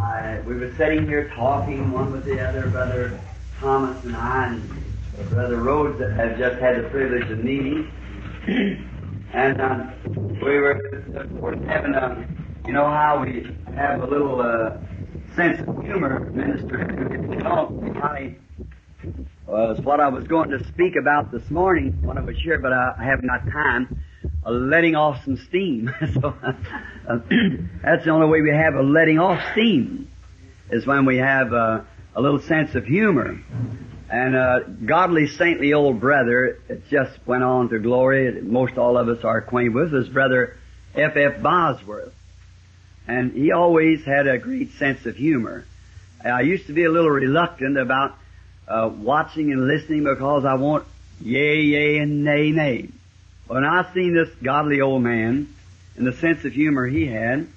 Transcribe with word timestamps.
I, 0.00 0.40
we 0.46 0.54
were 0.54 0.74
sitting 0.78 1.06
here 1.06 1.30
talking, 1.34 1.90
one 1.90 2.12
with 2.12 2.24
the 2.24 2.40
other, 2.40 2.68
Brother 2.70 3.20
Thomas 3.58 4.02
and 4.04 4.16
I, 4.16 4.46
and 4.46 5.30
Brother 5.30 5.56
Rhodes 5.56 5.98
that 5.98 6.12
had 6.12 6.38
just 6.38 6.58
had 6.58 6.82
the 6.82 6.88
privilege 6.88 7.30
of 7.30 7.44
meeting. 7.44 7.90
and 9.34 9.60
uh, 9.60 9.92
we 10.42 10.58
were, 10.58 10.72
of 11.52 11.64
having 11.64 11.94
a, 11.94 12.26
you 12.66 12.72
know 12.72 12.86
how 12.86 13.22
we 13.22 13.46
have 13.76 14.02
a 14.02 14.06
little 14.06 14.40
uh, 14.40 14.78
sense 15.36 15.60
of 15.68 15.82
humor, 15.84 16.30
Minister. 16.30 16.78
You 17.30 17.38
I 18.02 18.36
was 19.46 19.80
what 19.80 20.00
I 20.00 20.08
was 20.08 20.26
going 20.26 20.48
to 20.50 20.64
speak 20.68 20.94
about 20.96 21.30
this 21.30 21.50
morning 21.50 21.98
when 22.02 22.16
I 22.16 22.22
was 22.22 22.36
here, 22.42 22.58
but 22.58 22.72
I 22.72 22.94
haven't 22.98 23.28
time. 23.50 24.00
Uh, 24.44 24.50
letting 24.52 24.96
off 24.96 25.22
some 25.24 25.36
steam. 25.36 25.92
so 26.14 26.34
uh, 26.42 26.52
that's 27.82 28.04
the 28.04 28.10
only 28.10 28.28
way 28.28 28.40
we 28.40 28.50
have 28.50 28.74
a 28.74 28.82
letting 28.82 29.18
off 29.18 29.52
steam 29.52 30.10
is 30.70 30.86
when 30.86 31.04
we 31.04 31.18
have 31.18 31.52
uh, 31.52 31.82
a 32.14 32.20
little 32.20 32.40
sense 32.40 32.74
of 32.74 32.86
humor. 32.86 33.38
And 34.08 34.34
a 34.34 34.60
godly, 34.84 35.26
saintly 35.28 35.72
old 35.72 36.00
brother 36.00 36.58
it 36.68 36.88
just 36.90 37.18
went 37.26 37.44
on 37.44 37.68
to 37.68 37.78
glory, 37.78 38.40
most 38.42 38.78
all 38.78 38.96
of 38.96 39.08
us 39.08 39.24
are 39.24 39.38
acquainted 39.38 39.74
with, 39.74 39.94
is 39.94 40.08
Brother 40.08 40.56
F. 40.94 41.16
F. 41.16 41.42
Bosworth. 41.42 42.14
And 43.06 43.32
he 43.32 43.52
always 43.52 44.04
had 44.04 44.26
a 44.26 44.38
great 44.38 44.72
sense 44.72 45.06
of 45.06 45.16
humor. 45.16 45.64
I 46.24 46.40
used 46.42 46.66
to 46.66 46.72
be 46.72 46.84
a 46.84 46.90
little 46.90 47.10
reluctant 47.10 47.78
about 47.78 48.16
uh, 48.66 48.90
watching 48.92 49.52
and 49.52 49.66
listening 49.66 50.04
because 50.04 50.44
I 50.44 50.54
want 50.54 50.86
yea, 51.20 51.60
yea, 51.60 51.98
and 51.98 52.24
nay, 52.24 52.50
nay. 52.52 52.88
When 53.50 53.64
I 53.64 53.92
seen 53.92 54.14
this 54.14 54.28
godly 54.44 54.80
old 54.80 55.02
man 55.02 55.52
and 55.96 56.06
the 56.06 56.12
sense 56.12 56.44
of 56.44 56.52
humor 56.52 56.86
he 56.86 57.06
had, 57.06 57.48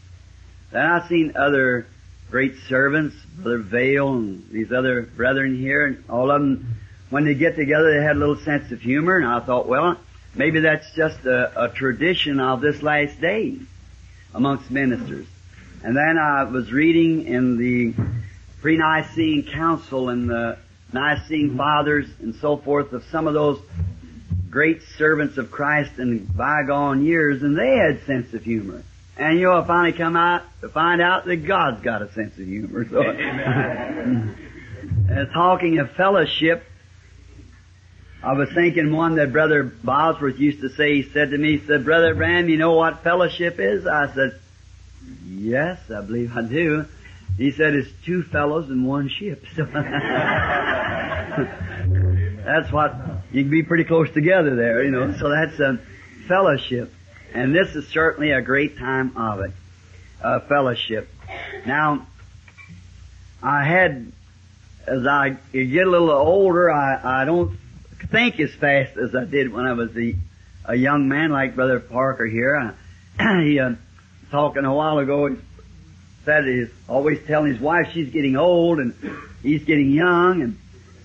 then 0.71 0.83
I 0.83 1.07
seen 1.07 1.33
other 1.35 1.85
great 2.31 2.55
servants, 2.67 3.15
Brother 3.37 3.59
Vayle 3.59 4.15
and 4.15 4.49
these 4.49 4.71
other 4.71 5.03
brethren 5.03 5.55
here, 5.55 5.85
and 5.85 6.03
all 6.09 6.31
of 6.31 6.41
them, 6.41 6.77
when 7.11 7.25
they 7.25 7.35
get 7.35 7.55
together, 7.55 7.93
they 7.93 8.03
had 8.03 8.15
a 8.15 8.19
little 8.19 8.37
sense 8.37 8.71
of 8.71 8.81
humor, 8.81 9.17
and 9.17 9.27
I 9.27 9.39
thought, 9.41 9.67
well, 9.67 9.99
maybe 10.33 10.61
that's 10.61 10.91
just 10.95 11.23
a, 11.27 11.65
a 11.65 11.69
tradition 11.69 12.39
of 12.39 12.59
this 12.59 12.81
last 12.81 13.21
day 13.21 13.59
amongst 14.33 14.71
ministers. 14.71 15.27
And 15.83 15.95
then 15.95 16.17
I 16.17 16.45
was 16.45 16.71
reading 16.71 17.27
in 17.27 17.57
the 17.57 17.93
pre-Nicene 18.61 19.43
Council 19.43 20.09
and 20.09 20.27
the 20.27 20.57
Nicene 20.91 21.55
Fathers 21.55 22.07
and 22.19 22.33
so 22.33 22.57
forth 22.57 22.93
of 22.93 23.03
some 23.11 23.27
of 23.27 23.35
those 23.35 23.59
great 24.53 24.83
servants 24.99 25.39
of 25.39 25.49
Christ 25.49 25.97
in 25.97 26.25
bygone 26.25 27.03
years, 27.03 27.41
and 27.41 27.57
they 27.57 27.75
had 27.75 28.05
sense 28.05 28.31
of 28.35 28.43
humor. 28.43 28.83
And 29.17 29.39
you'll 29.39 29.65
finally 29.65 29.97
come 29.97 30.15
out 30.15 30.43
to 30.61 30.69
find 30.69 31.01
out 31.01 31.25
that 31.25 31.37
God's 31.37 31.83
got 31.83 32.03
a 32.03 32.13
sense 32.13 32.37
of 32.37 32.45
humor. 32.45 32.87
So, 32.87 33.01
and 33.01 34.35
talking 35.33 35.79
of 35.79 35.89
fellowship, 35.91 36.63
I 38.23 38.33
was 38.33 38.49
thinking 38.53 38.95
one 38.95 39.15
that 39.15 39.31
Brother 39.31 39.63
Bosworth 39.63 40.39
used 40.39 40.61
to 40.61 40.69
say. 40.69 41.01
He 41.01 41.09
said 41.09 41.31
to 41.31 41.37
me, 41.37 41.57
he 41.57 41.65
said, 41.65 41.83
Brother 41.83 42.13
Branham, 42.13 42.47
you 42.47 42.57
know 42.57 42.73
what 42.73 43.01
fellowship 43.03 43.59
is? 43.59 43.87
I 43.87 44.13
said, 44.13 44.39
Yes, 45.25 45.79
I 45.89 46.01
believe 46.01 46.31
I 46.37 46.43
do. 46.43 46.85
He 47.37 47.51
said, 47.51 47.73
It's 47.73 47.89
two 48.05 48.21
fellows 48.21 48.69
in 48.69 48.85
one 48.85 49.09
ship. 49.09 49.43
So 49.55 49.65
that's 52.45 52.71
what 52.71 52.93
you 53.33 53.41
can 53.41 53.51
be 53.51 53.63
pretty 53.63 53.83
close 53.83 54.09
together 54.11 54.55
there, 54.55 54.83
you 54.83 54.91
know. 54.91 55.11
So 55.17 55.29
that's 55.29 55.59
a 55.59 55.79
fellowship. 56.27 56.93
And 57.33 57.53
this 57.53 57.75
is 57.75 57.87
certainly 57.87 58.31
a 58.31 58.41
great 58.41 58.77
time 58.77 59.17
of 59.17 59.41
it. 59.41 59.51
Uh, 60.21 60.39
fellowship. 60.41 61.09
Now, 61.65 62.05
I 63.41 63.65
had, 63.65 64.11
as 64.85 65.05
I 65.07 65.35
get 65.51 65.87
a 65.87 65.89
little 65.89 66.11
older, 66.11 66.71
I, 66.71 67.21
I 67.21 67.25
don't 67.25 67.57
think 68.11 68.39
as 68.39 68.53
fast 68.53 68.97
as 68.97 69.15
I 69.15 69.25
did 69.25 69.51
when 69.51 69.65
I 69.65 69.73
was 69.73 69.97
a, 69.97 70.15
a 70.65 70.75
young 70.75 71.09
man 71.09 71.31
like 71.31 71.55
Brother 71.55 71.79
Parker 71.79 72.27
here. 72.27 72.55
I, 73.19 73.41
he, 73.43 73.59
uh, 73.59 73.73
talking 74.29 74.63
a 74.63 74.73
while 74.73 74.99
ago, 74.99 75.27
he 75.27 75.37
said 76.23 76.45
he's 76.45 76.69
always 76.87 77.25
telling 77.25 77.51
his 77.51 77.61
wife 77.61 77.89
she's 77.93 78.11
getting 78.11 78.37
old 78.37 78.77
and 78.77 78.93
he's 79.41 79.63
getting 79.63 79.89
young 79.89 80.41
and 80.43 80.59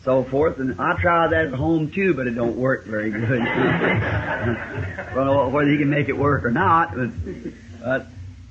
so 0.04 0.25
forth. 0.25 0.59
And 0.59 0.81
I 0.81 1.00
try 1.00 1.28
that 1.28 1.47
at 1.47 1.54
home 1.54 1.91
too, 1.91 2.14
but 2.14 2.26
it 2.26 2.32
don't 2.32 2.56
work 2.56 2.84
very 2.86 3.10
good. 3.10 3.41
well, 5.14 5.50
whether 5.50 5.70
he 5.70 5.78
can 5.78 5.91
make 5.91 6.09
it 6.09 6.16
work 6.16 6.44
or 6.44 6.50
not, 6.50 6.94
but, 6.94 7.10
but 7.82 8.06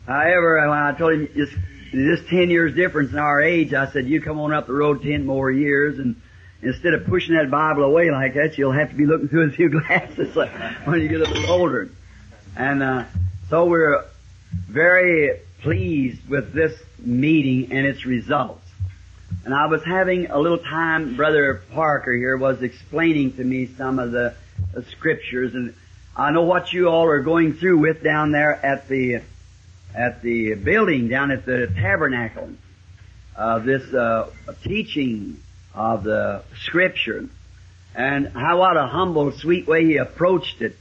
however, 0.06 0.68
when 0.70 0.78
I 0.78 0.94
told 0.98 1.14
him 1.14 1.30
just 1.36 1.54
this 1.94 2.20
ten 2.30 2.50
years 2.50 2.76
difference 2.76 3.12
in 3.12 3.20
our 3.20 3.42
age, 3.42 3.74
I 3.74 3.92
said, 3.92 4.08
you 4.08 4.22
come 4.22 4.40
on 4.40 4.54
up 4.54 4.68
the 4.68 4.74
road 4.74 5.02
ten 5.02 5.26
more 5.26 5.50
years 5.52 6.00
and 6.00 6.22
instead 6.62 6.94
of 6.94 7.06
pushing 7.06 7.36
that 7.36 7.50
Bible 7.52 7.84
away 7.84 8.12
like 8.12 8.34
that, 8.34 8.58
you'll 8.58 8.72
have 8.72 8.90
to 8.90 8.96
be 8.96 9.06
looking 9.06 9.28
through 9.28 9.48
a 9.48 9.52
few 9.52 9.70
glasses 9.82 10.36
when 10.86 11.02
you 11.02 11.08
get 11.08 11.22
a 11.22 11.26
little 11.26 11.52
older. 11.52 11.90
And, 12.56 12.82
uh, 12.82 13.06
so 13.50 13.66
we're 13.66 14.04
very 14.68 15.40
pleased 15.62 16.28
with 16.28 16.54
this 16.54 16.78
meeting 17.00 17.72
and 17.72 17.86
its 17.86 18.06
results. 18.06 18.67
And 19.46 19.54
I 19.54 19.68
was 19.68 19.84
having 19.84 20.28
a 20.28 20.38
little 20.38 20.58
time, 20.58 21.16
Brother 21.16 21.62
Parker 21.74 22.14
here 22.14 22.38
was 22.38 22.62
explaining 22.62 23.34
to 23.34 23.44
me 23.44 23.68
some 23.78 24.00
of 24.00 24.12
the, 24.12 24.36
the 24.74 24.84
scriptures 24.84 25.54
and 25.54 25.74
I 26.16 26.32
know 26.32 26.44
what 26.44 26.74
you 26.74 26.90
all 26.90 27.06
are 27.06 27.22
going 27.22 27.54
through 27.54 27.78
with 27.78 28.04
down 28.04 28.32
there 28.32 28.54
at 28.66 28.88
the, 28.88 29.22
at 29.94 30.24
the 30.24 30.56
building 30.56 31.10
down 31.10 31.30
at 31.30 31.46
the 31.46 31.68
tabernacle. 31.68 32.50
Uh, 33.36 33.60
this, 33.60 33.84
uh, 33.94 34.32
teaching 34.64 35.38
of 35.76 36.04
the 36.04 36.44
scripture 36.64 37.30
and 37.96 38.30
how 38.30 38.60
what 38.60 38.78
a 38.78 38.88
humble, 38.88 39.32
sweet 39.32 39.68
way 39.68 39.86
he 39.86 39.98
approached 39.98 40.62
it. 40.62 40.76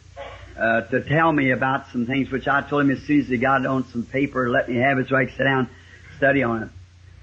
Uh, 0.58 0.80
to 0.80 1.02
tell 1.02 1.30
me 1.30 1.50
about 1.50 1.86
some 1.92 2.06
things 2.06 2.30
which 2.30 2.48
I 2.48 2.62
told 2.62 2.84
him 2.84 2.90
as 2.90 3.02
soon 3.02 3.20
as 3.20 3.28
he 3.28 3.36
got 3.36 3.66
on 3.66 3.86
some 3.88 4.04
paper, 4.04 4.48
let 4.48 4.70
me 4.70 4.76
have 4.76 4.98
it 4.98 5.08
so 5.08 5.16
I 5.16 5.26
could 5.26 5.36
sit 5.36 5.44
down, 5.44 5.68
study 6.16 6.42
on 6.42 6.62
it. 6.62 6.68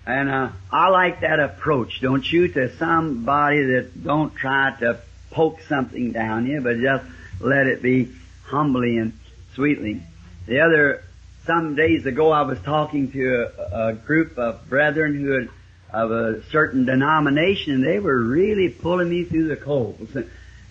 And 0.05 0.29
uh, 0.29 0.49
I 0.71 0.89
like 0.89 1.21
that 1.21 1.39
approach, 1.39 2.01
don't 2.01 2.29
you, 2.29 2.49
to 2.49 2.75
somebody 2.77 3.63
that 3.63 4.03
don't 4.03 4.35
try 4.35 4.75
to 4.81 4.99
poke 5.31 5.61
something 5.61 6.11
down 6.11 6.45
you, 6.45 6.61
but 6.61 6.79
just 6.79 7.05
let 7.39 7.67
it 7.67 7.81
be 7.81 8.11
humbly 8.45 8.97
and 8.97 9.13
sweetly. 9.55 10.01
The 10.45 10.59
other, 10.59 11.03
some 11.45 11.75
days 11.75 12.05
ago, 12.05 12.31
I 12.31 12.41
was 12.41 12.59
talking 12.59 13.11
to 13.11 13.49
a, 13.57 13.89
a 13.89 13.93
group 13.93 14.37
of 14.37 14.67
brethren 14.69 15.15
who 15.15 15.31
had, 15.31 15.49
of 15.91 16.11
a 16.11 16.43
certain 16.49 16.85
denomination, 16.85 17.73
and 17.75 17.85
they 17.85 17.99
were 17.99 18.19
really 18.19 18.69
pulling 18.69 19.09
me 19.09 19.23
through 19.23 19.47
the 19.47 19.55
coals. 19.55 20.17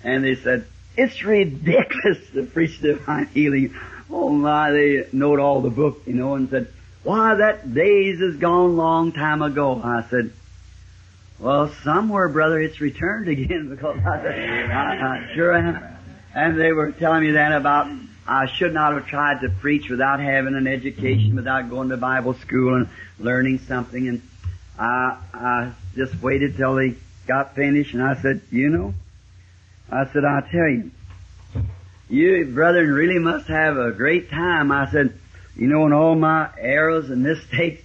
And 0.05 0.25
they 0.25 0.35
said, 0.35 0.67
it's 0.97 1.23
ridiculous 1.23 2.19
to 2.35 2.45
preach 2.45 2.81
divine 2.83 3.27
healing. 3.29 3.75
Oh 4.11 4.29
my, 4.29 4.73
they 4.73 5.07
knowed 5.13 5.39
all 5.39 5.63
the 5.63 5.71
book, 5.71 6.03
you 6.07 6.15
know, 6.15 6.35
and 6.35 6.51
said, 6.51 6.69
why, 7.03 7.35
that 7.35 7.75
days 7.75 8.21
is 8.21 8.37
gone 8.37 8.77
long 8.77 9.13
time 9.13 9.43
ago. 9.43 9.81
I 9.83 10.05
said, 10.09 10.33
well, 11.39 11.69
somewhere, 11.83 12.29
brother, 12.29 12.61
it's 12.61 12.81
returned 12.81 13.29
again 13.29 13.69
because 13.71 13.99
I, 14.05 14.27
I, 14.27 15.29
I 15.31 15.35
sure 15.35 15.55
am. 15.55 15.83
And 16.35 16.59
they 16.59 16.73
were 16.73 16.93
telling 16.93 17.23
me 17.23 17.33
then 17.33 17.53
about 17.53 17.89
I 18.27 18.47
should 18.47 18.73
not 18.73 18.95
have 18.95 19.07
tried 19.07 19.41
to 19.41 19.49
preach 19.49 19.91
without 19.91 20.21
having 20.21 20.55
an 20.55 20.67
education, 20.67 21.35
without 21.35 21.69
going 21.69 21.89
to 21.89 21.97
Bible 21.97 22.35
school 22.35 22.77
and 22.77 22.89
learning 23.19 23.59
something. 23.59 24.09
And 24.09 24.23
I, 24.79 25.19
I 25.35 25.73
just 25.97 26.15
waited 26.23 26.57
till 26.57 26.77
they 26.77 26.95
got 27.27 27.55
finished, 27.55 27.95
and 27.95 28.03
I 28.03 28.15
said, 28.15 28.41
you 28.51 28.71
know, 28.71 28.95
I 29.91 30.07
said, 30.07 30.25
I 30.25 30.41
tell 30.51 30.69
you, 30.69 30.91
you 32.09 32.47
brethren 32.47 32.93
really 32.93 33.19
must 33.19 33.49
have 33.49 33.77
a 33.77 33.91
great 33.91 34.31
time. 34.31 34.71
I 34.71 34.91
said, 34.91 35.19
you 35.57 35.67
know, 35.67 35.87
in 35.87 35.93
all 35.93 36.15
my 36.15 36.51
errors 36.59 37.11
and 37.11 37.23
mistakes, 37.23 37.83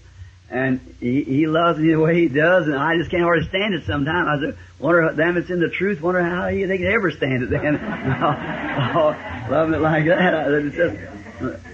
and 0.50 0.80
he, 1.00 1.24
he 1.24 1.48
loves 1.48 1.78
me 1.78 1.90
the 1.92 2.00
way 2.00 2.16
he 2.16 2.28
does, 2.30 2.68
and 2.68 2.76
I 2.76 2.98
just 2.98 3.12
can't 3.12 3.24
hardly 3.24 3.48
stand 3.50 3.74
it 3.74 3.86
sometimes. 3.86 4.28
I 4.30 4.46
said, 4.46 4.58
wonder 4.80 5.12
them 5.14 5.38
it's 5.38 5.50
in 5.50 5.60
the 5.60 5.70
truth, 5.70 6.02
wonder 6.02 6.22
how 6.22 6.48
he, 6.48 6.64
they 6.64 6.78
can 6.78 6.88
ever 6.88 7.12
stand 7.12 7.44
it 7.44 7.50
then. 7.50 7.76
oh, 7.76 9.48
loving 9.50 9.74
it 9.74 9.82
like 9.82 10.06
that. 10.06 10.52
It's 10.52 10.76
just, 10.76 11.68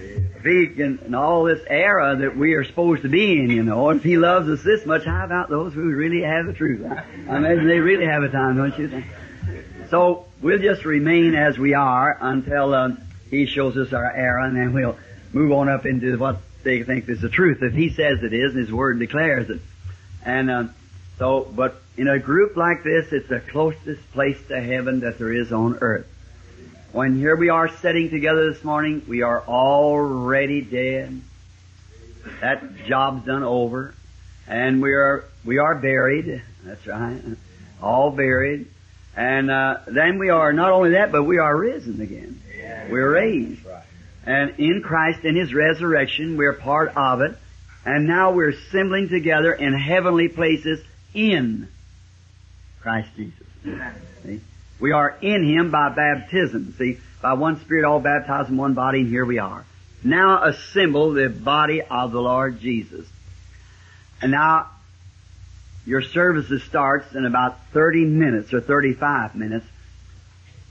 speak 0.44 0.78
and, 0.78 1.00
and 1.00 1.16
all 1.16 1.44
this 1.44 1.62
era 1.66 2.16
that 2.16 2.36
we 2.36 2.52
are 2.52 2.64
supposed 2.64 3.00
to 3.00 3.08
be 3.08 3.38
in, 3.38 3.48
you 3.48 3.62
know. 3.62 3.88
If 3.90 4.02
he 4.02 4.18
loves 4.18 4.46
us 4.48 4.62
this 4.62 4.84
much, 4.84 5.04
how 5.04 5.24
about 5.24 5.48
those 5.48 5.72
who 5.72 5.84
really 5.84 6.20
have 6.20 6.44
the 6.44 6.52
truth? 6.52 6.84
I, 6.84 7.02
I 7.30 7.36
imagine 7.38 7.66
they 7.66 7.78
really 7.78 8.04
have 8.04 8.22
a 8.22 8.28
time, 8.28 8.58
don't 8.58 8.78
you 8.78 8.88
think? 8.88 9.06
So 9.88 10.26
we'll 10.42 10.58
just 10.58 10.84
remain 10.84 11.34
as 11.34 11.58
we 11.58 11.72
are 11.72 12.18
until 12.20 12.74
uh, 12.74 12.90
he 13.30 13.46
shows 13.46 13.76
us 13.78 13.94
our 13.94 14.10
error, 14.10 14.40
and 14.40 14.54
then 14.54 14.74
we'll 14.74 14.98
move 15.34 15.52
on 15.52 15.68
up 15.68 15.84
into 15.84 16.16
what 16.16 16.38
they 16.62 16.82
think 16.82 17.08
is 17.08 17.20
the 17.20 17.28
truth. 17.28 17.58
If 17.62 17.74
he 17.74 17.90
says 17.90 18.22
it 18.22 18.32
is, 18.32 18.52
and 18.54 18.60
his 18.60 18.72
word 18.72 18.98
declares 18.98 19.50
it. 19.50 19.60
And 20.24 20.50
uh, 20.50 20.64
so, 21.18 21.46
but 21.54 21.82
in 21.96 22.08
a 22.08 22.18
group 22.18 22.56
like 22.56 22.82
this, 22.82 23.12
it's 23.12 23.28
the 23.28 23.40
closest 23.40 24.10
place 24.12 24.38
to 24.48 24.60
heaven 24.60 25.00
that 25.00 25.18
there 25.18 25.32
is 25.32 25.52
on 25.52 25.78
earth. 25.80 26.06
When 26.92 27.18
here 27.18 27.36
we 27.36 27.48
are 27.50 27.68
sitting 27.68 28.08
together 28.10 28.52
this 28.52 28.62
morning, 28.64 29.02
we 29.08 29.22
are 29.22 29.42
already 29.42 30.60
dead. 30.62 31.20
That 32.40 32.86
job's 32.86 33.26
done 33.26 33.42
over. 33.42 33.94
and 34.46 34.82
we 34.82 34.92
are 34.92 35.24
we 35.44 35.58
are 35.58 35.74
buried. 35.74 36.42
That's 36.64 36.86
right, 36.86 37.20
all 37.82 38.10
buried, 38.10 38.66
and 39.16 39.50
uh, 39.50 39.78
then 39.86 40.18
we 40.18 40.30
are 40.30 40.52
not 40.52 40.70
only 40.72 40.90
that, 40.92 41.12
but 41.12 41.24
we 41.24 41.38
are 41.38 41.56
risen 41.56 42.00
again. 42.00 42.40
We're 42.90 43.10
raised, 43.12 43.60
and 44.26 44.58
in 44.58 44.82
Christ 44.82 45.24
in 45.24 45.36
His 45.36 45.52
resurrection, 45.52 46.36
we're 46.36 46.54
part 46.54 46.92
of 46.96 47.20
it, 47.20 47.36
and 47.84 48.06
now 48.06 48.32
we're 48.32 48.50
assembling 48.50 49.08
together 49.08 49.52
in 49.52 49.74
heavenly 49.74 50.28
places 50.28 50.80
in 51.12 51.68
Christ 52.80 53.08
Jesus. 53.16 53.46
See? 54.22 54.40
We 54.80 54.92
are 54.92 55.16
in 55.20 55.44
Him 55.44 55.70
by 55.70 55.90
baptism. 55.90 56.74
See, 56.78 56.98
by 57.22 57.34
one 57.34 57.60
Spirit, 57.60 57.84
all 57.84 58.00
baptized 58.00 58.50
in 58.50 58.56
one 58.56 58.74
body, 58.74 59.00
and 59.00 59.08
here 59.08 59.24
we 59.24 59.38
are. 59.38 59.64
Now 60.02 60.44
assemble 60.44 61.12
the 61.12 61.30
body 61.30 61.80
of 61.80 62.12
the 62.12 62.20
Lord 62.20 62.60
Jesus. 62.60 63.06
And 64.20 64.30
now, 64.30 64.70
your 65.86 66.02
services 66.02 66.62
starts 66.64 67.14
in 67.14 67.24
about 67.24 67.58
30 67.72 68.04
minutes 68.04 68.52
or 68.52 68.60
35 68.60 69.34
minutes. 69.34 69.66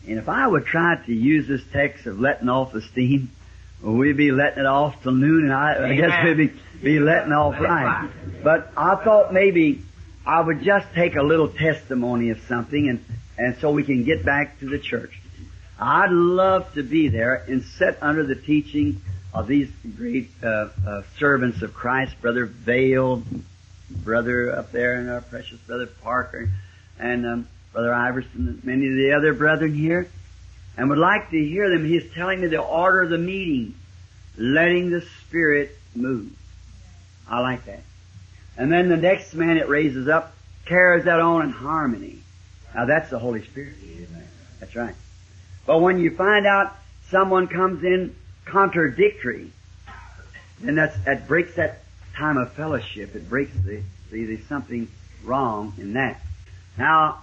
And 0.08 0.18
if 0.18 0.28
I 0.28 0.46
would 0.46 0.66
try 0.66 0.96
to 1.06 1.14
use 1.14 1.48
this 1.48 1.62
text 1.72 2.06
of 2.06 2.20
letting 2.20 2.50
off 2.50 2.74
the 2.74 2.82
steam, 2.82 3.32
well, 3.84 3.96
we'd 3.96 4.16
be 4.16 4.32
letting 4.32 4.60
it 4.60 4.66
off 4.66 5.04
till 5.04 5.12
noon, 5.12 5.44
and 5.44 5.54
I, 5.54 5.90
I 5.90 5.96
guess 5.96 6.24
we'd 6.24 6.38
be, 6.38 6.54
be 6.82 7.00
letting 7.00 7.34
off 7.34 7.60
right. 7.60 8.10
But 8.42 8.72
I 8.78 8.96
thought 8.96 9.34
maybe 9.34 9.82
I 10.26 10.40
would 10.40 10.64
just 10.64 10.88
take 10.94 11.18
a 11.18 11.22
little 11.22 11.50
testimony 11.50 12.30
of 12.30 12.40
something, 12.48 12.88
and, 12.88 13.04
and 13.38 13.58
so 13.60 13.72
we 13.72 13.84
can 13.84 14.06
get 14.06 14.24
back 14.24 14.60
to 14.62 14.70
the 14.70 14.80
church. 14.80 15.20
I'd 15.78 16.12
love 16.12 16.74
to 16.76 16.84
be 16.84 17.10
there 17.10 17.44
and 17.48 17.64
sit 17.64 17.98
under 18.02 18.26
the 18.26 18.36
teaching 18.36 19.02
of 19.34 19.48
these 19.48 19.70
great 19.98 20.30
uh, 20.42 20.70
uh, 20.88 21.02
servants 21.20 21.62
of 21.62 21.74
Christ, 21.74 22.16
Brother 22.22 22.46
Vayle, 22.46 23.22
brother 23.90 24.56
up 24.56 24.72
there, 24.72 24.96
and 24.96 25.10
our 25.10 25.22
precious 25.22 25.60
Brother 25.60 25.88
Parker, 25.88 26.50
and 27.00 27.26
um, 27.26 27.48
Brother 27.74 27.94
Iverson, 27.94 28.48
and 28.48 28.64
many 28.64 28.88
of 28.88 28.96
the 28.96 29.12
other 29.12 29.34
brethren 29.34 29.74
here, 29.74 30.08
and 30.78 30.90
would 30.90 30.98
like 30.98 31.30
to 31.30 31.38
hear 31.38 31.70
them. 31.70 31.86
He's 31.86 32.12
telling 32.14 32.42
me 32.42 32.48
the 32.48 32.62
order 32.62 33.04
of 33.04 33.10
the 33.10 33.18
meeting, 33.18 33.76
letting 34.38 34.90
the 34.90 35.02
Spirit 35.02 35.78
move. 35.96 36.32
I 37.30 37.40
like 37.40 37.66
that. 37.66 37.82
And 38.58 38.72
then 38.72 38.90
the 38.90 38.98
next 38.98 39.34
man 39.34 39.58
it 39.58 39.68
raises 39.68 40.08
up 40.08 40.36
carries 40.66 41.06
that 41.06 41.20
on 41.20 41.44
in 41.44 41.50
harmony. 41.52 42.20
Now 42.74 42.86
that's 42.86 43.10
the 43.10 43.20
Holy 43.20 43.44
Spirit. 43.44 43.76
That's 44.60 44.76
right. 44.76 44.96
But 45.66 45.80
when 45.80 46.00
you 46.00 46.16
find 46.16 46.46
out 46.46 46.76
someone 47.10 47.48
comes 47.48 47.84
in 47.84 48.16
contradictory, 48.46 49.52
then 50.60 50.76
that's, 50.76 50.98
that 51.06 51.28
breaks 51.28 51.56
that 51.56 51.84
time 52.16 52.38
of 52.38 52.54
fellowship. 52.54 53.16
It 53.16 53.30
breaks 53.30 53.54
the, 53.66 53.82
see, 54.12 54.26
there's 54.26 54.46
something 54.48 54.88
wrong 55.24 55.74
in 55.78 55.94
that. 55.94 56.22
Now, 56.78 57.20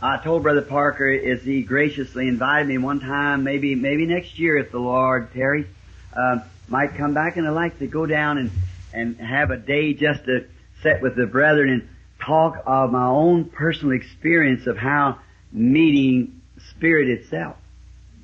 I 0.00 0.18
told 0.18 0.42
Brother 0.42 0.62
Parker 0.62 1.08
as 1.08 1.42
he 1.42 1.62
graciously 1.62 2.28
invited 2.28 2.68
me 2.68 2.76
one 2.76 3.00
time, 3.00 3.44
maybe, 3.44 3.74
maybe 3.74 4.04
next 4.04 4.38
year 4.38 4.58
if 4.58 4.70
the 4.70 4.78
Lord, 4.78 5.32
tarry, 5.32 5.66
uh, 6.12 6.40
might 6.68 6.96
come 6.96 7.14
back 7.14 7.38
and 7.38 7.46
I'd 7.46 7.52
like 7.52 7.78
to 7.78 7.86
go 7.86 8.04
down 8.04 8.36
and, 8.36 8.50
and 8.92 9.16
have 9.18 9.50
a 9.50 9.56
day 9.56 9.94
just 9.94 10.24
to 10.26 10.46
sit 10.82 11.00
with 11.00 11.16
the 11.16 11.26
brethren 11.26 11.70
and 11.70 11.88
talk 12.20 12.62
of 12.66 12.92
my 12.92 13.06
own 13.06 13.46
personal 13.46 13.96
experience 13.96 14.66
of 14.66 14.76
how 14.76 15.18
meeting 15.50 16.42
spirit 16.70 17.08
itself. 17.08 17.56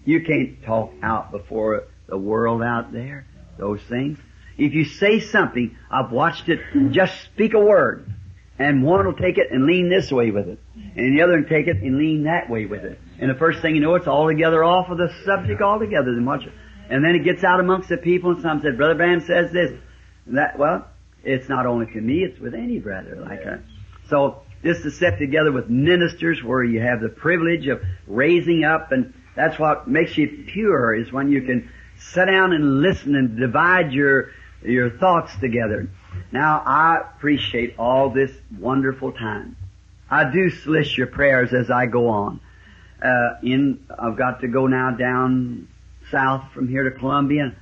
You 0.05 0.23
can't 0.23 0.63
talk 0.65 0.93
out 1.03 1.31
before 1.31 1.85
the 2.07 2.19
world 2.19 2.63
out 2.63 2.93
there, 2.93 3.25
those 3.57 3.81
things. 3.83 4.19
If 4.59 4.75
you 4.75 4.85
say 4.85 5.21
something, 5.21 5.75
I've 5.91 6.13
watched 6.13 6.51
it, 6.51 6.61
just 6.91 7.19
speak 7.23 7.55
a 7.55 7.61
word, 7.61 8.07
and 8.63 8.83
one 8.83 9.05
will 9.05 9.15
take 9.15 9.39
it 9.39 9.51
and 9.51 9.67
lean 9.67 9.89
this 9.89 10.11
way 10.11 10.31
with 10.31 10.49
it, 10.49 10.59
and 10.75 11.19
the 11.19 11.23
other 11.23 11.39
will 11.39 11.49
take 11.49 11.67
it 11.67 11.79
and 11.79 11.99
lean 11.99 12.25
that 12.25 12.49
way 12.49 12.67
with 12.67 12.85
it. 12.85 12.99
And 13.19 13.31
the 13.31 13.35
first 13.35 13.61
thing 13.61 13.75
you 13.75 13.81
know, 13.81 13.95
it's 13.95 14.07
altogether 14.07 14.63
off 14.65 14.89
of 14.89 14.99
the 14.99 15.13
subject 15.25 15.61
altogether. 15.61 16.15
Then 16.15 16.25
watch 16.25 16.45
it. 16.45 16.53
And 16.91 17.05
then 17.05 17.15
it 17.15 17.25
gets 17.25 17.45
out 17.45 17.61
amongst 17.61 17.89
the 17.89 17.97
people, 17.97 18.33
and 18.33 18.43
some 18.43 18.61
said, 18.61 18.77
Brother 18.77 18.95
Branham 18.95 19.21
says 19.21 19.53
this. 19.53 19.71
And 20.27 20.39
that, 20.39 20.59
well, 20.59 20.87
it's 21.25 21.49
not 21.49 21.67
only 21.67 21.87
to 21.87 22.01
me, 22.01 22.23
it's 22.25 22.39
with 22.39 22.55
any 22.55 22.79
brother 22.79 23.17
like 23.17 23.45
that. 23.45 23.61
So, 24.09 24.43
this 24.63 24.79
is 24.85 24.97
set 24.99 25.19
together 25.19 25.51
with 25.51 25.69
ministers 25.69 26.43
where 26.43 26.63
you 26.63 26.81
have 26.81 27.01
the 27.01 27.09
privilege 27.09 27.67
of 27.67 27.83
raising 28.07 28.65
up, 28.65 28.93
and 28.93 29.13
that's 29.35 29.59
what 29.59 29.89
makes 29.89 30.17
you 30.17 30.45
pure, 30.53 30.95
is 30.95 31.11
when 31.11 31.31
you 31.31 31.43
can 31.43 31.71
sit 31.99 32.27
down 32.27 32.53
and 32.53 32.81
listen 32.81 33.17
and 33.17 33.39
divide 33.39 33.93
your, 33.93 34.31
your 34.63 34.91
thoughts 34.91 35.35
together. 35.41 35.89
Now, 36.31 36.63
I 36.65 36.99
appreciate 36.99 37.75
all 37.79 38.11
this 38.11 38.31
wonderful 38.59 39.13
time. 39.13 39.57
I 40.11 40.31
do 40.31 40.51
solicit 40.51 40.99
your 40.99 41.07
prayers 41.07 41.53
as 41.53 41.71
I 41.71 41.87
go 41.87 42.09
on. 42.09 42.41
Uh, 43.03 43.35
in, 43.43 43.85
I've 43.99 44.17
got 44.17 44.41
to 44.41 44.49
go 44.49 44.67
now 44.67 44.91
down 44.91 45.69
south 46.11 46.53
from 46.53 46.69
here 46.69 46.85
to 46.85 46.91
Columbia, 46.99 47.55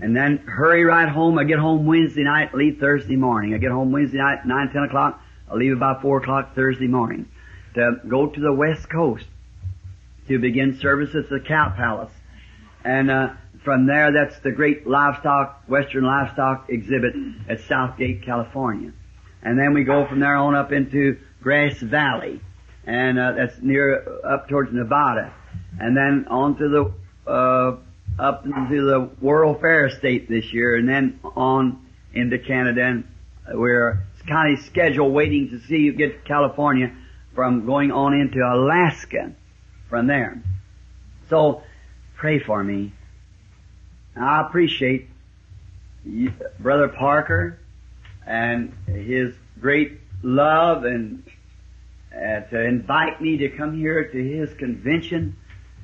and 0.00 0.16
then 0.16 0.38
hurry 0.38 0.84
right 0.84 1.08
home. 1.08 1.38
I 1.38 1.44
get 1.44 1.58
home 1.58 1.86
Wednesday 1.86 2.24
night, 2.24 2.54
leave 2.54 2.78
Thursday 2.78 3.16
morning. 3.16 3.54
I 3.54 3.58
get 3.58 3.70
home 3.70 3.92
Wednesday 3.92 4.18
night, 4.18 4.44
nine, 4.46 4.70
ten 4.72 4.82
o'clock. 4.82 5.22
I 5.50 5.54
leave 5.54 5.72
about 5.72 6.02
four 6.02 6.18
o'clock 6.18 6.54
Thursday 6.54 6.86
morning 6.88 7.28
to 7.74 8.00
go 8.06 8.26
to 8.26 8.40
the 8.40 8.52
West 8.52 8.88
Coast 8.90 9.26
to 10.28 10.38
begin 10.38 10.78
service 10.78 11.14
at 11.14 11.28
the 11.28 11.40
Cow 11.40 11.72
Palace. 11.76 12.12
And, 12.84 13.10
uh, 13.10 13.30
from 13.64 13.86
there, 13.86 14.12
that's 14.12 14.38
the 14.40 14.50
great 14.50 14.86
livestock, 14.86 15.62
Western 15.68 16.04
livestock 16.04 16.66
exhibit 16.68 17.14
at 17.48 17.60
Southgate, 17.60 18.22
California. 18.22 18.92
And 19.42 19.58
then 19.58 19.74
we 19.74 19.84
go 19.84 20.06
from 20.06 20.20
there 20.20 20.36
on 20.36 20.54
up 20.54 20.72
into 20.72 21.18
Grass 21.42 21.78
Valley, 21.78 22.40
and 22.86 23.18
uh, 23.18 23.32
that's 23.32 23.60
near 23.60 24.20
up 24.24 24.48
towards 24.48 24.72
Nevada, 24.72 25.32
and 25.80 25.96
then 25.96 26.26
on 26.28 26.56
to 26.58 26.68
the 26.68 27.30
uh, 27.30 27.76
up 28.18 28.44
into 28.44 28.84
the 28.84 29.10
World 29.20 29.60
Fair 29.60 29.90
State 29.90 30.28
this 30.28 30.52
year, 30.52 30.76
and 30.76 30.88
then 30.88 31.18
on 31.36 31.84
into 32.14 32.38
Canada. 32.38 32.84
And 32.84 33.04
we're 33.54 34.04
kind 34.28 34.56
of 34.56 34.64
scheduled 34.64 35.12
waiting 35.12 35.50
to 35.50 35.60
see 35.66 35.78
you 35.78 35.92
get 35.92 36.22
to 36.22 36.28
California 36.28 36.94
from 37.34 37.66
going 37.66 37.90
on 37.90 38.14
into 38.14 38.38
Alaska 38.38 39.32
from 39.88 40.06
there. 40.06 40.40
So 41.28 41.62
pray 42.16 42.38
for 42.38 42.62
me. 42.62 42.92
I 44.16 44.42
appreciate 44.42 45.08
you, 46.04 46.32
Brother 46.58 46.88
Parker 46.88 47.58
and 48.26 48.72
his 48.86 49.34
great 49.60 50.00
love 50.22 50.84
and 50.84 51.22
uh, 52.14 52.40
to 52.40 52.60
invite 52.60 53.20
me 53.20 53.38
to 53.38 53.48
come 53.48 53.76
here 53.76 54.04
to 54.04 54.18
his 54.18 54.52
convention 54.58 55.36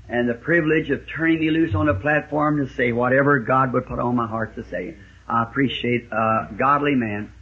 and 0.08 0.28
the 0.28 0.34
privilege 0.34 0.90
of 0.90 1.06
turning 1.08 1.40
me 1.40 1.50
loose 1.50 1.74
on 1.74 1.88
a 1.88 1.94
platform 1.94 2.64
to 2.64 2.72
say 2.74 2.92
whatever 2.92 3.38
God 3.40 3.72
would 3.72 3.86
put 3.86 3.98
on 3.98 4.16
my 4.16 4.26
heart 4.26 4.54
to 4.56 4.64
say. 4.68 4.96
I 5.26 5.42
appreciate 5.42 6.08
a 6.10 6.48
godly 6.56 6.94
man. 6.94 7.32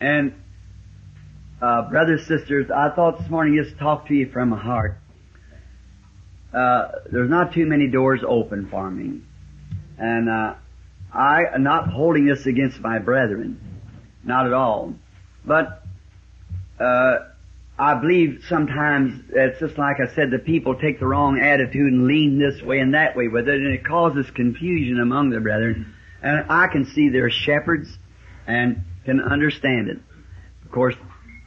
And 0.00 0.34
uh, 1.60 1.88
brothers, 1.88 2.26
sisters, 2.26 2.70
I 2.70 2.90
thought 2.90 3.18
this 3.18 3.28
morning 3.28 3.56
just 3.62 3.78
talk 3.78 4.06
to 4.08 4.14
you 4.14 4.30
from 4.30 4.50
my 4.50 4.58
heart. 4.58 4.98
Uh, 6.52 6.88
there's 7.10 7.30
not 7.30 7.52
too 7.52 7.66
many 7.66 7.88
doors 7.88 8.20
open 8.26 8.68
for 8.68 8.88
me. 8.90 9.22
And 9.98 10.28
uh, 10.28 10.54
I 11.12 11.44
am 11.54 11.62
not 11.62 11.88
holding 11.88 12.26
this 12.26 12.46
against 12.46 12.80
my 12.80 12.98
brethren, 12.98 13.60
not 14.24 14.46
at 14.46 14.52
all. 14.52 14.94
But 15.44 15.84
uh, 16.80 17.18
I 17.78 17.94
believe 17.94 18.44
sometimes 18.48 19.24
it's 19.30 19.60
just 19.60 19.78
like 19.78 19.96
I 20.00 20.14
said, 20.14 20.30
the 20.30 20.38
people 20.38 20.76
take 20.76 21.00
the 21.00 21.06
wrong 21.06 21.40
attitude 21.40 21.92
and 21.92 22.06
lean 22.06 22.38
this 22.38 22.62
way 22.62 22.78
and 22.78 22.94
that 22.94 23.16
way 23.16 23.28
with 23.28 23.48
it, 23.48 23.54
and 23.54 23.74
it 23.74 23.84
causes 23.84 24.30
confusion 24.30 25.00
among 25.00 25.30
the 25.30 25.40
brethren. 25.40 25.94
And 26.22 26.46
I 26.48 26.68
can 26.68 26.86
see 26.86 27.08
they're 27.08 27.30
shepherds 27.30 27.98
and 28.46 28.84
can 29.04 29.20
understand 29.20 29.88
it. 29.88 29.98
Of 30.64 30.70
course, 30.70 30.94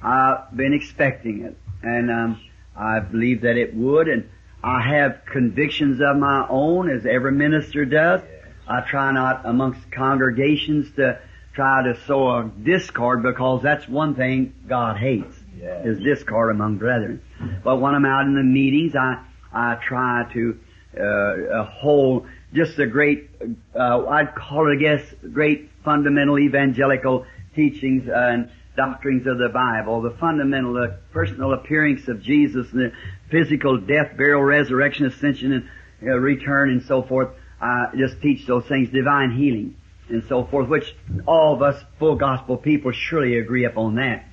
I've 0.03 0.55
been 0.55 0.73
expecting 0.73 1.43
it, 1.45 1.57
and 1.81 2.11
um, 2.11 2.41
I 2.75 2.99
believe 2.99 3.41
that 3.41 3.57
it 3.57 3.73
would, 3.73 4.07
and 4.07 4.29
I 4.63 4.81
have 4.81 5.21
convictions 5.25 5.99
of 6.01 6.17
my 6.17 6.45
own, 6.49 6.89
as 6.89 7.05
every 7.05 7.31
minister 7.31 7.85
does. 7.85 8.21
I 8.67 8.81
try 8.81 9.11
not 9.11 9.45
amongst 9.45 9.91
congregations 9.91 10.91
to 10.95 11.19
try 11.53 11.83
to 11.83 11.99
sow 12.05 12.29
a 12.29 12.43
discord 12.63 13.23
because 13.23 13.63
that's 13.63 13.87
one 13.87 14.15
thing 14.15 14.53
God 14.67 14.97
hates 14.97 15.35
Yeah. 15.59 15.83
is 15.83 15.99
discord 15.99 16.51
among 16.51 16.77
brethren. 16.77 17.21
But 17.63 17.77
when 17.77 17.95
I'm 17.95 18.05
out 18.05 18.25
in 18.25 18.35
the 18.35 18.43
meetings, 18.43 18.95
I 18.95 19.23
I 19.53 19.75
try 19.75 20.25
to 20.33 20.59
uh, 20.99 21.03
uh, 21.03 21.63
hold 21.65 22.27
just 22.53 22.77
a 22.79 22.85
great 22.85 23.29
uh, 23.75 24.05
I'd 24.07 24.35
call 24.35 24.67
it 24.69 24.75
I 24.75 24.75
guess 24.75 25.01
great 25.33 25.69
fundamental 25.83 26.37
evangelical 26.37 27.25
teachings 27.55 28.07
and 28.07 28.49
doctrines 28.75 29.25
of 29.25 29.39
the 29.39 29.49
Bible, 29.49 30.01
the 30.01 30.11
fundamental, 30.11 30.73
the 30.73 30.99
personal 31.11 31.53
appearance 31.53 32.07
of 32.07 32.21
Jesus, 32.21 32.71
and 32.71 32.79
the 32.81 32.91
physical 33.31 33.77
death, 33.79 34.15
burial, 34.15 34.43
resurrection, 34.43 35.07
ascension, 35.07 35.51
and 35.53 35.69
uh, 36.07 36.13
return, 36.19 36.69
and 36.69 36.83
so 36.83 37.01
forth. 37.01 37.29
I 37.59 37.87
just 37.95 38.21
teach 38.21 38.45
those 38.45 38.65
things, 38.65 38.89
divine 38.89 39.31
healing. 39.31 39.75
and 40.09 40.23
so 40.29 40.45
forth, 40.45 40.69
which 40.69 40.95
all 41.25 41.53
of 41.53 41.61
us 41.61 41.81
full 41.99 42.15
gospel 42.15 42.57
people 42.57 42.91
surely 42.91 43.37
agree 43.37 43.65
upon 43.65 43.95
that. 43.95 44.25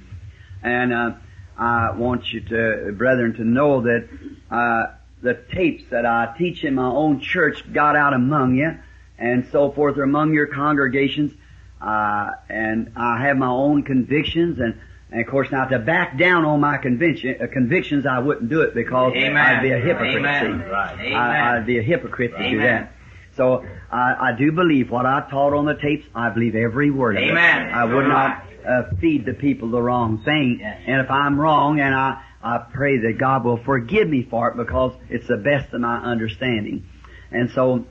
And 0.62 0.92
uh, 0.92 1.12
I 1.58 1.92
want 1.92 2.32
you 2.32 2.40
to, 2.40 2.92
brethren, 2.96 3.34
to 3.34 3.44
know 3.44 3.82
that 3.82 4.08
uh, 4.50 4.94
the 5.22 5.34
tapes 5.52 5.84
that 5.90 6.06
I 6.06 6.34
teach 6.38 6.64
in 6.64 6.74
my 6.74 6.86
own 6.86 7.20
church 7.20 7.70
got 7.72 7.96
out 7.96 8.14
among 8.14 8.56
you, 8.56 8.78
and 9.18 9.48
so 9.50 9.70
forth, 9.72 9.96
are 9.98 10.02
among 10.02 10.32
your 10.32 10.46
congregations. 10.46 11.32
Uh, 11.80 12.30
and 12.48 12.92
I 12.96 13.26
have 13.26 13.36
my 13.36 13.48
own 13.48 13.82
convictions, 13.82 14.58
and, 14.58 14.80
and 15.10 15.20
of 15.20 15.26
course 15.26 15.50
now 15.50 15.66
to 15.66 15.78
back 15.78 16.16
down 16.16 16.44
on 16.44 16.60
my 16.60 16.78
conviction, 16.78 17.36
uh, 17.42 17.46
convictions, 17.52 18.06
I 18.06 18.20
wouldn't 18.20 18.48
do 18.48 18.62
it 18.62 18.74
because 18.74 19.12
Amen. 19.14 19.36
I'd 19.36 19.62
be 19.62 19.70
a 19.70 19.78
hypocrite. 19.78 20.16
Amen. 20.16 20.62
see. 20.64 20.70
Right. 20.70 20.98
Amen. 20.98 21.12
I, 21.12 21.56
I'd 21.56 21.66
be 21.66 21.78
a 21.78 21.82
hypocrite 21.82 22.32
to 22.36 22.50
do 22.50 22.58
that. 22.60 22.93
So 23.36 23.64
I, 23.90 24.30
I 24.30 24.36
do 24.38 24.52
believe 24.52 24.90
what 24.90 25.06
I 25.06 25.26
taught 25.28 25.54
on 25.54 25.64
the 25.64 25.74
tapes. 25.74 26.06
I 26.14 26.30
believe 26.30 26.54
every 26.54 26.90
word 26.90 27.16
of 27.16 27.22
it. 27.22 27.30
Amen. 27.30 27.72
I 27.72 27.84
would 27.84 28.06
not 28.06 28.44
uh, 28.66 28.82
feed 29.00 29.26
the 29.26 29.34
people 29.34 29.70
the 29.70 29.82
wrong 29.82 30.22
thing. 30.24 30.58
Yes. 30.60 30.82
And 30.86 31.00
if 31.00 31.10
I'm 31.10 31.38
wrong, 31.38 31.80
and 31.80 31.94
I 31.94 32.22
I 32.44 32.58
pray 32.58 32.98
that 32.98 33.16
God 33.18 33.42
will 33.42 33.56
forgive 33.56 34.06
me 34.06 34.22
for 34.22 34.50
it 34.50 34.56
because 34.58 34.92
it's 35.08 35.26
the 35.26 35.38
best 35.38 35.72
of 35.72 35.80
my 35.80 35.96
understanding. 35.96 36.86
And 37.30 37.50
so, 37.50 37.86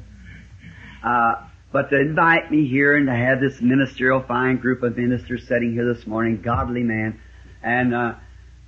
uh, 1.04 1.34
but 1.72 1.90
to 1.90 2.00
invite 2.00 2.52
me 2.52 2.68
here 2.68 2.96
and 2.96 3.08
to 3.08 3.16
have 3.16 3.42
this 3.42 3.60
ministerial 3.62 4.22
fine 4.22 4.58
group 4.58 4.84
of 4.84 4.96
ministers 4.96 5.48
sitting 5.48 5.74
here 5.74 5.92
this 5.92 6.06
morning, 6.06 6.44
godly 6.44 6.84
man, 6.84 7.20
and 7.64 7.96
uh, 7.96 8.14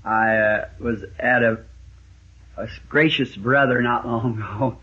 I 0.03 0.37
uh, 0.37 0.69
was 0.79 1.03
at 1.19 1.43
a, 1.43 1.59
a 2.57 2.67
gracious 2.89 3.35
brother 3.35 3.79
not 3.83 4.07
long 4.07 4.39
ago, 4.39 4.79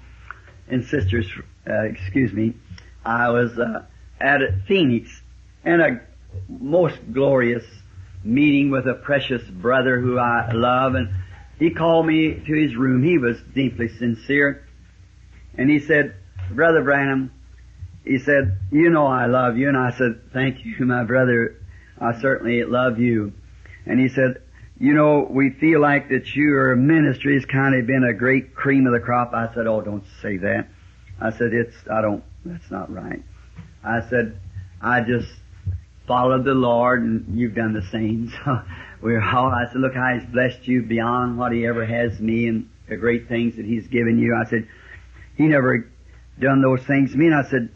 and 0.69 0.85
sisters, 0.85 1.27
uh, 1.69 1.83
excuse 1.85 2.33
me, 2.33 2.55
I 3.05 3.31
was 3.31 3.59
uh, 3.59 3.85
at 4.21 4.41
Phoenix 4.67 5.11
in 5.65 5.81
a 5.81 6.01
most 6.49 6.99
glorious 7.13 7.65
meeting 8.25 8.71
with 8.71 8.87
a 8.87 8.95
precious 8.95 9.43
brother 9.43 9.99
who 10.01 10.19
I 10.19 10.53
love, 10.53 10.95
and 10.95 11.11
he 11.59 11.71
called 11.71 12.07
me 12.07 12.35
to 12.35 12.53
his 12.53 12.77
room. 12.77 13.03
He 13.03 13.19
was 13.19 13.41
deeply 13.55 13.89
sincere, 13.89 14.67
and 15.57 15.69
he 15.71 15.79
said, 15.79 16.15
"Brother 16.51 16.83
Branham," 16.83 17.31
he 18.05 18.19
said, 18.19 18.59
"You 18.71 18.91
know 18.91 19.07
I 19.07 19.27
love 19.27 19.57
you," 19.57 19.69
and 19.69 19.77
I 19.77 19.91
said, 19.91 20.21
"Thank 20.33 20.65
you, 20.65 20.87
my 20.87 21.05
brother. 21.05 21.57
I 22.01 22.21
certainly 22.21 22.63
love 22.65 22.99
you." 22.99 23.33
And 23.87 24.01
he 24.01 24.09
said, 24.09 24.43
"You 24.79 24.95
know, 24.95 25.27
we 25.29 25.51
feel 25.51 25.81
like 25.81 26.09
that 26.09 26.35
your 26.35 26.75
ministry 26.77 27.35
has 27.35 27.45
kind 27.45 27.75
of 27.75 27.87
been 27.87 28.05
a 28.05 28.15
great 28.15 28.55
cream 28.55 28.87
of 28.87 28.93
the 28.93 29.01
crop." 29.01 29.33
I 29.35 29.53
said, 29.55 29.67
"Oh, 29.67 29.81
don't 29.81 30.05
say 30.21 30.39
that." 30.39 30.69
I 31.23 31.31
said, 31.31 31.53
"It's 31.53 31.77
I 31.91 32.01
don't. 32.01 32.25
That's 32.45 32.71
not 32.71 32.93
right." 32.93 33.23
I 33.85 34.01
said, 34.09 34.39
"I 34.81 35.01
just." 35.01 35.29
followed 36.07 36.45
the 36.45 36.55
Lord 36.55 37.03
and 37.03 37.39
you've 37.39 37.55
done 37.55 37.73
the 37.73 37.87
same. 37.91 38.33
So 38.45 38.61
we're 39.01 39.23
all, 39.23 39.49
I 39.49 39.65
said, 39.73 39.81
look 39.81 39.95
how 39.95 40.15
He's 40.15 40.29
blessed 40.31 40.67
you 40.69 40.83
beyond 40.83 41.39
what 41.39 41.53
He 41.53 41.67
ever 41.67 41.85
has 41.85 42.21
me 42.21 42.47
and 42.47 42.69
the 42.89 42.97
great 42.97 43.29
things 43.29 43.57
that 43.57 43.65
He's 43.65 43.87
given 43.89 44.19
you. 44.19 44.37
I 44.37 44.49
said, 44.49 44.69
He 45.37 45.45
never 45.45 45.91
done 46.39 46.63
those 46.63 46.83
things 46.87 47.13
to 47.13 47.19
me. 47.19 47.27
And 47.27 47.35
I 47.35 47.49
said, 47.51 47.69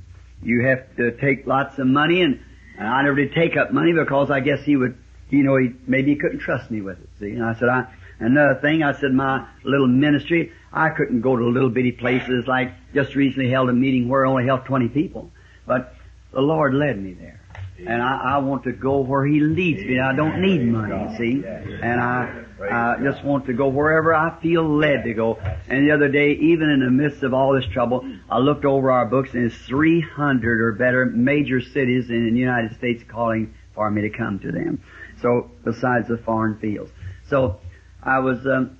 you 0.42 0.66
have 0.66 0.96
to 0.96 1.12
take 1.18 1.46
lots 1.46 1.78
of 1.78 1.86
money 1.86 2.22
and, 2.22 2.40
and 2.78 2.86
I 2.86 3.02
never 3.02 3.16
did 3.16 3.32
take 3.32 3.56
up 3.56 3.72
money 3.72 3.92
because 3.92 4.30
I 4.30 4.40
guess 4.40 4.62
He 4.62 4.76
would, 4.76 4.96
you 5.30 5.42
know, 5.42 5.56
He, 5.56 5.72
maybe 5.86 6.12
He 6.12 6.16
couldn't 6.16 6.40
trust 6.40 6.70
me 6.70 6.80
with 6.80 7.00
it. 7.00 7.08
See? 7.18 7.30
And 7.30 7.44
I 7.44 7.54
said, 7.58 7.68
I, 7.68 7.92
another 8.18 8.60
thing, 8.60 8.82
I 8.82 8.98
said, 8.98 9.12
my 9.12 9.46
little 9.64 9.88
ministry, 9.88 10.52
I 10.72 10.90
couldn't 10.90 11.20
go 11.20 11.36
to 11.36 11.44
little 11.44 11.70
bitty 11.70 11.92
places 11.92 12.46
like 12.46 12.72
just 12.94 13.14
recently 13.14 13.50
held 13.50 13.68
a 13.68 13.72
meeting 13.72 14.08
where 14.08 14.26
I 14.26 14.30
only 14.30 14.44
held 14.44 14.64
20 14.64 14.88
people. 14.88 15.30
But 15.66 15.94
the 16.32 16.40
Lord 16.40 16.74
led 16.74 17.02
me 17.02 17.14
there. 17.14 17.40
And 17.78 18.02
I, 18.02 18.36
I 18.36 18.38
want 18.38 18.64
to 18.64 18.72
go 18.72 19.00
where 19.00 19.24
He 19.26 19.40
leads 19.40 19.84
me. 19.84 20.00
I 20.00 20.14
don't 20.14 20.40
need 20.40 20.66
money, 20.66 21.16
see? 21.18 21.44
And 21.44 22.00
I, 22.00 22.44
I 22.60 22.96
just 23.02 23.22
want 23.22 23.46
to 23.46 23.52
go 23.52 23.68
wherever 23.68 24.14
I 24.14 24.40
feel 24.40 24.66
led 24.66 25.04
to 25.04 25.12
go. 25.12 25.38
And 25.68 25.86
the 25.86 25.92
other 25.92 26.08
day, 26.08 26.32
even 26.32 26.70
in 26.70 26.80
the 26.80 26.90
midst 26.90 27.22
of 27.22 27.34
all 27.34 27.52
this 27.52 27.66
trouble, 27.66 28.06
I 28.30 28.38
looked 28.38 28.64
over 28.64 28.90
our 28.90 29.04
books 29.06 29.34
and 29.34 29.44
it's 29.44 29.56
300 29.66 30.60
or 30.60 30.72
better 30.72 31.04
major 31.06 31.60
cities 31.60 32.08
in 32.08 32.32
the 32.32 32.40
United 32.40 32.76
States 32.76 33.02
calling 33.06 33.54
for 33.74 33.90
me 33.90 34.02
to 34.02 34.10
come 34.10 34.38
to 34.40 34.52
them. 34.52 34.82
So, 35.20 35.50
besides 35.64 36.08
the 36.08 36.18
foreign 36.18 36.58
fields. 36.58 36.90
So, 37.28 37.60
I 38.06 38.20
was, 38.20 38.46
um, 38.46 38.78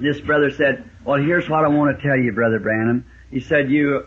this 0.00 0.20
brother 0.20 0.50
said, 0.50 0.90
well, 1.04 1.18
here's 1.18 1.48
what 1.48 1.64
I 1.64 1.68
want 1.68 1.96
to 1.96 2.02
tell 2.06 2.16
you, 2.16 2.32
Brother 2.32 2.58
Branham. 2.58 3.06
He 3.30 3.40
said, 3.40 3.70
you, 3.70 4.06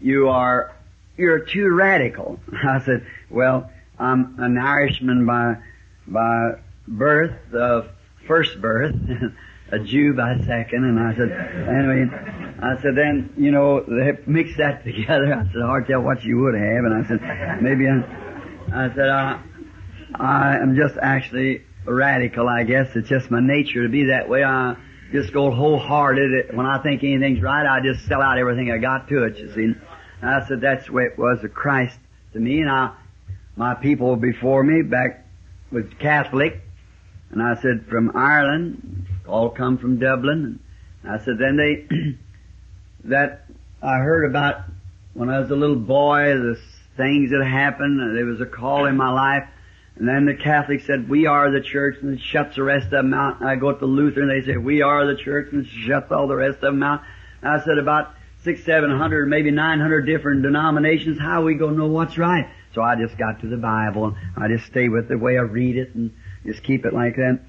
you 0.00 0.28
are 0.28 0.74
you're 1.16 1.40
too 1.40 1.70
radical. 1.70 2.40
I 2.64 2.80
said, 2.80 3.06
well, 3.30 3.70
I'm 3.98 4.36
an 4.40 4.58
Irishman 4.58 5.26
by, 5.26 5.56
by 6.06 6.58
birth, 6.88 7.54
uh, 7.54 7.82
first 8.26 8.60
birth, 8.60 8.94
a 9.70 9.78
Jew 9.78 10.14
by 10.14 10.38
second, 10.44 10.84
and 10.84 10.98
I 10.98 11.14
said, 11.14 11.30
anyway, 11.30 12.06
I 12.60 12.82
said, 12.82 12.96
then, 12.96 13.32
you 13.36 13.50
know, 13.50 13.80
they 13.80 14.18
mix 14.26 14.56
that 14.56 14.84
together. 14.84 15.32
I 15.32 15.44
said, 15.52 15.62
hard 15.62 15.86
tell 15.86 16.00
what 16.00 16.24
you 16.24 16.38
would 16.40 16.54
have, 16.54 16.84
and 16.84 17.04
I 17.04 17.08
said, 17.08 17.62
maybe 17.62 17.86
I, 17.88 18.02
I 18.72 18.94
said, 18.94 19.08
uh, 19.08 19.38
I 20.16 20.56
am 20.58 20.76
just 20.76 20.96
actually 21.00 21.62
radical, 21.84 22.48
I 22.48 22.64
guess. 22.64 22.94
It's 22.94 23.08
just 23.08 23.30
my 23.30 23.40
nature 23.40 23.82
to 23.82 23.88
be 23.88 24.04
that 24.06 24.28
way. 24.28 24.44
I 24.44 24.76
just 25.12 25.32
go 25.32 25.50
wholehearted. 25.50 26.54
When 26.56 26.66
I 26.66 26.82
think 26.82 27.02
anything's 27.04 27.42
right, 27.42 27.66
I 27.66 27.80
just 27.80 28.06
sell 28.06 28.22
out 28.22 28.38
everything 28.38 28.70
I 28.70 28.78
got 28.78 29.08
to 29.08 29.24
it, 29.24 29.38
you 29.38 29.52
see. 29.54 29.64
And 30.20 30.30
I 30.30 30.46
said 30.46 30.60
that's 30.60 30.86
the 30.86 30.92
way 30.92 31.04
it 31.04 31.18
was 31.18 31.44
of 31.44 31.54
Christ 31.54 31.98
to 32.32 32.40
me. 32.40 32.60
And 32.60 32.70
I, 32.70 32.94
my 33.56 33.74
people 33.74 34.16
before 34.16 34.62
me 34.62 34.82
back 34.82 35.26
was 35.70 35.84
Catholic, 35.98 36.60
and 37.30 37.42
I 37.42 37.60
said 37.60 37.86
from 37.88 38.16
Ireland, 38.16 39.06
all 39.26 39.50
come 39.50 39.78
from 39.78 39.98
Dublin. 39.98 40.60
And 41.02 41.12
I 41.12 41.24
said 41.24 41.38
then 41.38 41.56
they 41.56 41.86
that 43.04 43.46
I 43.82 43.98
heard 43.98 44.24
about 44.24 44.62
when 45.12 45.30
I 45.30 45.38
was 45.40 45.50
a 45.50 45.56
little 45.56 45.76
boy, 45.76 46.34
the 46.34 46.58
things 46.96 47.30
that 47.30 47.44
happened. 47.44 48.16
There 48.16 48.24
was 48.24 48.40
a 48.40 48.46
call 48.46 48.86
in 48.86 48.96
my 48.96 49.10
life. 49.10 49.48
And 49.96 50.08
then 50.08 50.26
the 50.26 50.34
Catholics 50.34 50.86
said, 50.86 51.08
we 51.08 51.26
are 51.26 51.52
the 51.52 51.60
church, 51.60 51.98
and 52.02 52.20
shuts 52.20 52.56
the 52.56 52.64
rest 52.64 52.86
of 52.86 52.90
them 52.90 53.14
out. 53.14 53.40
And 53.40 53.48
I 53.48 53.54
go 53.54 53.72
to 53.72 53.78
the 53.78 53.86
Lutheran, 53.86 54.28
and 54.28 54.42
they 54.42 54.46
say, 54.46 54.56
we 54.56 54.82
are 54.82 55.06
the 55.06 55.16
church, 55.16 55.52
and 55.52 55.64
shuts 55.66 56.10
all 56.10 56.26
the 56.26 56.34
rest 56.34 56.56
of 56.56 56.74
them 56.74 56.82
out. 56.82 57.02
And 57.42 57.50
I 57.52 57.64
said, 57.64 57.78
about 57.78 58.12
six, 58.42 58.64
seven 58.64 58.90
hundred, 58.90 59.28
maybe 59.28 59.52
nine 59.52 59.78
hundred 59.78 60.02
different 60.02 60.42
denominations, 60.42 61.18
how 61.20 61.42
are 61.42 61.44
we 61.44 61.54
going 61.54 61.74
to 61.74 61.78
know 61.78 61.86
what's 61.86 62.18
right? 62.18 62.50
So 62.74 62.82
I 62.82 62.96
just 62.96 63.16
got 63.16 63.40
to 63.42 63.48
the 63.48 63.56
Bible, 63.56 64.16
and 64.34 64.44
I 64.44 64.48
just 64.48 64.66
stay 64.66 64.88
with 64.88 65.08
the 65.08 65.16
way 65.16 65.38
I 65.38 65.42
read 65.42 65.76
it, 65.76 65.94
and 65.94 66.12
just 66.44 66.64
keep 66.64 66.84
it 66.84 66.92
like 66.92 67.14
that. 67.14 67.40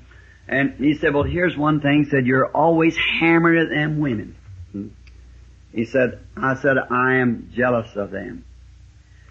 And 0.47 0.75
he 0.75 0.93
said, 0.93 1.15
well, 1.15 1.23
here's 1.23 1.57
one 1.57 1.81
thing, 1.81 2.03
he 2.03 2.09
said, 2.11 2.27
you're 2.27 2.45
always 2.45 2.95
hammering 2.95 3.59
at 3.59 3.69
them 3.69 3.99
women. 3.99 4.35
Hmm. 4.71 4.87
He 5.73 5.85
said, 5.85 6.19
I 6.37 6.53
said, 6.61 6.77
I 6.77 7.15
am 7.15 7.51
jealous 7.55 7.95
of 7.95 8.11
them. 8.11 8.45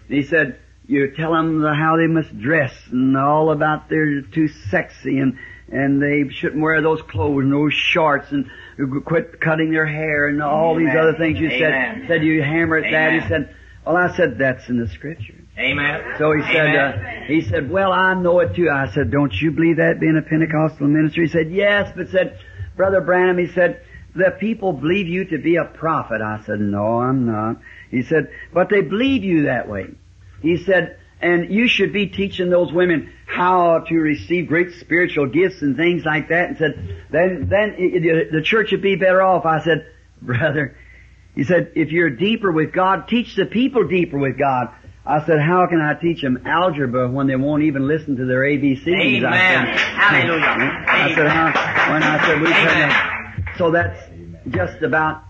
And 0.09 0.17
he 0.17 0.23
said, 0.23 0.59
you 0.87 1.11
tell 1.15 1.31
them 1.33 1.63
how 1.63 1.97
they 1.97 2.07
must 2.07 2.37
dress 2.39 2.73
and 2.91 3.17
all 3.17 3.51
about 3.51 3.89
they're 3.89 4.21
too 4.21 4.47
sexy 4.69 5.19
and 5.19 5.37
and 5.67 5.99
they 6.01 6.31
shouldn't 6.31 6.61
wear 6.61 6.81
those 6.81 7.01
clothes 7.01 7.43
and 7.43 7.51
those 7.51 7.73
shorts 7.73 8.31
and 8.31 8.49
quit 9.05 9.39
cutting 9.41 9.71
their 9.71 9.85
hair 9.85 10.27
and 10.27 10.41
all 10.41 10.75
these 10.75 10.95
other 10.95 11.15
things 11.17 11.39
you 11.39 11.49
Amen. 11.49 12.01
said 12.01 12.07
said 12.07 12.23
you 12.23 12.41
hammer 12.41 12.77
at 12.77 12.91
that 12.91 13.13
he 13.13 13.27
said 13.27 13.55
well 13.85 13.97
I 13.97 14.15
said 14.15 14.37
that's 14.39 14.67
in 14.69 14.79
the 14.79 14.87
scripture. 14.87 15.35
Amen. 15.57 16.15
so 16.17 16.31
he 16.33 16.41
said 16.43 16.75
Amen. 16.75 17.23
uh, 17.23 17.25
he 17.27 17.41
said 17.41 17.69
well 17.69 17.91
I 17.91 18.13
know 18.13 18.39
it 18.41 18.55
too. 18.55 18.69
I 18.69 18.91
said 18.91 19.09
don't 19.11 19.33
you 19.33 19.51
believe 19.51 19.77
that 19.77 19.99
being 19.99 20.17
a 20.17 20.21
Pentecostal 20.21 20.87
minister? 20.87 21.21
he 21.21 21.27
said 21.27 21.51
yes 21.51 21.91
but 21.95 22.09
said 22.09 22.39
brother 22.75 23.01
Branham 23.01 23.37
he 23.37 23.47
said 23.47 23.81
the 24.15 24.31
people 24.39 24.71
believe 24.71 25.07
you 25.07 25.25
to 25.25 25.37
be 25.39 25.57
a 25.57 25.65
prophet. 25.65 26.21
I 26.21 26.41
said 26.45 26.59
no 26.59 26.99
I'm 26.99 27.25
not. 27.25 27.57
He 27.89 28.03
said 28.03 28.29
but 28.53 28.69
they 28.69 28.81
believe 28.81 29.23
you 29.23 29.43
that 29.43 29.67
way 29.67 29.87
he 30.45 30.57
said, 30.63 30.97
and 31.21 31.51
you 31.53 31.67
should 31.67 31.91
be 31.93 32.07
teaching 32.07 32.49
those 32.49 32.71
women 32.71 33.11
how 33.25 33.79
to 33.79 33.95
receive 33.95 34.47
great 34.47 34.73
spiritual 34.79 35.27
gifts 35.27 35.61
and 35.61 35.75
things 35.75 36.03
like 36.05 36.29
that. 36.29 36.49
And 36.49 36.57
said, 36.57 37.03
then, 37.09 37.47
then 37.49 37.75
it- 37.77 38.31
the 38.31 38.41
church 38.41 38.71
would 38.71 38.81
be 38.81 38.95
better 38.95 39.21
off. 39.21 39.45
I 39.45 39.63
said, 39.63 39.87
brother, 40.21 40.77
he 41.33 41.43
said, 41.43 41.71
if 41.75 41.91
you're 41.91 42.09
deeper 42.11 42.51
with 42.51 42.71
God, 42.73 43.07
teach 43.07 43.35
the 43.35 43.45
people 43.45 43.87
deeper 43.87 44.17
with 44.17 44.37
God. 44.37 44.69
I 45.07 45.25
said, 45.25 45.39
how 45.39 45.67
can 45.67 45.79
I 45.81 45.93
teach 45.93 46.21
them 46.21 46.43
algebra 46.45 47.09
when 47.09 47.27
they 47.27 47.35
won't 47.35 47.63
even 47.63 47.87
listen 47.87 48.15
to 48.17 48.25
their 48.25 48.41
ABCs? 48.41 48.87
Amen. 48.87 49.25
I 49.25 49.67
said, 49.67 49.79
Hallelujah. 49.79 50.85
I 50.87 51.15
said, 51.15 51.27
how, 51.27 51.93
when 51.93 52.03
I 52.03 52.25
said, 52.25 52.41
we 52.41 52.47
Amen. 52.47 53.45
So 53.57 53.71
that's 53.71 53.99
just 54.49 54.81
about, 54.81 55.23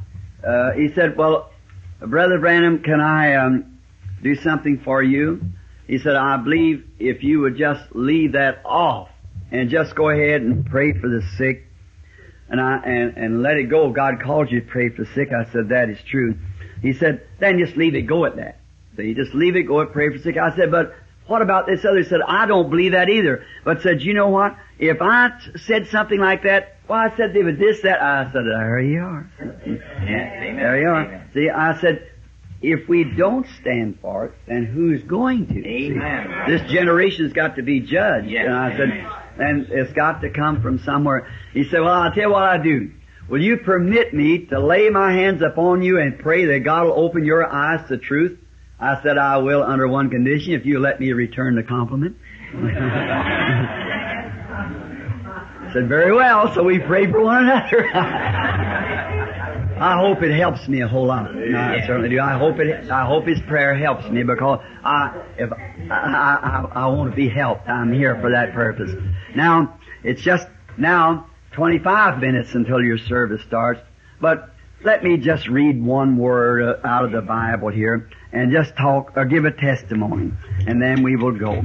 uh, 0.48 0.72
he 0.72 0.93
said, 0.93 1.17
well, 1.17 1.51
Brother 2.00 2.39
Branham, 2.39 2.84
can 2.84 3.01
I, 3.01 3.36
um, 3.36 3.75
do 4.25 4.36
something 4.41 4.82
for 4.84 5.03
you? 5.03 5.39
He 5.88 6.00
said, 6.00 6.15
I 6.15 6.38
believe 6.38 6.84
if 6.98 7.24
you 7.24 7.41
would 7.41 7.58
just 7.58 7.84
leave 7.94 8.32
that 8.32 8.62
off 8.65 9.10
and 9.51 9.70
just 9.70 9.96
go 9.96 10.10
ahead 10.10 10.41
and 10.41 10.65
pray 10.65 10.94
for 10.94 11.08
the 11.08 11.22
sick 11.38 11.67
and 12.50 12.60
I, 12.60 12.77
and, 12.77 13.17
and 13.17 13.44
let 13.44 13.58
it 13.58 13.70
go. 13.70 13.91
God 13.91 14.15
called 14.24 14.51
you 14.51 14.62
to 14.62 14.67
pray 14.67 14.89
for 14.89 15.03
the 15.03 15.12
sick. 15.13 15.29
I 15.32 15.51
said, 15.51 15.70
that 15.70 15.89
is 15.89 16.00
true. 16.10 16.36
He 16.82 16.94
said, 16.94 17.27
then 17.39 17.60
just 17.60 17.77
leave 17.77 17.94
it 17.94 18.03
go 18.03 18.25
at 18.25 18.38
that. 18.38 18.58
So 18.96 19.03
you 19.03 19.13
just 19.13 19.36
leave 19.36 19.55
it, 19.55 19.63
go 19.63 19.82
and 19.82 19.91
pray 19.91 20.10
for 20.10 20.17
the 20.17 20.24
sick. 20.24 20.38
I 20.38 20.55
said, 20.55 20.72
but 20.72 20.96
what 21.27 21.44
about 21.44 21.67
this 21.67 21.86
other? 21.86 22.00
He 22.00 22.03
said, 22.05 22.22
I 22.27 22.48
don't 22.48 22.72
believe 22.72 22.94
that 22.94 23.10
either. 23.10 23.46
But 23.63 23.84
said, 23.84 24.01
you 24.01 24.15
know 24.15 24.29
what? 24.29 24.58
If 24.79 25.01
I 25.01 25.29
t- 25.29 25.60
said 25.60 25.88
something 25.89 26.20
like 26.20 26.44
that, 26.44 26.77
well, 26.89 26.98
I 26.98 27.15
said 27.15 27.34
they 27.34 27.44
this, 27.44 27.82
that. 27.82 28.01
I 28.01 28.25
said, 28.32 28.44
there 28.46 28.82
you 28.82 29.01
are. 29.01 29.32
Amen. 29.41 30.55
There 30.55 30.82
you 30.82 30.89
are. 30.89 31.29
See, 31.34 31.50
I 31.50 31.79
said, 31.79 32.10
if 32.62 32.88
we 32.88 33.04
don't 33.04 33.46
stand 33.62 34.00
for 34.02 34.26
it, 34.26 34.34
then 34.48 34.66
who's 34.66 35.04
going 35.04 35.48
to? 35.48 35.68
Amen. 35.68 36.46
this 36.48 36.62
generation's 36.72 37.34
got 37.34 37.58
to 37.58 37.64
be 37.64 37.82
judged. 37.82 38.28
Yes. 38.28 38.46
And 38.46 38.56
I 38.56 38.78
said, 38.78 38.90
and 39.38 39.68
it's 39.70 39.94
got 39.94 40.22
to 40.22 40.30
come 40.30 40.62
from 40.62 40.80
somewhere. 40.80 41.28
He 41.54 41.66
said, 41.66 41.82
well, 41.82 41.94
I'll 41.94 42.12
tell 42.12 42.24
you 42.24 42.32
what 42.32 42.44
I 42.44 42.58
do. 42.58 42.92
Will 43.28 43.42
you 43.42 43.58
permit 43.58 44.14
me 44.14 44.46
to 44.46 44.60
lay 44.60 44.90
my 44.90 45.12
hands 45.12 45.42
upon 45.42 45.82
you 45.82 46.00
and 46.00 46.20
pray 46.20 46.46
that 46.46 46.60
God 46.60 46.86
will 46.86 47.00
open 47.00 47.26
your 47.26 47.46
eyes 47.46 47.88
to 47.90 47.98
truth? 47.98 48.40
I 48.80 49.02
said, 49.02 49.18
I 49.18 49.38
will 49.38 49.64
under 49.64 49.88
one 49.88 50.10
condition, 50.10 50.54
if 50.54 50.66
you 50.66 50.80
let 50.80 51.00
me 51.00 51.12
return 51.14 51.56
the 51.56 51.64
compliment. 51.64 52.18
I 55.66 55.72
said, 55.74 55.88
very 55.90 56.14
well, 56.14 56.54
so 56.54 56.64
we 56.64 56.80
prayed 56.80 57.12
for 57.12 57.22
one 57.22 57.44
another. 57.44 58.92
I 59.77 59.98
hope 59.98 60.24
it 60.24 60.36
helps 60.36 60.67
me 60.67 60.82
a 60.82 60.88
whole 60.88 61.08
lot. 61.08 61.36
No, 61.36 61.60
I 61.60 61.86
certainly 61.86 62.10
do. 62.10 62.20
I 62.20 62.38
hope 62.38 62.60
it. 62.60 62.89
I 62.89 63.05
hope 63.05 63.25
his 63.27 63.41
prayer 63.41 63.75
helps 63.75 64.05
me 64.10 64.24
because 64.24 64.60
I, 64.84 65.22
if 65.38 65.51
I, 65.51 65.88
I, 65.91 66.70
I, 66.74 66.84
I 66.84 66.88
want 66.88 67.12
to 67.12 67.15
be 67.15 67.27
helped, 67.27 67.67
I'm 67.67 67.91
here 67.91 68.20
for 68.22 68.32
that 68.32 68.53
purpose. 68.53 68.91
Now 69.36 69.77
it's 70.03 70.22
just 70.22 70.48
now 70.77 71.27
25 71.51 72.20
minutes 72.20 72.53
until 72.53 72.82
your 72.82 72.98
service 72.98 73.41
starts, 73.44 73.82
but 74.22 74.50
let 74.84 75.03
me 75.03 75.17
just 75.17 75.48
read 75.50 75.84
one 75.84 76.17
word 76.17 76.62
uh, 76.62 76.88
out 76.88 77.03
of 77.03 77.12
the 77.12 77.22
Bible 77.22 77.70
here 77.70 78.10
and 78.32 78.51
just 78.51 78.77
talk 78.77 79.13
or 79.17 79.25
give 79.25 79.44
a 79.44 79.51
testimony, 79.51 80.32
and 80.67 80.82
then 80.82 81.03
we 81.03 81.17
will 81.17 81.38
go. 81.38 81.62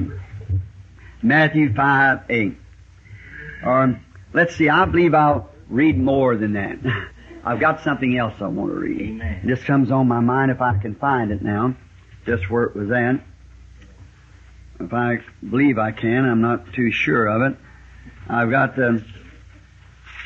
Matthew 1.22 1.72
5 1.74 2.20
8. 2.28 2.56
Or 3.64 4.00
let's 4.32 4.56
see. 4.56 4.68
I 4.68 4.84
believe 4.86 5.14
I'll 5.14 5.50
read 5.68 5.98
more 5.98 6.36
than 6.36 6.54
that. 6.54 6.78
I've 7.44 7.60
got 7.60 7.82
something 7.82 8.16
else 8.16 8.34
I 8.40 8.48
want 8.48 8.72
to 8.72 8.78
read. 8.78 9.00
Amen. 9.00 9.40
This 9.44 9.62
comes 9.64 9.90
on 9.90 10.08
my 10.08 10.20
mind 10.20 10.50
if 10.50 10.60
I 10.60 10.76
can 10.78 10.94
find 10.94 11.30
it 11.30 11.42
now, 11.42 11.74
just 12.26 12.50
where 12.50 12.64
it 12.64 12.76
was 12.76 12.90
at. 12.90 13.20
If 14.78 14.92
I 14.92 15.18
believe 15.48 15.78
I 15.78 15.92
can, 15.92 16.24
I'm 16.24 16.40
not 16.40 16.72
too 16.72 16.90
sure 16.90 17.26
of 17.26 17.52
it. 17.52 17.58
I've 18.28 18.50
got 18.50 18.76
to, 18.76 19.04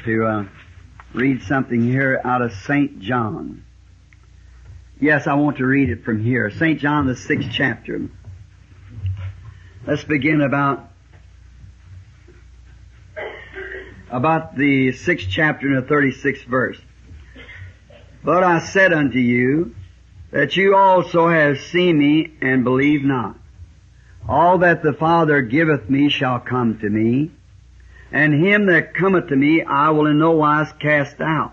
to 0.05 0.27
uh, 0.27 0.45
read 1.13 1.43
something 1.43 1.83
here 1.83 2.21
out 2.25 2.43
of 2.43 2.53
St. 2.53 3.01
John. 3.01 3.65
Yes, 5.01 5.27
I 5.27 5.35
want 5.35 5.59
to 5.59 5.67
read 5.67 5.91
it 5.91 6.05
from 6.05 6.23
here. 6.23 6.51
St. 6.51 6.81
John, 6.81 7.07
the 7.07 7.17
sixth 7.17 7.49
chapter. 7.53 8.09
Let's 9.87 10.05
begin 10.05 10.41
about 10.41 10.91
about 14.11 14.57
the 14.57 14.93
sixth 14.93 15.27
chapter 15.29 15.67
and 15.67 15.83
the 15.83 15.89
thirty-sixth 15.89 16.45
verse. 16.45 16.81
But 18.25 18.43
I 18.43 18.59
said 18.61 18.93
unto 18.93 19.19
you 19.19 19.75
that 20.31 20.57
you 20.57 20.75
also 20.75 21.29
have 21.29 21.61
seen 21.61 21.99
me 21.99 22.33
and 22.41 22.65
believe 22.65 23.05
not. 23.05 23.37
All 24.27 24.59
that 24.59 24.83
the 24.83 24.95
Father 24.95 25.43
giveth 25.43 25.91
me 25.91 26.09
shall 26.09 26.41
come 26.41 26.79
to 26.79 26.89
me, 26.89 27.31
and 28.11 28.33
him 28.33 28.67
that 28.67 28.95
cometh 28.95 29.29
to 29.29 29.37
me 29.37 29.63
I 29.63 29.91
will 29.91 30.07
in 30.07 30.19
no 30.19 30.31
wise 30.31 30.73
cast 30.81 31.21
out. 31.21 31.53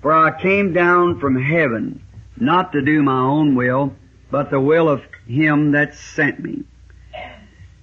For 0.00 0.12
I 0.12 0.40
came 0.40 0.72
down 0.72 1.18
from 1.18 1.42
heaven 1.42 2.02
not 2.36 2.72
to 2.72 2.82
do 2.82 3.02
my 3.02 3.18
own 3.18 3.56
will, 3.56 3.96
but 4.30 4.50
the 4.50 4.60
will 4.60 4.88
of 4.88 5.02
him 5.26 5.72
that 5.72 5.94
sent 5.94 6.40
me. 6.40 6.64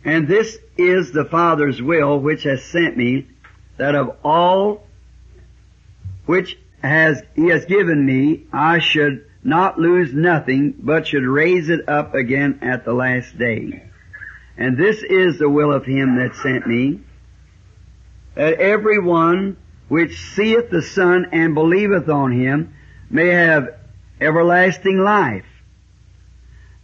And 0.06 0.28
this 0.28 0.58
is 0.78 1.12
the 1.12 1.26
Father's 1.26 1.82
will 1.82 2.20
which 2.20 2.44
has 2.44 2.64
sent 2.64 2.96
me, 2.96 3.28
that 3.78 3.96
of 3.96 4.16
all 4.24 4.88
which 6.26 6.58
has 6.84 7.22
he 7.36 7.48
has 7.48 7.66
given 7.66 8.06
me, 8.06 8.48
I 8.52 8.80
should 8.80 9.26
not 9.44 9.80
lose 9.80 10.14
nothing, 10.14 10.76
but 10.80 11.08
should 11.08 11.24
raise 11.24 11.70
it 11.70 11.88
up 11.88 12.14
again 12.14 12.60
at 12.62 12.86
the 12.86 12.94
last 12.94 13.38
day. 13.38 13.84
And 14.58 14.78
this 14.78 15.02
is 15.02 15.40
the 15.40 15.50
will 15.50 15.74
of 15.74 15.86
him 15.86 16.18
that 16.18 16.36
sent 16.36 16.68
me, 16.68 17.00
that 18.36 18.60
every 18.60 19.00
one 19.00 19.58
which 19.88 20.20
seeth 20.36 20.70
the 20.70 20.82
Son 20.82 21.28
and 21.32 21.54
believeth 21.54 22.10
on 22.10 22.32
him 22.32 22.74
may 23.10 23.28
have 23.28 23.76
everlasting 24.20 25.00
life. 25.00 25.46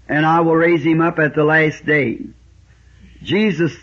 And 0.09 0.25
I 0.25 0.41
will 0.41 0.55
raise 0.55 0.83
him 0.83 1.01
up 1.01 1.19
at 1.19 1.35
the 1.35 1.43
last 1.43 1.85
day. 1.85 2.19
Jesus, 3.21 3.75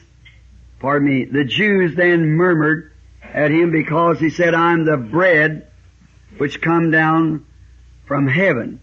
pardon 0.81 1.09
me, 1.09 1.25
the 1.25 1.45
Jews 1.45 1.95
then 1.95 2.33
murmured 2.33 2.93
at 3.23 3.51
him 3.51 3.71
because 3.71 4.19
he 4.21 4.31
said, 4.31 4.55
I'm 4.55 4.85
the 4.85 4.97
bread 4.97 5.69
which 6.39 6.61
come 6.61 6.91
down 6.91 7.45
from 8.07 8.27
heaven. 8.27 8.81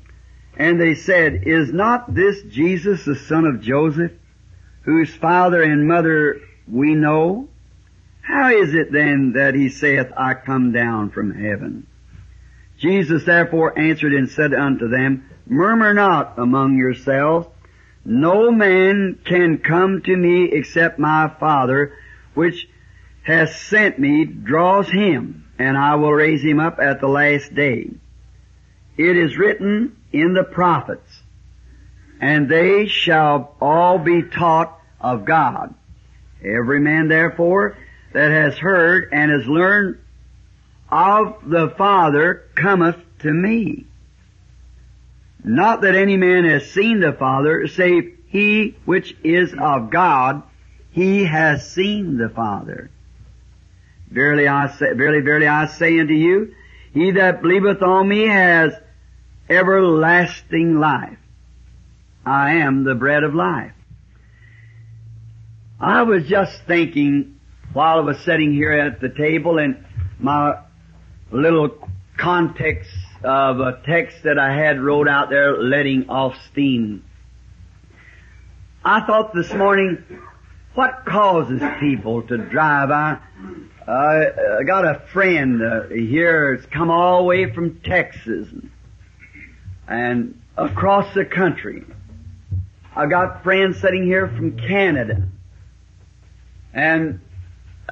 And 0.57 0.79
they 0.79 0.95
said, 0.95 1.43
Is 1.45 1.71
not 1.71 2.13
this 2.13 2.41
Jesus 2.43 3.05
the 3.05 3.15
son 3.15 3.45
of 3.45 3.61
Joseph, 3.61 4.11
whose 4.83 5.13
father 5.15 5.61
and 5.61 5.87
mother 5.87 6.41
we 6.67 6.95
know? 6.95 7.49
How 8.21 8.49
is 8.49 8.73
it 8.73 8.91
then 8.91 9.33
that 9.33 9.55
he 9.55 9.69
saith, 9.69 10.11
I 10.15 10.33
come 10.35 10.71
down 10.71 11.09
from 11.09 11.33
heaven? 11.33 11.87
Jesus 12.77 13.25
therefore 13.25 13.77
answered 13.77 14.13
and 14.13 14.29
said 14.29 14.53
unto 14.53 14.87
them, 14.87 15.29
Murmur 15.45 15.93
not 15.93 16.39
among 16.39 16.77
yourselves. 16.77 17.47
No 18.03 18.51
man 18.51 19.19
can 19.25 19.59
come 19.59 20.01
to 20.01 20.15
me 20.15 20.49
except 20.51 20.97
my 20.97 21.31
Father, 21.39 21.93
which 22.33 22.67
has 23.23 23.55
sent 23.55 23.99
me, 23.99 24.25
draws 24.25 24.89
him, 24.89 25.40
and 25.59 25.77
I 25.77 25.95
will 25.95 26.13
raise 26.13 26.41
him 26.41 26.59
up 26.59 26.79
at 26.79 27.01
the 27.01 27.07
last 27.07 27.53
day. 27.53 27.89
It 28.97 29.17
is 29.17 29.37
written 29.37 29.95
in 30.11 30.33
the 30.33 30.43
prophets, 30.43 31.21
and 32.19 32.49
they 32.49 32.87
shall 32.87 33.55
all 33.61 33.97
be 33.97 34.23
taught 34.23 34.79
of 34.99 35.25
God. 35.25 35.73
Every 36.43 36.79
man 36.79 37.07
therefore 37.07 37.77
that 38.13 38.31
has 38.31 38.57
heard 38.57 39.09
and 39.11 39.31
has 39.31 39.45
learned 39.47 39.97
of 40.89 41.37
the 41.45 41.69
Father 41.77 42.43
cometh 42.55 42.97
to 43.19 43.31
me. 43.31 43.85
Not 45.43 45.81
that 45.81 45.95
any 45.95 46.17
man 46.17 46.43
has 46.45 46.69
seen 46.69 46.99
the 46.99 47.13
Father, 47.13 47.67
save 47.67 48.17
he 48.27 48.77
which 48.85 49.15
is 49.23 49.53
of 49.57 49.89
God, 49.89 50.43
he 50.91 51.25
has 51.25 51.69
seen 51.71 52.17
the 52.17 52.29
Father. 52.29 52.91
Verily 54.12 54.47
I 54.47 54.67
say, 54.78 54.93
verily, 54.93 55.21
verily 55.21 55.47
I 55.47 55.67
say 55.67 56.00
unto 56.00 56.13
you, 56.13 56.54
he 56.93 57.12
that 57.12 57.41
believeth 57.41 57.82
on 57.82 58.08
me 58.08 58.28
has 58.28 58.74
everlasting 59.50 60.80
life. 60.80 61.17
I 62.26 62.56
am 62.58 62.84
the 62.84 62.95
bread 62.95 63.24
of 63.24 63.34
life. 63.34 63.71
I 65.80 66.04
was 66.04 66.28
just 66.28 66.62
thinking 66.67 67.39
while 67.74 67.97
I 67.97 68.02
was 68.02 68.19
sitting 68.19 68.54
here 68.54 68.74
at 68.74 69.00
the 69.00 69.10
table 69.10 69.58
and 69.58 69.84
my 70.19 70.60
little 71.32 71.89
context 72.17 72.91
of 73.24 73.60
a 73.60 73.82
text 73.86 74.24
that 74.24 74.38
I 74.38 74.56
had 74.56 74.80
wrote 74.80 75.08
out 75.08 75.30
there 75.30 75.58
letting 75.58 76.10
off 76.10 76.36
steam. 76.52 77.06
I 78.84 79.06
thought 79.06 79.34
this 79.34 79.52
morning, 79.54 80.04
what 80.76 81.06
causes 81.06 81.62
people 81.80 82.24
to 82.24 82.38
drive? 82.38 83.19
I, 83.91 84.60
I 84.60 84.63
got 84.63 84.86
a 84.86 85.01
friend 85.12 85.62
uh, 85.62 85.88
here 85.89 86.56
that's 86.56 86.71
come 86.71 86.89
all 86.89 87.17
the 87.17 87.23
way 87.25 87.54
from 87.54 87.82
Texas 87.82 88.47
and 89.86 90.41
across 90.56 91.13
the 91.13 91.25
country. 91.25 91.84
I 92.95 93.08
got 93.08 93.43
friends 93.43 93.82
sitting 93.82 94.06
here 94.06 94.30
from 94.30 94.58
Canada. 94.58 95.27
And 96.73 97.19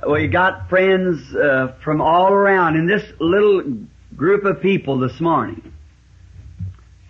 we 0.10 0.28
got 0.30 0.70
friends 0.70 1.36
uh, 1.36 1.76
from 1.84 2.00
all 2.00 2.32
around 2.32 2.78
in 2.78 2.88
this 2.88 3.04
little 3.20 3.80
group 4.16 4.46
of 4.46 4.62
people 4.62 5.00
this 5.00 5.20
morning. 5.20 5.74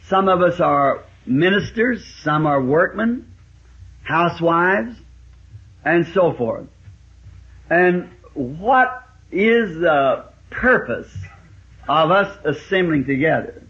Some 0.08 0.28
of 0.28 0.42
us 0.42 0.60
are 0.60 1.04
ministers, 1.28 2.04
some 2.24 2.48
are 2.48 2.60
workmen, 2.60 3.32
housewives, 4.02 4.96
and 5.86 6.08
so 6.08 6.34
forth. 6.34 6.66
And 7.70 8.10
what 8.40 9.04
is 9.32 9.80
the 9.80 10.26
purpose 10.50 11.14
of 11.88 12.12
us 12.12 12.38
assembling 12.46 13.06
together? 13.06 13.64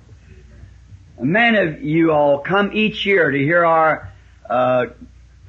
Many 1.19 1.57
of 1.57 1.81
you 1.81 2.11
all 2.11 2.39
come 2.39 2.71
each 2.73 3.05
year 3.05 3.31
to 3.31 3.37
hear 3.37 3.65
our 3.65 4.13
uh, 4.49 4.85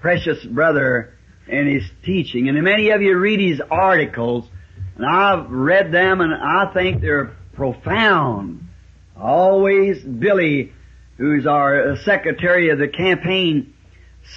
precious 0.01 0.43
brother 0.45 1.15
and 1.47 1.69
his 1.69 1.85
teaching, 2.03 2.49
and 2.49 2.61
many 2.63 2.91
of 2.91 3.03
you 3.03 3.17
read 3.19 3.41
his 3.41 3.61
articles, 3.71 4.49
and 4.97 5.05
I've 5.05 5.51
read 5.51 5.93
them, 5.93 6.21
and 6.21 6.33
I 6.33 6.73
think 6.73 7.03
they're 7.03 7.37
profound. 7.55 8.69
Always 9.17 10.03
Billy 10.03 10.73
who's 11.19 11.47
our 11.47 11.99
secretary 11.99 12.71
of 12.71 12.79
the 12.79 12.89
campaign, 12.89 13.75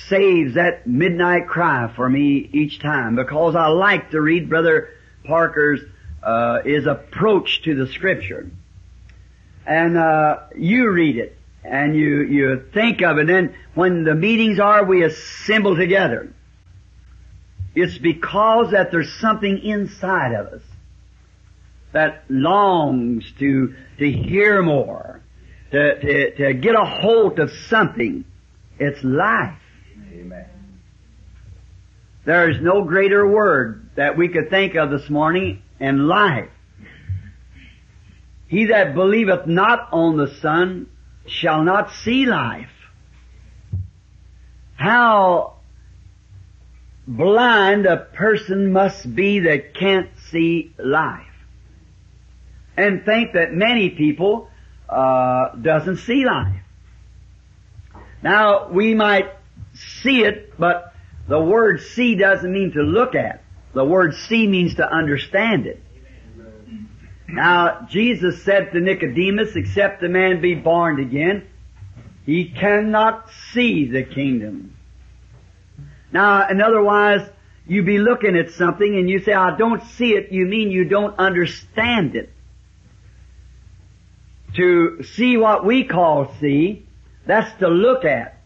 saves 0.08 0.56
that 0.56 0.88
midnight 0.88 1.48
cry 1.48 1.92
for 1.96 2.10
me 2.10 2.50
each 2.52 2.80
time 2.80 3.16
because 3.16 3.56
I 3.56 3.68
like 3.68 4.12
to 4.12 4.22
read 4.22 4.50
Brother 4.50 4.90
Parker's 5.26 5.82
uh, 6.24 6.62
his 6.64 6.86
approach 6.86 7.62
to 7.64 7.76
the 7.76 7.92
Scripture. 7.92 8.50
And 9.66 9.98
uh, 9.98 10.40
you 10.56 10.90
read 10.90 11.18
it 11.18 11.38
and 11.64 11.96
you 11.96 12.22
you 12.22 12.66
think 12.74 13.02
of 13.02 13.18
it. 13.18 13.22
And 13.22 13.30
then 13.30 13.56
when 13.74 14.04
the 14.04 14.16
meetings 14.16 14.60
are, 14.60 14.84
we 14.84 15.04
assemble 15.04 15.76
together. 15.76 16.34
It's 17.76 17.98
because 17.98 18.72
that 18.72 18.92
there's 18.92 19.12
something 19.20 19.58
inside 19.60 20.34
of 20.34 20.48
us 20.48 20.62
that 21.92 22.26
longs 22.30 23.32
to 23.40 23.76
to 24.00 24.12
hear 24.12 24.62
more, 24.62 25.22
to 25.72 26.00
to, 26.00 26.36
to 26.36 26.54
get 26.54 26.76
a 26.76 26.86
hold 26.86 27.40
of 27.40 27.52
something. 27.52 28.26
It's 28.80 29.04
life. 29.04 29.58
Amen. 30.14 30.46
There 32.26 32.50
is 32.50 32.62
no 32.62 32.84
greater 32.84 33.28
word 33.28 33.90
that 33.96 34.16
we 34.16 34.30
could 34.30 34.50
think 34.50 34.76
of 34.76 34.92
this 34.92 35.10
morning 35.10 35.64
than 35.80 36.08
life. 36.08 36.50
He 38.48 38.66
that 38.68 38.94
believeth 38.94 39.48
not 39.48 39.90
on 39.92 40.18
the 40.18 40.28
Son 40.36 40.88
shall 41.26 41.64
not 41.64 41.92
see 41.92 42.26
life. 42.26 42.70
How 44.76 45.56
blind 47.08 47.88
a 47.88 47.98
person 47.98 48.72
must 48.72 49.16
be 49.16 49.40
that 49.40 49.74
can't 49.74 50.10
see 50.30 50.74
life. 50.78 51.26
And 52.78 53.04
think 53.04 53.34
that 53.34 53.52
many 53.52 53.90
people 53.90 54.50
uh, 54.88 55.56
doesn't 55.56 55.98
see 55.98 56.24
life. 56.24 56.62
Now, 58.22 58.70
we 58.70 58.94
might 58.94 59.32
see 59.74 60.24
it, 60.24 60.58
but 60.58 60.94
the 61.28 61.40
word 61.40 61.82
see 61.82 62.16
doesn't 62.16 62.52
mean 62.52 62.72
to 62.74 62.82
look 62.82 63.16
at. 63.16 63.44
The 63.74 63.84
word 63.84 64.16
see 64.16 64.48
means 64.48 64.76
to 64.76 64.88
understand 64.88 65.66
it. 65.66 65.82
Now, 67.28 67.88
Jesus 67.90 68.44
said 68.44 68.72
to 68.74 68.80
Nicodemus, 68.80 69.56
except 69.56 70.04
a 70.04 70.10
man 70.10 70.42
be 70.42 70.54
born 70.54 71.00
again, 71.00 71.48
he 72.26 72.50
cannot 72.50 73.30
see 73.52 73.88
the 73.88 74.04
kingdom. 74.04 74.76
Now, 76.12 76.48
and 76.48 76.62
otherwise, 76.62 77.28
you 77.66 77.82
be 77.82 77.98
looking 77.98 78.38
at 78.38 78.52
something 78.52 78.96
and 78.96 79.10
you 79.10 79.20
say, 79.20 79.34
I 79.34 79.58
don't 79.58 79.84
see 79.84 80.14
it, 80.14 80.32
you 80.32 80.46
mean 80.46 80.70
you 80.70 80.86
don't 80.86 81.18
understand 81.18 82.16
it. 82.16 82.30
To 84.56 85.02
see 85.02 85.38
what 85.38 85.66
we 85.66 85.86
call 85.86 86.32
see, 86.40 86.86
that's 87.26 87.52
to 87.60 87.68
look 87.68 88.06
at. 88.06 88.38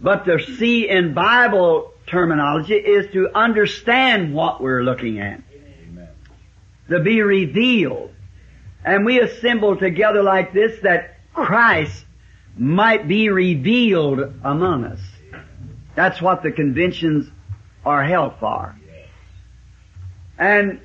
But 0.00 0.24
to 0.26 0.38
see 0.38 0.88
in 0.88 1.14
Bible 1.14 1.92
terminology 2.06 2.74
is 2.74 3.12
to 3.12 3.30
understand 3.34 4.34
what 4.34 4.60
we're 4.60 4.82
looking 4.82 5.20
at. 5.20 5.40
Amen. 5.88 6.08
To 6.88 7.00
be 7.00 7.22
revealed. 7.22 8.14
And 8.84 9.04
we 9.04 9.20
assemble 9.20 9.76
together 9.76 10.22
like 10.22 10.52
this 10.52 10.80
that 10.82 11.18
Christ 11.34 12.04
might 12.56 13.06
be 13.06 13.28
revealed 13.28 14.34
among 14.42 14.84
us. 14.84 15.00
That's 15.94 16.22
what 16.22 16.42
the 16.42 16.52
conventions 16.52 17.28
are 17.84 18.04
held 18.04 18.34
for. 18.38 18.76
And 20.38 20.80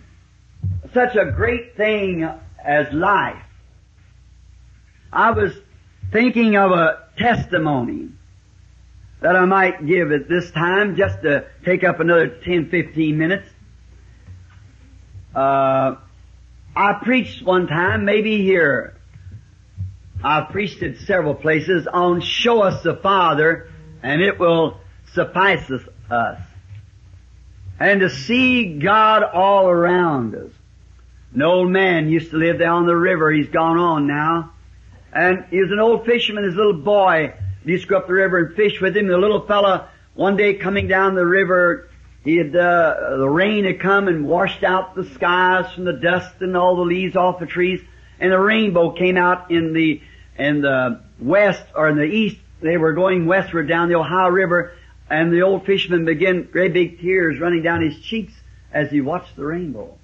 such 0.94 1.16
a 1.16 1.32
great 1.32 1.78
thing 1.78 2.28
as 2.64 2.92
life. 2.92 3.44
I 5.12 5.32
was 5.32 5.54
thinking 6.12 6.56
of 6.56 6.72
a 6.72 7.04
testimony 7.18 8.10
that 9.24 9.38
I 9.38 9.46
might 9.46 9.88
give 9.88 10.12
at 10.12 10.28
this 10.28 10.52
time 10.52 10.98
just 10.98 11.22
to 11.22 11.46
take 11.64 11.86
up 11.86 12.02
another 12.02 12.28
10, 12.28 12.70
15 12.70 13.18
minutes. 13.18 13.48
Uh, 15.34 15.96
I 16.76 17.00
preached 17.02 17.42
one 17.42 17.68
time, 17.68 18.04
maybe 18.04 18.44
here. 18.44 18.98
I've 20.22 20.50
preached 20.50 20.84
at 20.84 20.98
several 20.98 21.36
places 21.36 21.88
on 21.88 22.20
show 22.20 22.64
us 22.64 22.84
the 22.84 22.98
Father 22.98 23.70
and 24.02 24.22
it 24.22 24.40
will 24.40 24.82
suffice 25.14 25.72
us. 25.72 26.42
And 27.80 28.02
to 28.02 28.10
see 28.10 28.78
God 28.78 29.24
all 29.24 29.70
around 29.70 30.36
us. 30.36 30.52
An 31.34 31.44
old 31.44 31.72
man 31.72 32.10
used 32.10 32.32
to 32.32 32.38
live 32.38 32.58
there 32.58 32.72
on 32.72 32.88
the 32.88 32.96
river. 32.96 33.32
He's 33.32 33.48
gone 33.48 33.78
on 33.78 34.06
now. 34.06 34.52
And 35.14 35.46
he 35.50 35.62
was 35.62 35.72
an 35.72 35.80
old 35.80 36.06
fisherman. 36.06 36.44
His 36.44 36.56
little 36.56 36.74
boy 36.74 37.36
used 37.66 37.84
to 37.84 37.90
go 37.90 37.98
up 37.98 38.08
the 38.08 38.14
river 38.14 38.38
and 38.38 38.56
fish 38.56 38.80
with 38.82 38.96
him. 38.96 39.08
The 39.08 39.18
little 39.18 39.46
fella, 39.46 39.90
one 40.14 40.38
day 40.38 40.56
coming 40.56 40.88
down 40.88 41.16
the 41.16 41.26
river, 41.26 41.90
he 42.24 42.38
had, 42.38 42.56
uh, 42.56 43.18
the 43.18 43.30
rain 43.30 43.66
had 43.66 43.80
come 43.80 44.08
and 44.08 44.26
washed 44.26 44.64
out 44.64 44.96
the 44.96 45.06
skies 45.06 45.72
from 45.74 45.86
the 45.86 45.94
dust 45.94 46.36
and 46.40 46.56
all 46.56 46.76
the 46.76 46.84
leaves 46.84 47.16
off 47.16 47.40
the 47.40 47.46
trees. 47.46 47.82
And 48.20 48.32
the 48.32 48.40
rainbow 48.40 48.92
came 48.92 49.18
out 49.18 49.52
in 49.52 49.74
the, 49.74 50.02
in 50.38 50.62
the 50.62 51.02
west 51.20 51.64
or 51.76 51.90
in 51.90 51.98
the 51.98 52.04
east. 52.04 52.38
They 52.62 52.78
were 52.78 52.94
going 52.94 53.26
westward 53.26 53.68
down 53.68 53.90
the 53.90 53.96
Ohio 53.96 54.30
River 54.30 54.74
and 55.10 55.32
the 55.32 55.42
old 55.42 55.66
fisherman 55.66 56.06
began 56.06 56.44
great 56.52 56.74
big 56.74 57.00
tears 57.00 57.40
running 57.40 57.62
down 57.62 57.82
his 57.84 58.00
cheeks 58.00 58.34
as 58.72 58.90
he 58.90 59.02
watched 59.02 59.36
the 59.36 59.46
rainbow. 59.46 59.98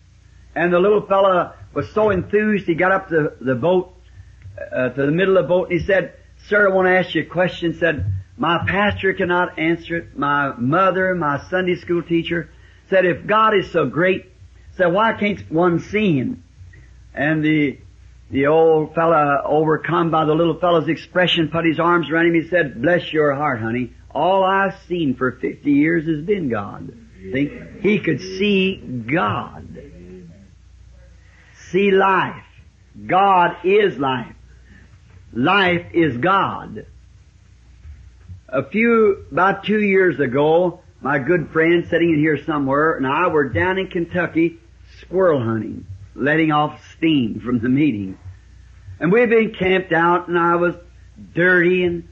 And 0.55 0.73
the 0.73 0.79
little 0.79 1.01
fella 1.01 1.55
was 1.73 1.89
so 1.93 2.09
enthused, 2.09 2.67
he 2.67 2.75
got 2.75 2.91
up 2.91 3.09
to 3.09 3.33
the 3.41 3.55
boat, 3.55 3.93
uh, 4.71 4.89
to 4.89 5.05
the 5.05 5.11
middle 5.11 5.37
of 5.37 5.45
the 5.45 5.47
boat, 5.47 5.69
and 5.71 5.79
he 5.79 5.85
said, 5.85 6.13
Sir, 6.47 6.69
I 6.69 6.73
want 6.73 6.87
to 6.87 6.97
ask 6.97 7.13
you 7.13 7.23
a 7.23 7.25
question. 7.25 7.73
Said, 7.75 8.11
my 8.37 8.63
pastor 8.67 9.13
cannot 9.13 9.59
answer 9.59 9.97
it. 9.97 10.17
My 10.17 10.55
mother, 10.55 11.13
my 11.13 11.43
Sunday 11.49 11.75
school 11.75 12.01
teacher, 12.01 12.49
said, 12.89 13.05
if 13.05 13.27
God 13.27 13.55
is 13.55 13.71
so 13.71 13.85
great, 13.85 14.31
said, 14.77 14.87
why 14.87 15.13
can't 15.13 15.39
one 15.51 15.79
see 15.79 16.17
Him? 16.17 16.43
And 17.13 17.43
the, 17.43 17.77
the 18.31 18.47
old 18.47 18.95
fella, 18.95 19.41
overcome 19.43 20.11
by 20.11 20.25
the 20.25 20.33
little 20.33 20.59
fellow's 20.59 20.87
expression, 20.87 21.49
put 21.49 21.65
his 21.65 21.79
arms 21.79 22.09
around 22.09 22.27
him. 22.27 22.35
He 22.35 22.47
said, 22.47 22.81
bless 22.81 23.11
your 23.11 23.33
heart, 23.33 23.59
honey. 23.59 23.93
All 24.11 24.43
I've 24.43 24.79
seen 24.87 25.15
for 25.15 25.31
50 25.31 25.71
years 25.71 26.07
has 26.07 26.25
been 26.25 26.49
God. 26.49 26.93
Think 27.31 27.81
he 27.81 27.99
could 27.99 28.21
see 28.21 28.77
God. 28.77 29.77
See 31.71 31.91
life. 31.91 32.45
God 33.05 33.57
is 33.63 33.97
life. 33.97 34.35
Life 35.33 35.87
is 35.93 36.17
God. 36.17 36.85
A 38.47 38.63
few, 38.63 39.25
about 39.31 39.63
two 39.63 39.79
years 39.79 40.19
ago, 40.19 40.81
my 41.01 41.19
good 41.19 41.49
friend 41.51 41.87
sitting 41.89 42.09
in 42.09 42.19
here 42.19 42.43
somewhere 42.43 42.95
and 42.97 43.05
I 43.05 43.27
were 43.27 43.47
down 43.47 43.77
in 43.77 43.87
Kentucky 43.87 44.57
squirrel 45.01 45.41
hunting, 45.41 45.85
letting 46.15 46.51
off 46.51 46.81
steam 46.97 47.41
from 47.41 47.59
the 47.59 47.69
meeting. 47.69 48.17
And 48.99 49.11
we'd 49.11 49.29
been 49.29 49.53
camped 49.53 49.93
out 49.93 50.27
and 50.27 50.37
I 50.37 50.55
was 50.55 50.75
dirty 51.33 51.83
and 51.85 52.07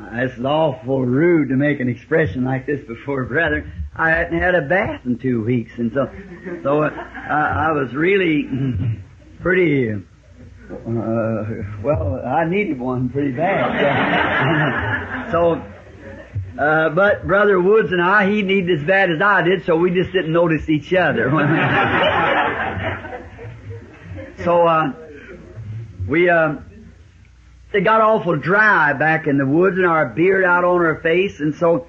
it's 0.00 0.38
awful 0.44 1.04
rude 1.04 1.48
to 1.48 1.56
make 1.56 1.80
an 1.80 1.88
expression 1.88 2.44
like 2.44 2.66
this 2.66 2.86
before 2.86 3.24
brethren. 3.24 3.72
I 3.96 4.10
hadn't 4.10 4.38
had 4.38 4.54
a 4.54 4.62
bath 4.62 5.00
in 5.04 5.18
two 5.18 5.42
weeks, 5.42 5.72
and 5.76 5.92
so, 5.92 6.08
so 6.62 6.84
I, 6.84 7.68
I 7.68 7.72
was 7.72 7.92
really 7.94 8.48
pretty. 9.40 10.04
Uh, 10.70 11.44
well, 11.82 12.20
I 12.26 12.44
needed 12.44 12.78
one 12.78 13.08
pretty 13.08 13.32
bad. 13.32 15.28
So, 15.32 15.62
uh, 16.58 16.88
but 16.88 17.26
Brother 17.26 17.60
Woods 17.60 17.92
and 17.92 18.00
I, 18.00 18.30
he 18.30 18.40
needed 18.40 18.80
as 18.80 18.86
bad 18.86 19.10
as 19.10 19.20
I 19.20 19.42
did, 19.42 19.66
so 19.66 19.76
we 19.76 19.90
just 19.90 20.10
didn't 20.10 20.32
notice 20.32 20.70
each 20.70 20.94
other. 20.94 21.28
so 24.44 24.66
uh, 24.66 24.92
we. 26.08 26.30
Uh, 26.30 26.54
it 27.72 27.82
got 27.82 28.00
awful 28.00 28.36
dry 28.36 28.94
back 28.94 29.26
in 29.26 29.36
the 29.36 29.46
woods 29.46 29.76
and 29.76 29.84
our 29.84 30.06
beard 30.06 30.44
out 30.44 30.64
on 30.64 30.80
our 30.80 31.00
face 31.02 31.40
and 31.40 31.54
so 31.54 31.86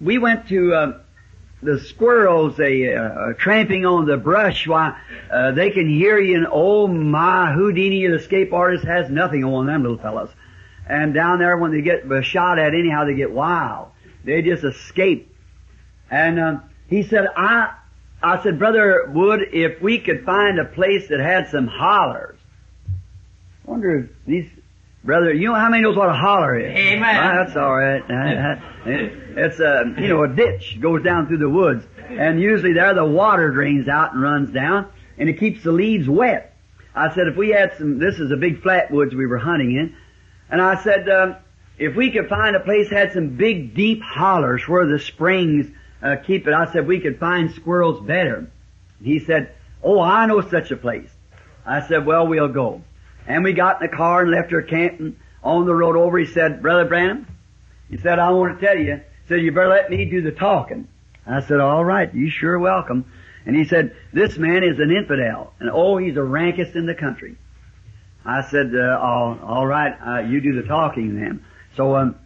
we 0.00 0.18
went 0.18 0.48
to 0.48 0.74
uh, 0.74 1.00
the 1.62 1.80
squirrels 1.80 2.56
they 2.56 2.94
uh, 2.94 3.32
tramping 3.38 3.84
on 3.84 4.06
the 4.06 4.16
brush 4.16 4.66
why 4.66 5.00
uh, 5.30 5.50
they 5.52 5.70
can 5.70 5.88
hear 5.88 6.18
you 6.18 6.36
and 6.36 6.46
oh 6.50 6.86
my 6.86 7.52
Houdini 7.52 8.06
the 8.06 8.14
escape 8.14 8.52
artist 8.52 8.84
has 8.84 9.10
nothing 9.10 9.44
on 9.44 9.66
them 9.66 9.82
little 9.82 9.98
fellas. 9.98 10.30
And 10.88 11.12
down 11.12 11.38
there 11.38 11.56
when 11.56 11.72
they 11.72 11.82
get 11.82 12.04
shot 12.24 12.58
at 12.58 12.74
anyhow 12.74 13.04
they 13.04 13.14
get 13.14 13.30
wild. 13.30 13.88
They 14.24 14.42
just 14.42 14.64
escape. 14.64 15.34
And 16.10 16.40
um, 16.40 16.62
he 16.88 17.02
said 17.02 17.26
I 17.36 17.74
I 18.22 18.42
said 18.42 18.58
brother 18.58 19.10
Wood 19.12 19.40
if 19.52 19.82
we 19.82 19.98
could 19.98 20.24
find 20.24 20.58
a 20.58 20.64
place 20.64 21.08
that 21.08 21.20
had 21.20 21.48
some 21.50 21.66
hollers. 21.66 22.38
I 23.66 23.70
wonder 23.70 23.98
if 23.98 24.10
these 24.26 24.48
Brother, 25.04 25.32
you 25.32 25.48
know 25.48 25.54
how 25.54 25.68
many 25.70 25.82
knows 25.82 25.96
what 25.96 26.08
a 26.08 26.12
holler 26.12 26.58
is? 26.58 26.76
Amen. 26.76 27.16
Ah, 27.16 27.44
that's 27.44 27.56
all 27.56 27.74
right. 27.74 28.02
It's 28.86 29.60
a, 29.60 29.94
you 29.98 30.08
know, 30.08 30.24
a 30.24 30.28
ditch 30.28 30.78
goes 30.80 31.02
down 31.02 31.28
through 31.28 31.38
the 31.38 31.48
woods. 31.48 31.84
And 32.08 32.40
usually 32.40 32.72
there 32.72 32.92
the 32.94 33.04
water 33.04 33.50
drains 33.50 33.88
out 33.88 34.12
and 34.12 34.22
runs 34.22 34.50
down 34.50 34.90
and 35.16 35.28
it 35.28 35.38
keeps 35.38 35.62
the 35.62 35.72
leaves 35.72 36.08
wet. 36.08 36.54
I 36.94 37.14
said 37.14 37.28
if 37.28 37.36
we 37.36 37.50
had 37.50 37.76
some, 37.78 37.98
this 37.98 38.18
is 38.18 38.32
a 38.32 38.36
big 38.36 38.62
flat 38.62 38.90
woods 38.90 39.14
we 39.14 39.26
were 39.26 39.38
hunting 39.38 39.76
in, 39.76 39.96
And 40.50 40.60
I 40.60 40.82
said, 40.82 41.08
um, 41.08 41.36
if 41.78 41.94
we 41.94 42.10
could 42.10 42.28
find 42.28 42.56
a 42.56 42.60
place 42.60 42.90
that 42.90 42.96
had 42.96 43.12
some 43.12 43.36
big 43.36 43.74
deep 43.74 44.02
hollers 44.02 44.66
where 44.66 44.86
the 44.86 44.98
springs 44.98 45.66
uh, 46.02 46.16
keep 46.16 46.48
it, 46.48 46.54
I 46.54 46.72
said 46.72 46.86
we 46.86 47.00
could 47.00 47.20
find 47.20 47.52
squirrels 47.52 48.04
better. 48.04 48.50
He 49.02 49.20
said, 49.20 49.54
oh, 49.82 50.00
I 50.00 50.26
know 50.26 50.40
such 50.40 50.70
a 50.72 50.76
place. 50.76 51.10
I 51.64 51.86
said, 51.86 52.04
well, 52.04 52.26
we'll 52.26 52.48
go. 52.48 52.82
And 53.28 53.44
we 53.44 53.52
got 53.52 53.80
in 53.80 53.88
the 53.88 53.94
car 53.94 54.22
and 54.22 54.30
left 54.30 54.50
her 54.50 54.62
camp 54.62 54.98
and 54.98 55.16
on 55.42 55.66
the 55.66 55.74
road 55.74 55.96
over. 55.96 56.18
He 56.18 56.26
said, 56.26 56.62
Brother 56.62 56.86
Branham, 56.86 57.26
he 57.90 57.98
said, 57.98 58.18
I 58.18 58.30
want 58.30 58.58
to 58.58 58.66
tell 58.66 58.76
you, 58.76 58.96
he 58.96 59.28
said, 59.28 59.42
you 59.42 59.52
better 59.52 59.68
let 59.68 59.90
me 59.90 60.06
do 60.06 60.22
the 60.22 60.32
talking. 60.32 60.88
I 61.26 61.42
said, 61.42 61.60
all 61.60 61.84
right, 61.84 62.12
you 62.14 62.30
sure 62.30 62.58
welcome. 62.58 63.04
And 63.44 63.54
he 63.54 63.66
said, 63.66 63.94
this 64.12 64.38
man 64.38 64.64
is 64.64 64.78
an 64.78 64.90
infidel. 64.90 65.52
And 65.60 65.70
oh, 65.70 65.98
he's 65.98 66.14
the 66.14 66.22
rankest 66.22 66.74
in 66.74 66.86
the 66.86 66.94
country. 66.94 67.36
I 68.24 68.42
said, 68.50 68.72
uh, 68.74 68.98
all, 68.98 69.38
all 69.42 69.66
right, 69.66 69.94
uh, 70.06 70.20
you 70.20 70.40
do 70.40 70.60
the 70.60 70.66
talking 70.66 71.16
then. 71.16 71.44
So, 71.76 71.96
um, 71.96 72.16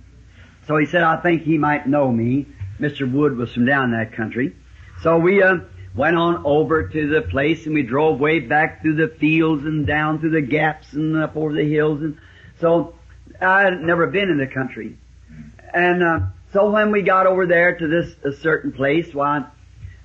so 0.67 0.77
he 0.77 0.87
said, 0.87 1.03
I 1.03 1.21
think 1.21 1.43
he 1.43 1.59
might 1.59 1.87
know 1.87 2.11
me. 2.11 2.47
Mr. 2.81 3.11
Wood 3.11 3.37
was 3.37 3.53
from 3.53 3.67
down 3.67 3.91
that 3.91 4.13
country. 4.13 4.55
So 5.03 5.19
we, 5.19 5.43
uh, 5.43 5.59
went 5.95 6.17
on 6.17 6.43
over 6.45 6.89
to 6.89 7.09
the 7.09 7.23
place 7.23 7.67
and 7.67 7.75
we 7.75 7.83
drove 7.83 8.19
way 8.19 8.41
back 8.41 8.81
through 8.81 8.95
the 8.95 9.09
fields 9.09 9.65
and 9.65 9.87
down 9.87 10.19
through 10.19 10.31
the 10.31 10.41
gaps 10.41 10.93
and 10.93 11.17
up 11.17 11.37
over 11.37 11.53
the 11.53 11.65
hills 11.65 12.01
and 12.01 12.17
so 12.61 12.95
I 13.41 13.63
had 13.63 13.81
never 13.81 14.07
been 14.07 14.31
in 14.31 14.39
the 14.39 14.47
country. 14.47 14.97
And, 15.75 16.03
uh, 16.03 16.21
so 16.53 16.71
when 16.71 16.93
we 16.93 17.03
got 17.03 17.27
over 17.27 17.47
there 17.47 17.77
to 17.77 17.89
this 17.89 18.15
a 18.25 18.33
certain 18.33 18.73
place, 18.73 19.13
why, 19.15 19.45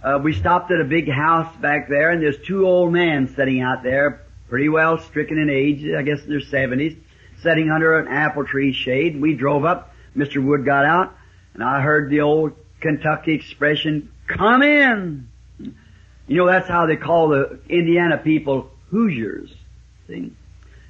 uh, 0.03 0.19
we 0.23 0.33
stopped 0.33 0.71
at 0.71 0.79
a 0.79 0.85
big 0.85 1.09
house 1.09 1.53
back 1.57 1.89
there 1.89 2.11
and 2.11 2.21
there's 2.21 2.39
two 2.39 2.65
old 2.65 2.93
men 2.93 3.33
sitting 3.35 3.61
out 3.61 3.83
there, 3.83 4.23
pretty 4.49 4.69
well 4.69 4.97
stricken 4.97 5.37
in 5.37 5.49
age, 5.49 5.85
I 5.93 6.01
guess 6.03 6.23
in 6.23 6.29
their 6.29 6.41
seventies, 6.41 6.95
sitting 7.41 7.69
under 7.69 7.99
an 7.99 8.07
apple 8.07 8.45
tree 8.45 8.73
shade. 8.73 9.19
We 9.19 9.35
drove 9.35 9.65
up, 9.65 9.93
Mr. 10.15 10.43
Wood 10.43 10.65
got 10.65 10.85
out, 10.85 11.15
and 11.53 11.63
I 11.63 11.81
heard 11.81 12.09
the 12.09 12.21
old 12.21 12.53
Kentucky 12.79 13.33
expression, 13.33 14.11
come 14.27 14.63
in! 14.63 15.27
You 16.27 16.37
know, 16.37 16.47
that's 16.47 16.67
how 16.67 16.85
they 16.85 16.97
call 16.97 17.29
the 17.29 17.59
Indiana 17.69 18.17
people 18.17 18.69
Hoosiers. 18.89 19.53
See? 20.07 20.33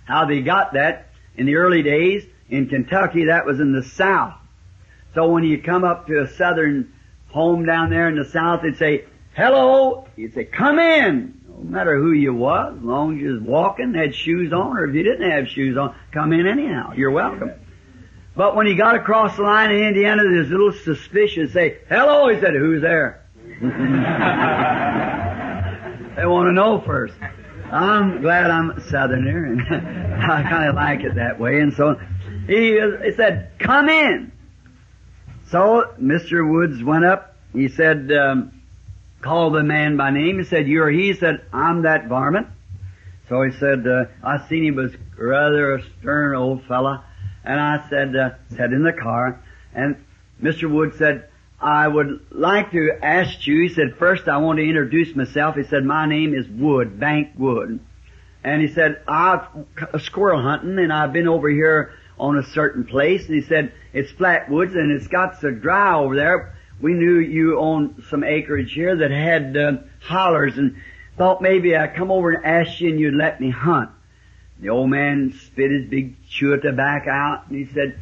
How 0.06 0.26
they 0.26 0.42
got 0.42 0.74
that 0.74 1.10
in 1.36 1.46
the 1.46 1.56
early 1.56 1.84
days 1.84 2.26
in 2.50 2.68
Kentucky, 2.68 3.26
that 3.26 3.46
was 3.46 3.60
in 3.60 3.72
the 3.74 3.84
South. 3.84 4.36
So 5.14 5.30
when 5.30 5.44
you 5.44 5.62
come 5.62 5.84
up 5.84 6.08
to 6.08 6.22
a 6.22 6.28
southern 6.28 6.94
home 7.28 7.66
down 7.66 7.90
there 7.90 8.08
in 8.08 8.16
the 8.16 8.26
South, 8.26 8.62
they'd 8.64 8.78
say, 8.78 9.06
hello! 9.36 10.08
You'd 10.16 10.34
say, 10.34 10.46
come 10.46 10.80
in! 10.80 11.42
No 11.48 11.64
matter 11.64 11.98
who 11.98 12.12
you 12.12 12.34
was, 12.34 12.76
as 12.78 12.84
long 12.84 13.16
as 13.16 13.22
you 13.22 13.34
was 13.34 13.42
walking, 13.42 13.94
had 13.94 14.14
shoes 14.14 14.54
on, 14.54 14.78
or 14.78 14.86
if 14.86 14.96
you 14.96 15.04
didn't 15.04 15.30
have 15.30 15.48
shoes 15.48 15.78
on, 15.78 15.96
come 16.12 16.34
in 16.34 16.48
anyhow. 16.48 16.94
You're 16.96 17.12
welcome. 17.12 17.52
But 18.36 18.56
when 18.56 18.68
he 18.68 18.76
got 18.76 18.96
across 18.96 19.36
the 19.36 19.42
line 19.42 19.72
in 19.72 19.84
Indiana, 19.84 20.24
there's 20.24 20.50
a 20.50 20.52
little 20.52 20.72
suspicion. 20.72 21.50
Say, 21.50 21.80
hello! 21.90 22.30
He 22.30 22.40
said, 22.40 22.54
who's 22.54 22.82
there? 22.82 23.24
they 26.18 26.26
want 26.26 26.48
to 26.48 26.52
know 26.52 26.82
first. 26.82 27.14
I'm 27.72 28.22
glad 28.22 28.50
I'm 28.50 28.72
a 28.72 28.82
southerner, 28.82 29.46
and 29.46 29.62
I 30.32 30.42
kind 30.42 30.68
of 30.68 30.76
like 30.76 31.02
it 31.02 31.16
that 31.16 31.40
way. 31.40 31.60
And 31.60 31.74
so 31.74 32.00
he, 32.48 32.80
he 33.06 33.12
said, 33.16 33.52
come 33.60 33.88
in. 33.88 34.32
So 35.52 35.94
Mr. 36.02 36.50
Woods 36.50 36.84
went 36.84 37.06
up. 37.06 37.36
He 37.54 37.68
said, 37.68 38.12
um, 38.12 38.62
called 39.22 39.54
the 39.54 39.64
man 39.64 39.96
by 39.96 40.10
name. 40.10 40.40
He 40.40 40.46
said, 40.46 40.68
you're 40.68 40.90
he. 40.90 41.08
He 41.08 41.14
said, 41.14 41.46
I'm 41.54 41.84
that 41.84 42.08
varmint. 42.08 42.48
So 43.30 43.44
he 43.44 43.52
said, 43.52 43.86
uh, 43.86 44.06
I 44.24 44.48
seen 44.48 44.64
he 44.64 44.72
was 44.72 44.94
rather 45.18 45.76
a 45.76 45.84
stern 46.00 46.36
old 46.36 46.64
fella. 46.66 47.06
And 47.44 47.60
I 47.60 47.88
said, 47.90 48.16
uh, 48.16 48.32
sat 48.56 48.74
in 48.74 48.84
the 48.84 48.94
car. 48.94 49.40
And 49.74 50.04
Mr. 50.42 50.72
Woods 50.72 50.98
said, 50.98 51.30
I 51.60 51.88
would 51.88 52.28
like 52.32 52.72
to 52.72 52.92
ask 53.02 53.48
you, 53.48 53.64
he 53.64 53.70
said, 53.70 53.96
first 53.98 54.28
I 54.28 54.38
want 54.38 54.58
to 54.58 54.68
introduce 54.68 55.16
myself. 55.16 55.56
He 55.56 55.64
said, 55.64 55.84
my 55.84 56.06
name 56.06 56.36
is 56.36 56.48
Wood, 56.48 57.00
Bank 57.00 57.32
Wood. 57.38 57.80
And 58.44 58.62
he 58.62 58.68
said, 58.68 59.02
I'm 59.08 59.66
squirrel 60.00 60.42
hunting 60.42 60.78
and 60.78 60.94
I've 60.94 61.14
been 61.14 61.28
over 61.28 61.50
here 61.50 61.94
on 62.20 62.38
a 62.38 62.44
certain 62.44 62.86
place. 62.86 63.26
And 63.26 63.36
he 63.36 63.42
said, 63.42 63.74
it's 63.92 64.12
flat 64.12 64.50
woods 64.50 64.76
and 64.76 64.92
it's 64.92 65.08
got 65.08 65.42
so 65.42 65.50
dry 65.50 65.96
over 65.96 66.16
there. 66.16 66.56
We 66.80 66.94
knew 66.94 67.18
you 67.18 67.58
owned 67.58 68.04
some 68.10 68.24
acreage 68.24 68.74
here 68.74 68.96
that 68.96 69.10
had 69.10 69.58
uh, 69.58 69.78
hollers 70.02 70.58
and 70.60 70.76
thought 71.18 71.42
maybe 71.42 71.76
I'd 71.76 71.96
come 71.96 72.12
over 72.12 72.32
and 72.32 72.46
ask 72.46 72.80
you 72.80 72.92
and 72.92 73.00
you'd 73.00 73.16
let 73.16 73.42
me 73.42 73.50
hunt. 73.50 73.90
The 74.60 74.70
old 74.70 74.92
man 74.92 75.34
spit 75.48 75.72
his 75.72 75.90
big 75.90 76.16
chew 76.30 76.54
of 76.54 76.62
tobacco 76.62 77.10
out 77.10 77.48
and 77.48 77.58
he 77.58 77.74
said, 77.74 78.00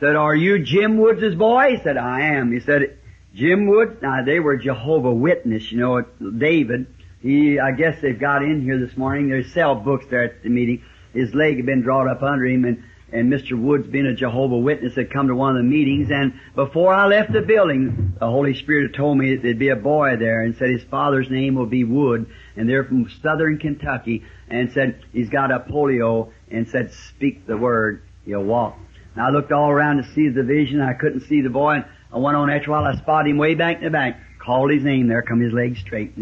said, 0.00 0.16
are 0.16 0.34
you 0.34 0.64
Jim 0.64 0.98
Woods' 0.98 1.34
boy? 1.34 1.76
He 1.76 1.82
said, 1.82 1.96
I 1.96 2.36
am. 2.36 2.50
He 2.50 2.60
said, 2.60 2.98
Jim 3.34 3.66
Woods, 3.66 4.02
now 4.02 4.24
they 4.24 4.40
were 4.40 4.56
Jehovah 4.56 5.12
Witness, 5.12 5.70
you 5.70 5.78
know, 5.78 6.02
David, 6.36 6.86
he, 7.20 7.60
I 7.60 7.72
guess 7.72 8.00
they've 8.00 8.18
got 8.18 8.42
in 8.42 8.62
here 8.62 8.78
this 8.78 8.96
morning, 8.96 9.28
they 9.28 9.42
sell 9.42 9.74
books 9.74 10.06
there 10.10 10.24
at 10.24 10.42
the 10.42 10.48
meeting. 10.48 10.82
His 11.12 11.34
leg 11.34 11.56
had 11.56 11.66
been 11.66 11.82
drawn 11.82 12.08
up 12.08 12.22
under 12.22 12.46
him 12.46 12.64
and, 12.64 12.82
and 13.12 13.30
Mr. 13.30 13.60
Woods 13.60 13.86
being 13.86 14.06
a 14.06 14.14
Jehovah 14.14 14.56
Witness 14.56 14.94
had 14.94 15.12
come 15.12 15.28
to 15.28 15.34
one 15.34 15.56
of 15.56 15.62
the 15.62 15.68
meetings 15.68 16.10
and 16.10 16.40
before 16.54 16.94
I 16.94 17.06
left 17.06 17.32
the 17.32 17.42
building, 17.42 18.14
the 18.18 18.26
Holy 18.26 18.54
Spirit 18.54 18.90
had 18.90 18.94
told 18.94 19.18
me 19.18 19.36
there'd 19.36 19.58
be 19.58 19.68
a 19.68 19.76
boy 19.76 20.16
there 20.16 20.40
and 20.40 20.56
said 20.56 20.70
his 20.70 20.84
father's 20.84 21.28
name 21.28 21.56
will 21.56 21.66
be 21.66 21.84
Wood 21.84 22.26
and 22.56 22.68
they're 22.68 22.84
from 22.84 23.10
southern 23.22 23.58
Kentucky 23.58 24.24
and 24.48 24.72
said 24.72 25.02
he's 25.12 25.28
got 25.28 25.52
a 25.52 25.60
polio 25.60 26.32
and 26.50 26.68
said 26.68 26.92
speak 26.92 27.46
the 27.46 27.56
word, 27.56 28.02
he'll 28.24 28.44
walk. 28.44 28.78
And 29.14 29.24
I 29.24 29.30
looked 29.30 29.52
all 29.52 29.70
around 29.70 29.98
to 29.98 30.04
see 30.14 30.28
the 30.28 30.42
vision. 30.42 30.80
I 30.80 30.94
couldn't 30.94 31.22
see 31.22 31.40
the 31.40 31.50
boy. 31.50 31.76
And 31.76 31.84
I 32.12 32.18
went 32.18 32.36
on 32.36 32.50
after 32.50 32.70
a 32.70 32.72
while. 32.72 32.84
I 32.84 32.96
spotted 32.96 33.30
him 33.30 33.38
way 33.38 33.54
back 33.54 33.78
in 33.78 33.84
the 33.84 33.90
back. 33.90 34.20
Called 34.38 34.70
his 34.70 34.82
name 34.82 35.06
there. 35.08 35.20
Come 35.20 35.40
his 35.40 35.52
legs 35.52 35.80
straight. 35.80 36.14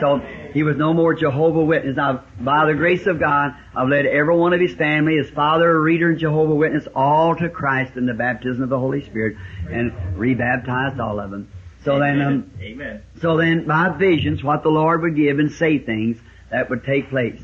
So 0.00 0.18
he 0.54 0.62
was 0.62 0.78
no 0.78 0.94
more 0.94 1.12
Jehovah 1.12 1.62
Witness. 1.62 1.96
Now, 1.96 2.24
by 2.40 2.64
the 2.64 2.74
grace 2.74 3.06
of 3.06 3.20
God, 3.20 3.54
I've 3.76 3.88
led 3.88 4.06
every 4.06 4.34
one 4.34 4.54
of 4.54 4.60
his 4.60 4.74
family, 4.74 5.16
his 5.18 5.28
father, 5.28 5.70
a 5.70 5.78
reader, 5.78 6.08
and 6.08 6.18
Jehovah 6.18 6.54
Witness, 6.54 6.88
all 6.94 7.36
to 7.36 7.50
Christ 7.50 7.96
in 7.96 8.06
the 8.06 8.14
baptism 8.14 8.62
of 8.62 8.70
the 8.70 8.78
Holy 8.78 9.04
Spirit, 9.04 9.36
and 9.70 9.92
rebaptized 10.16 10.98
all 10.98 11.20
of 11.20 11.30
them. 11.30 11.50
So 11.84 11.96
Amen. 11.96 12.18
then, 12.18 12.26
um, 12.26 12.50
Amen. 12.62 13.02
so 13.20 13.36
then, 13.36 13.66
by 13.66 13.90
visions, 13.90 14.42
what 14.42 14.62
the 14.62 14.70
Lord 14.70 15.02
would 15.02 15.14
give 15.14 15.38
and 15.38 15.52
say 15.52 15.78
things 15.78 16.16
that 16.50 16.70
would 16.70 16.84
take 16.84 17.10
place. 17.10 17.42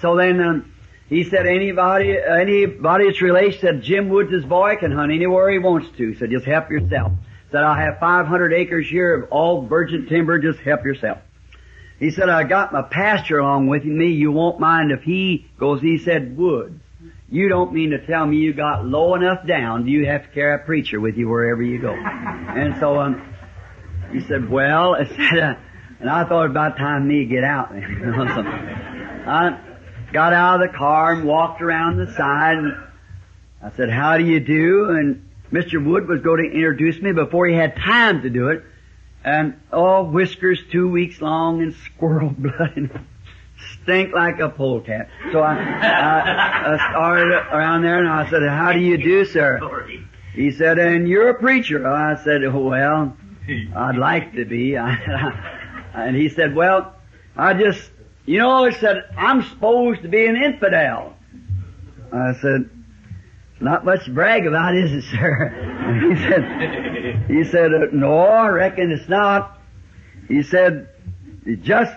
So 0.00 0.16
then, 0.16 0.40
um, 0.40 0.71
he 1.12 1.24
said 1.24 1.46
anybody, 1.46 2.16
anybody 2.16 3.04
that's 3.04 3.20
related, 3.20 3.60
said 3.60 3.82
Jim 3.82 4.08
Woods' 4.08 4.46
boy 4.46 4.76
can 4.76 4.92
hunt 4.92 5.12
anywhere 5.12 5.50
he 5.50 5.58
wants 5.58 5.94
to. 5.98 6.14
Said 6.14 6.30
just 6.30 6.46
help 6.46 6.70
yourself. 6.70 7.12
Said 7.50 7.62
I 7.62 7.78
have 7.82 7.98
500 8.00 8.54
acres 8.54 8.88
here 8.88 9.16
of 9.16 9.30
all 9.30 9.66
virgin 9.66 10.06
timber, 10.08 10.38
just 10.38 10.60
help 10.60 10.86
yourself. 10.86 11.18
He 11.98 12.12
said 12.12 12.30
I 12.30 12.44
got 12.44 12.72
my 12.72 12.80
pastor 12.80 13.40
along 13.40 13.66
with 13.66 13.84
me, 13.84 14.12
you 14.12 14.32
won't 14.32 14.58
mind 14.58 14.90
if 14.90 15.02
he 15.02 15.50
goes, 15.58 15.82
he 15.82 15.98
said 15.98 16.34
Woods. 16.34 16.80
You 17.28 17.50
don't 17.50 17.74
mean 17.74 17.90
to 17.90 18.06
tell 18.06 18.24
me 18.24 18.38
you 18.38 18.54
got 18.54 18.86
low 18.86 19.14
enough 19.14 19.46
down, 19.46 19.84
do 19.84 19.90
you 19.90 20.06
have 20.06 20.22
to 20.22 20.28
carry 20.28 20.54
a 20.54 20.64
preacher 20.64 20.98
with 20.98 21.18
you 21.18 21.28
wherever 21.28 21.62
you 21.62 21.78
go? 21.78 21.92
And 21.94 22.80
so, 22.80 22.98
um, 22.98 23.34
he 24.12 24.20
said, 24.20 24.48
well, 24.48 24.94
I 24.94 25.04
said, 25.04 25.38
uh, 25.38 25.54
and 26.00 26.08
I 26.08 26.26
thought 26.26 26.46
about 26.46 26.78
time 26.78 27.06
me 27.06 27.26
get 27.26 27.44
out. 27.44 27.70
I 29.26 29.71
got 30.12 30.32
out 30.32 30.62
of 30.62 30.70
the 30.70 30.76
car 30.76 31.14
and 31.14 31.24
walked 31.24 31.62
around 31.62 31.96
the 31.96 32.12
side 32.14 32.58
and 32.58 32.76
I 33.62 33.70
said, 33.76 33.90
how 33.90 34.18
do 34.18 34.24
you 34.24 34.40
do? 34.40 34.90
And 34.90 35.28
Mr. 35.52 35.84
Wood 35.84 36.08
was 36.08 36.20
going 36.20 36.42
to 36.44 36.50
introduce 36.50 37.00
me 37.00 37.12
before 37.12 37.46
he 37.46 37.54
had 37.54 37.76
time 37.76 38.22
to 38.22 38.30
do 38.30 38.48
it. 38.48 38.64
And 39.24 39.60
oh, 39.72 40.02
whiskers 40.02 40.60
two 40.72 40.88
weeks 40.90 41.20
long 41.20 41.62
and 41.62 41.74
squirrel 41.74 42.30
blood 42.38 42.72
and 42.76 42.90
stink 43.82 44.12
like 44.12 44.40
a 44.40 44.48
polecat. 44.48 45.08
So 45.30 45.40
I, 45.40 45.54
I, 45.54 46.74
I 46.74 46.90
started 46.90 47.32
around 47.32 47.82
there 47.82 47.98
and 47.98 48.08
I 48.08 48.28
said, 48.28 48.42
how 48.42 48.72
do 48.72 48.80
you 48.80 48.98
do, 48.98 49.24
sir? 49.24 49.60
He 50.34 50.50
said, 50.50 50.78
and 50.78 51.08
you're 51.08 51.28
a 51.28 51.34
preacher. 51.34 51.86
I 51.86 52.22
said, 52.24 52.42
oh, 52.44 52.58
well, 52.58 53.16
I'd 53.76 53.96
like 53.96 54.34
to 54.34 54.44
be. 54.44 54.74
and 55.94 56.16
he 56.16 56.28
said, 56.28 56.56
well, 56.56 56.94
I 57.36 57.54
just, 57.54 57.90
you 58.24 58.38
know, 58.38 58.66
he 58.66 58.72
said, 58.78 59.04
I'm 59.16 59.42
supposed 59.42 60.02
to 60.02 60.08
be 60.08 60.26
an 60.26 60.36
infidel. 60.36 61.14
I 62.12 62.32
said, 62.40 62.70
not 63.60 63.84
much 63.84 64.04
to 64.04 64.12
brag 64.12 64.46
about, 64.46 64.76
is 64.76 64.92
it, 64.92 65.04
sir? 65.10 66.04
he 66.08 66.16
said, 66.16 67.26
he 67.28 67.44
said, 67.44 67.74
uh, 67.74 67.86
no, 67.92 68.18
I 68.18 68.48
reckon 68.48 68.90
it's 68.90 69.08
not. 69.08 69.58
He 70.28 70.42
said, 70.42 70.88
just 71.62 71.92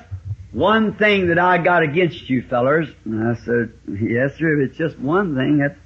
one 0.52 0.96
thing 0.96 1.28
that 1.28 1.40
I 1.40 1.58
got 1.58 1.84
against 1.84 2.30
you 2.30 2.44
fellers. 2.44 2.88
And 3.04 3.28
I 3.28 3.36
said, 3.46 3.74
yes, 3.88 4.36
sir, 4.38 4.62
if 4.62 4.70
it's 4.70 4.78
just 4.78 4.98
one 4.98 5.36
thing, 5.36 5.58
that's, 5.60 5.78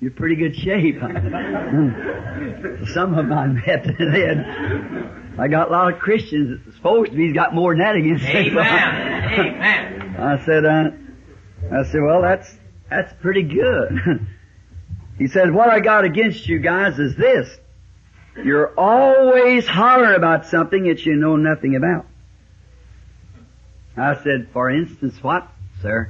you're 0.00 0.10
pretty 0.12 0.36
good 0.36 0.54
shape. 0.56 1.00
Some 2.94 3.14
of 3.14 3.28
them 3.28 3.32
I 3.32 3.46
met, 3.46 3.86
had, 3.86 5.38
I 5.38 5.48
got 5.48 5.68
a 5.68 5.72
lot 5.72 5.92
of 5.92 5.98
Christians 5.98 6.64
that 6.64 6.74
supposed 6.74 7.10
to 7.10 7.16
be 7.16 7.32
got 7.32 7.54
more 7.54 7.72
than 7.74 7.80
that 7.80 7.96
against 7.96 8.24
me. 8.24 8.50
Amen. 8.50 8.56
Amen. 9.38 10.16
I 10.18 10.44
said, 10.44 10.64
uh, 10.64 10.90
I 11.72 11.82
said, 11.90 12.00
well, 12.02 12.22
that's, 12.22 12.56
that's 12.88 13.12
pretty 13.20 13.42
good. 13.42 14.26
He 15.18 15.26
said, 15.26 15.52
what 15.52 15.68
I 15.68 15.80
got 15.80 16.04
against 16.04 16.46
you 16.46 16.60
guys 16.60 16.98
is 17.00 17.16
this. 17.16 17.58
You're 18.44 18.72
always 18.78 19.66
hollering 19.66 20.14
about 20.14 20.46
something 20.46 20.84
that 20.84 21.04
you 21.04 21.16
know 21.16 21.34
nothing 21.34 21.74
about. 21.74 22.06
I 23.96 24.14
said, 24.22 24.50
for 24.52 24.70
instance, 24.70 25.20
what, 25.20 25.48
sir? 25.82 26.08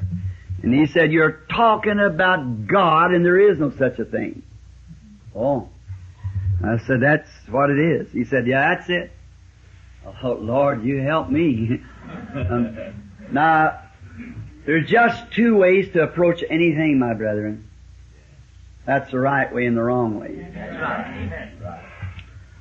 And 0.62 0.74
he 0.74 0.86
said, 0.86 1.12
you're 1.12 1.40
talking 1.50 1.98
about 2.00 2.66
God 2.66 3.12
and 3.12 3.24
there 3.24 3.38
is 3.38 3.58
no 3.58 3.70
such 3.70 3.98
a 3.98 4.04
thing. 4.04 4.42
Oh. 5.34 5.68
I 6.64 6.78
said, 6.78 7.00
that's 7.00 7.30
what 7.48 7.70
it 7.70 7.78
is. 7.78 8.10
He 8.12 8.24
said, 8.24 8.46
yeah, 8.46 8.74
that's 8.74 8.90
it. 8.90 9.12
Oh, 10.22 10.32
Lord, 10.32 10.82
you 10.82 11.00
help 11.00 11.30
me. 11.30 11.82
um, 12.34 12.76
now, 13.30 13.80
there's 14.66 14.88
just 14.88 15.32
two 15.32 15.56
ways 15.56 15.92
to 15.92 16.02
approach 16.02 16.42
anything, 16.48 16.98
my 16.98 17.14
brethren. 17.14 17.68
That's 18.84 19.10
the 19.10 19.20
right 19.20 19.52
way 19.52 19.66
and 19.66 19.76
the 19.76 19.82
wrong 19.82 20.18
way. 20.18 20.48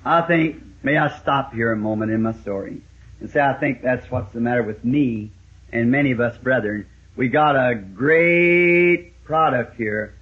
I 0.05 0.21
think, 0.21 0.61
may 0.83 0.97
I 0.97 1.17
stop 1.19 1.53
here 1.53 1.71
a 1.71 1.77
moment 1.77 2.11
in 2.11 2.21
my 2.21 2.33
story 2.33 2.81
and 3.19 3.29
say 3.29 3.39
I 3.39 3.53
think 3.53 3.81
that's 3.81 4.09
what's 4.11 4.33
the 4.33 4.39
matter 4.39 4.63
with 4.63 4.83
me 4.83 5.31
and 5.71 5.89
many 5.89 6.11
of 6.11 6.19
us 6.19 6.37
brethren. 6.37 6.87
We 7.17 7.29
got 7.29 7.55
a 7.55 7.73
great 7.73 9.23
product 9.23 9.75
here, 9.75 10.13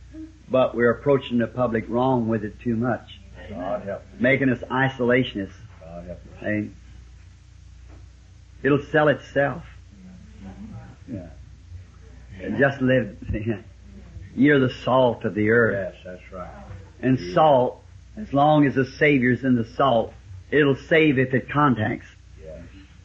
but 0.50 0.74
we're 0.76 0.92
approaching 0.92 1.40
the 1.40 1.48
public 1.48 1.90
wrong 1.90 2.30
with 2.30 2.46
it 2.46 2.60
too 2.62 2.78
much. 2.78 3.20
Making 4.18 4.50
us 4.50 4.60
isolationists. 4.72 5.52
And 6.40 6.74
it'll 8.64 8.86
sell 8.92 9.10
itself. 9.10 9.64
Yeah. 11.12 11.28
And 12.42 12.58
just 12.58 12.82
live. 12.82 13.18
You're 14.34 14.60
the 14.60 14.74
salt 14.84 15.26
of 15.26 15.36
the 15.36 15.50
earth. 15.50 15.94
Yes, 15.94 16.02
that's 16.06 16.34
right. 16.34 16.64
And 17.02 17.34
salt, 17.34 17.84
as 18.18 18.32
long 18.34 18.66
as 18.66 18.76
the 18.76 18.86
Savior's 18.86 19.44
in 19.44 19.56
the 19.56 19.66
salt, 19.76 20.14
it'll 20.50 20.76
save 20.76 21.20
if 21.20 21.34
it 21.34 21.50
contacts. 21.50 22.08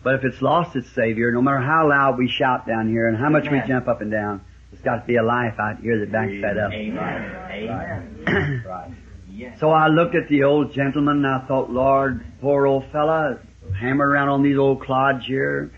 But 0.02 0.14
if 0.14 0.24
it's 0.24 0.40
lost 0.40 0.76
its 0.76 0.90
Savior, 0.94 1.30
no 1.30 1.42
matter 1.42 1.60
how 1.60 1.88
loud 1.88 2.16
we 2.16 2.28
shout 2.28 2.66
down 2.66 2.88
here 2.88 3.08
and 3.08 3.16
how 3.16 3.28
much 3.28 3.50
we 3.50 3.60
jump 3.66 3.86
up 3.86 4.00
and 4.00 4.10
down, 4.10 4.40
there's 4.70 4.82
got 4.82 5.00
to 5.00 5.06
be 5.06 5.16
a 5.16 5.22
life 5.22 5.54
out 5.60 5.80
here 5.80 5.98
that 5.98 6.12
backs 6.12 6.32
that 6.40 6.56
up. 6.56 6.72
Amen. 6.72 7.34
Amen. 7.50 8.64
Right. 8.66 8.90
Yes. 9.28 9.60
So 9.60 9.70
I 9.70 9.88
looked 9.88 10.14
at 10.14 10.28
the 10.28 10.44
old 10.44 10.72
gentleman 10.72 11.24
and 11.24 11.26
I 11.26 11.46
thought, 11.46 11.70
Lord, 11.70 12.24
poor 12.40 12.66
old 12.66 12.84
fella, 12.92 13.40
hammered 13.78 14.10
around 14.10 14.28
on 14.28 14.42
these 14.42 14.58
old 14.58 14.82
clods 14.82 15.26
here. 15.26 15.70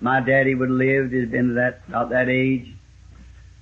My 0.00 0.20
daddy 0.20 0.54
would 0.54 0.68
have 0.68 0.78
lived, 0.78 1.12
he'd 1.12 1.22
have 1.22 1.30
been 1.30 1.54
that, 1.56 1.80
about 1.88 2.10
that 2.10 2.28
age. 2.28 2.72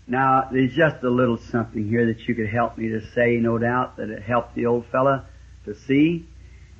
Now, 0.06 0.48
there's 0.52 0.74
just 0.74 1.02
a 1.02 1.10
little 1.10 1.38
something 1.38 1.88
here 1.88 2.06
that 2.06 2.28
you 2.28 2.34
could 2.34 2.48
help 2.48 2.78
me 2.78 2.90
to 2.90 3.00
say, 3.12 3.36
no 3.36 3.58
doubt, 3.58 3.96
that 3.96 4.10
it 4.10 4.22
helped 4.22 4.54
the 4.54 4.66
old 4.66 4.86
fella 4.92 5.26
to 5.64 5.74
see. 5.74 6.28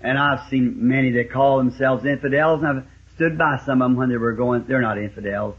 And 0.01 0.19
I've 0.19 0.49
seen 0.49 0.87
many 0.87 1.11
that 1.13 1.33
call 1.33 1.59
themselves 1.59 2.05
infidels, 2.05 2.63
and 2.63 2.81
I've 2.81 2.87
stood 3.17 3.37
by 3.37 3.59
some 3.65 3.83
of 3.83 3.91
them 3.91 3.97
when 3.97 4.09
they 4.09 4.17
were 4.17 4.33
going, 4.33 4.65
they're 4.69 4.81
not 4.81 4.99
infidels. 4.99 5.57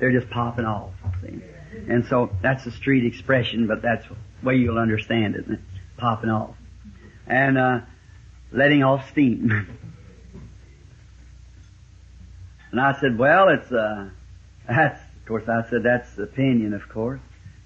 They're 0.00 0.12
just 0.12 0.30
popping 0.30 0.64
off, 0.64 0.92
see. 1.22 1.40
And 1.88 2.06
so 2.06 2.30
that's 2.40 2.64
a 2.66 2.70
street 2.70 3.04
expression, 3.04 3.66
but 3.66 3.82
that's 3.82 4.06
the 4.08 4.16
way 4.46 4.56
you'll 4.56 4.78
understand 4.78 5.34
it? 5.34 5.44
Popping 5.96 6.30
off. 6.30 6.54
And, 7.26 7.58
uh, 7.58 7.80
letting 8.52 8.84
off 8.84 9.10
steam. 9.10 9.50
and 12.70 12.80
I 12.80 12.98
said, 13.00 13.18
well, 13.18 13.48
it's, 13.48 13.70
uh, 13.72 14.08
that's, 14.68 15.00
of 15.00 15.26
course, 15.26 15.48
I 15.48 15.68
said, 15.68 15.82
that's 15.82 16.16
opinion, 16.18 16.74
of 16.74 16.88
course. 16.88 17.20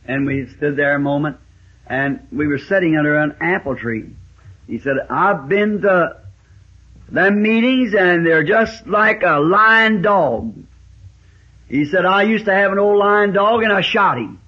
And 0.07 0.27
we 0.27 0.49
stood 0.57 0.77
there 0.77 0.97
a 0.97 0.99
moment, 0.99 1.37
and 1.87 2.27
we 2.33 2.47
were 2.47 2.59
sitting 2.59 2.97
under 2.97 3.19
an 3.19 3.37
apple 3.41 3.77
tree. 3.77 4.11
He 4.67 4.79
said, 4.79 4.97
I've 5.11 5.49
been 5.49 5.83
to 5.83 6.17
them 7.11 7.43
meetings, 7.43 7.95
and 7.95 8.25
they're 8.25 8.45
just 8.45 8.87
like 8.87 9.23
a 9.23 9.41
lion 9.41 10.03
dog. 10.03 10.55
He 11.69 11.85
said, 11.85 12.05
I 12.05 12.23
used 12.23 12.47
to 12.47 12.55
have 12.55 12.73
an 12.73 12.79
old 12.79 12.99
lion 12.99 13.33
dog, 13.33 13.63
and 13.63 13.73
I 13.73 13.81
shot 13.81 14.19
him. 14.19 14.41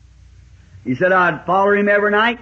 He 0.84 0.94
said, 0.94 1.12
I'd 1.12 1.44
follow 1.44 1.72
him 1.72 1.88
every 1.88 2.10
night, 2.10 2.40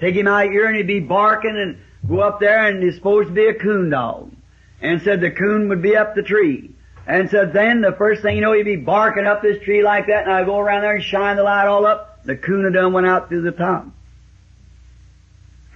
take 0.00 0.14
him 0.14 0.26
out 0.26 0.50
here, 0.50 0.66
and 0.66 0.76
he'd 0.76 0.86
be 0.86 1.00
barking, 1.00 1.56
and 1.56 1.78
go 2.08 2.20
up 2.20 2.40
there, 2.40 2.66
and 2.66 2.82
he's 2.82 2.96
supposed 2.96 3.28
to 3.28 3.34
be 3.34 3.46
a 3.46 3.54
coon 3.54 3.90
dog. 3.90 4.32
And 4.80 5.00
said 5.02 5.20
the 5.20 5.30
coon 5.30 5.68
would 5.70 5.82
be 5.82 5.96
up 5.96 6.14
the 6.14 6.22
tree. 6.22 6.74
And 7.06 7.28
said 7.28 7.52
then 7.52 7.80
the 7.80 7.92
first 7.92 8.22
thing 8.22 8.36
you 8.36 8.42
know 8.42 8.52
he'd 8.52 8.64
be 8.64 8.76
barking 8.76 9.26
up 9.26 9.42
this 9.42 9.62
tree 9.62 9.82
like 9.82 10.06
that 10.06 10.24
and 10.24 10.32
I'd 10.32 10.46
go 10.46 10.58
around 10.58 10.82
there 10.82 10.94
and 10.94 11.04
shine 11.04 11.36
the 11.36 11.42
light 11.42 11.66
all 11.66 11.86
up. 11.86 12.24
The 12.24 12.36
coon 12.36 12.64
had 12.64 12.72
done 12.72 12.92
went 12.92 13.06
out 13.06 13.28
through 13.28 13.42
the 13.42 13.52
top. 13.52 13.86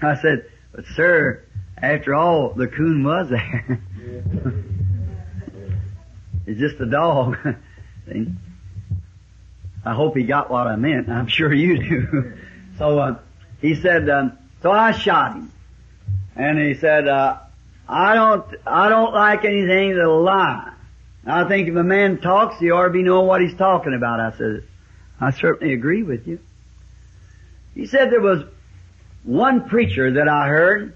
I 0.01 0.17
said, 0.21 0.51
but 0.73 0.85
sir, 0.95 1.45
after 1.83 2.15
all, 2.15 2.51
the 2.51 2.67
coon 2.67 3.05
was 3.05 3.29
there. 3.31 3.81
it's 6.47 6.61
just 6.61 6.81
a 6.81 6.87
dog. 6.87 7.37
I 9.85 9.95
hope 9.95 10.17
he 10.17 10.25
got 10.25 10.51
what 10.51 10.67
I 10.67 10.77
meant. 10.77 11.09
I'm 11.09 11.29
sure 11.29 11.53
you 11.53 11.79
do. 11.79 12.33
so, 12.79 12.99
uh, 12.99 13.19
he 13.61 13.75
said, 13.75 14.09
um, 14.11 14.39
so 14.63 14.71
I 14.71 14.93
shot 14.93 15.35
him. 15.35 15.53
And 16.37 16.59
he 16.59 16.75
said, 16.75 17.09
uh, 17.09 17.39
I 17.89 18.15
don't, 18.15 18.47
I 18.67 18.89
don't 18.89 19.15
like 19.15 19.45
anything 19.45 19.97
that'll 19.97 20.23
lie. 20.23 20.73
I 21.27 21.45
think 21.49 21.69
if 21.69 21.77
a 21.77 21.83
man 21.83 22.21
talks, 22.21 22.59
he 22.59 22.71
ought 22.71 22.85
to 22.85 22.91
be 22.91 23.03
knowing 23.03 23.27
what 23.27 23.41
he's 23.41 23.57
talking 23.57 23.95
about. 23.95 24.21
I 24.21 24.37
said, 24.37 24.65
I 25.21 25.31
certainly 25.33 25.75
agree 25.75 26.03
with 26.03 26.27
you. 26.27 26.39
He 27.75 27.87
said 27.87 28.11
there 28.11 28.21
was 28.21 28.45
one 29.25 29.69
preacher 29.69 30.13
that 30.15 30.29
I 30.29 30.49
heard 30.49 30.95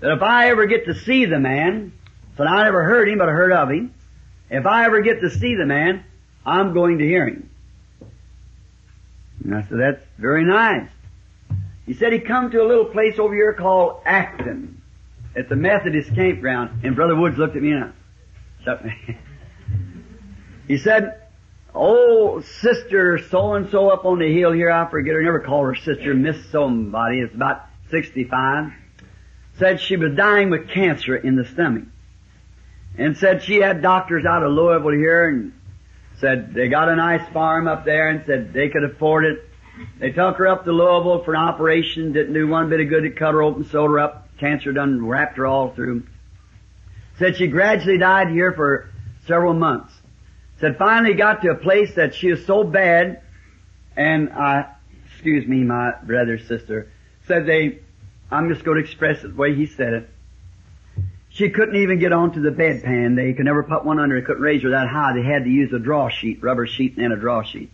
that 0.00 0.12
if 0.12 0.22
I 0.22 0.50
ever 0.50 0.66
get 0.66 0.86
to 0.86 0.94
see 0.94 1.24
the 1.24 1.38
man, 1.38 1.92
so 2.36 2.44
I 2.44 2.64
never 2.64 2.84
heard 2.84 3.08
him, 3.08 3.18
but 3.18 3.28
I 3.28 3.32
heard 3.32 3.52
of 3.52 3.70
him. 3.70 3.94
If 4.50 4.64
I 4.64 4.86
ever 4.86 5.00
get 5.02 5.20
to 5.20 5.30
see 5.30 5.54
the 5.56 5.66
man, 5.66 6.04
I'm 6.46 6.72
going 6.72 6.98
to 6.98 7.04
hear 7.04 7.26
him. 7.26 7.50
And 9.44 9.54
I 9.54 9.62
said, 9.62 9.78
that's 9.78 10.04
very 10.18 10.44
nice. 10.44 10.88
He 11.86 11.94
said 11.94 12.12
he 12.12 12.20
come 12.20 12.50
to 12.50 12.62
a 12.62 12.66
little 12.66 12.84
place 12.84 13.18
over 13.18 13.34
here 13.34 13.54
called 13.54 14.02
Acton 14.04 14.80
at 15.36 15.48
the 15.48 15.56
Methodist 15.56 16.14
campground, 16.14 16.84
and 16.84 16.94
Brother 16.94 17.16
Woods 17.16 17.38
looked 17.38 17.56
at 17.56 17.62
me 17.62 17.72
and 17.72 17.84
I, 17.84 17.90
shut 18.64 18.84
me. 18.84 18.92
he 20.68 20.78
said, 20.78 21.22
Oh, 21.74 22.40
sister 22.40 23.18
so 23.30 23.54
and 23.54 23.70
so 23.70 23.90
up 23.90 24.04
on 24.04 24.18
the 24.18 24.32
hill 24.32 24.52
here, 24.52 24.70
I 24.70 24.90
forget 24.90 25.14
her, 25.14 25.22
never 25.22 25.40
called 25.40 25.66
her 25.66 25.74
sister, 25.74 26.14
Miss 26.14 26.36
somebody, 26.50 27.20
it's 27.20 27.34
about 27.34 27.66
65, 27.90 28.72
said 29.58 29.80
she 29.80 29.96
was 29.96 30.14
dying 30.14 30.50
with 30.50 30.68
cancer 30.68 31.16
in 31.16 31.36
the 31.36 31.44
stomach. 31.44 31.84
And 32.96 33.16
said 33.16 33.42
she 33.42 33.56
had 33.56 33.82
doctors 33.82 34.24
out 34.24 34.42
of 34.42 34.52
Louisville 34.52 34.90
here 34.90 35.28
and 35.28 35.52
said 36.20 36.52
they 36.52 36.68
got 36.68 36.88
a 36.88 36.96
nice 36.96 37.26
farm 37.32 37.68
up 37.68 37.84
there 37.84 38.08
and 38.08 38.24
said 38.26 38.52
they 38.52 38.68
could 38.68 38.84
afford 38.84 39.24
it. 39.24 39.44
They 40.00 40.10
took 40.10 40.36
her 40.36 40.48
up 40.48 40.64
to 40.64 40.72
Louisville 40.72 41.22
for 41.22 41.34
an 41.34 41.40
operation, 41.40 42.12
didn't 42.12 42.34
do 42.34 42.48
one 42.48 42.68
bit 42.68 42.80
of 42.80 42.88
good, 42.88 43.04
it 43.04 43.16
cut 43.16 43.34
her 43.34 43.42
open, 43.42 43.64
sewed 43.64 43.90
her 43.90 44.00
up, 44.00 44.28
cancer 44.38 44.72
done 44.72 45.06
wrapped 45.06 45.36
her 45.36 45.46
all 45.46 45.70
through. 45.70 46.04
Said 47.18 47.36
she 47.36 47.46
gradually 47.46 47.98
died 47.98 48.28
here 48.28 48.52
for 48.52 48.90
several 49.26 49.54
months. 49.54 49.92
Said 50.60 50.76
finally 50.76 51.14
got 51.14 51.42
to 51.42 51.50
a 51.50 51.54
place 51.54 51.94
that 51.94 52.14
she 52.14 52.30
was 52.30 52.44
so 52.46 52.64
bad, 52.64 53.22
and 53.96 54.30
I, 54.30 54.72
excuse 55.12 55.46
me, 55.46 55.62
my 55.62 55.92
brother, 56.02 56.38
sister, 56.38 56.90
said 57.26 57.46
they, 57.46 57.80
I'm 58.30 58.48
just 58.48 58.64
going 58.64 58.76
to 58.76 58.84
express 58.84 59.24
it 59.24 59.28
the 59.28 59.34
way 59.34 59.54
he 59.54 59.66
said 59.66 59.92
it. 59.94 60.10
She 61.30 61.50
couldn't 61.50 61.76
even 61.76 61.98
get 61.98 62.12
onto 62.12 62.42
the 62.42 62.50
bedpan. 62.50 63.16
They 63.16 63.32
could 63.32 63.44
never 63.44 63.62
put 63.62 63.84
one 63.84 63.98
under. 63.98 64.18
They 64.18 64.26
couldn't 64.26 64.42
raise 64.42 64.62
her 64.62 64.70
that 64.70 64.88
high. 64.88 65.12
They 65.14 65.22
had 65.22 65.44
to 65.44 65.50
use 65.50 65.72
a 65.72 65.78
draw 65.78 66.08
sheet, 66.08 66.42
rubber 66.42 66.66
sheet, 66.66 66.96
and 66.96 67.12
a 67.12 67.16
draw 67.16 67.42
sheet. 67.42 67.70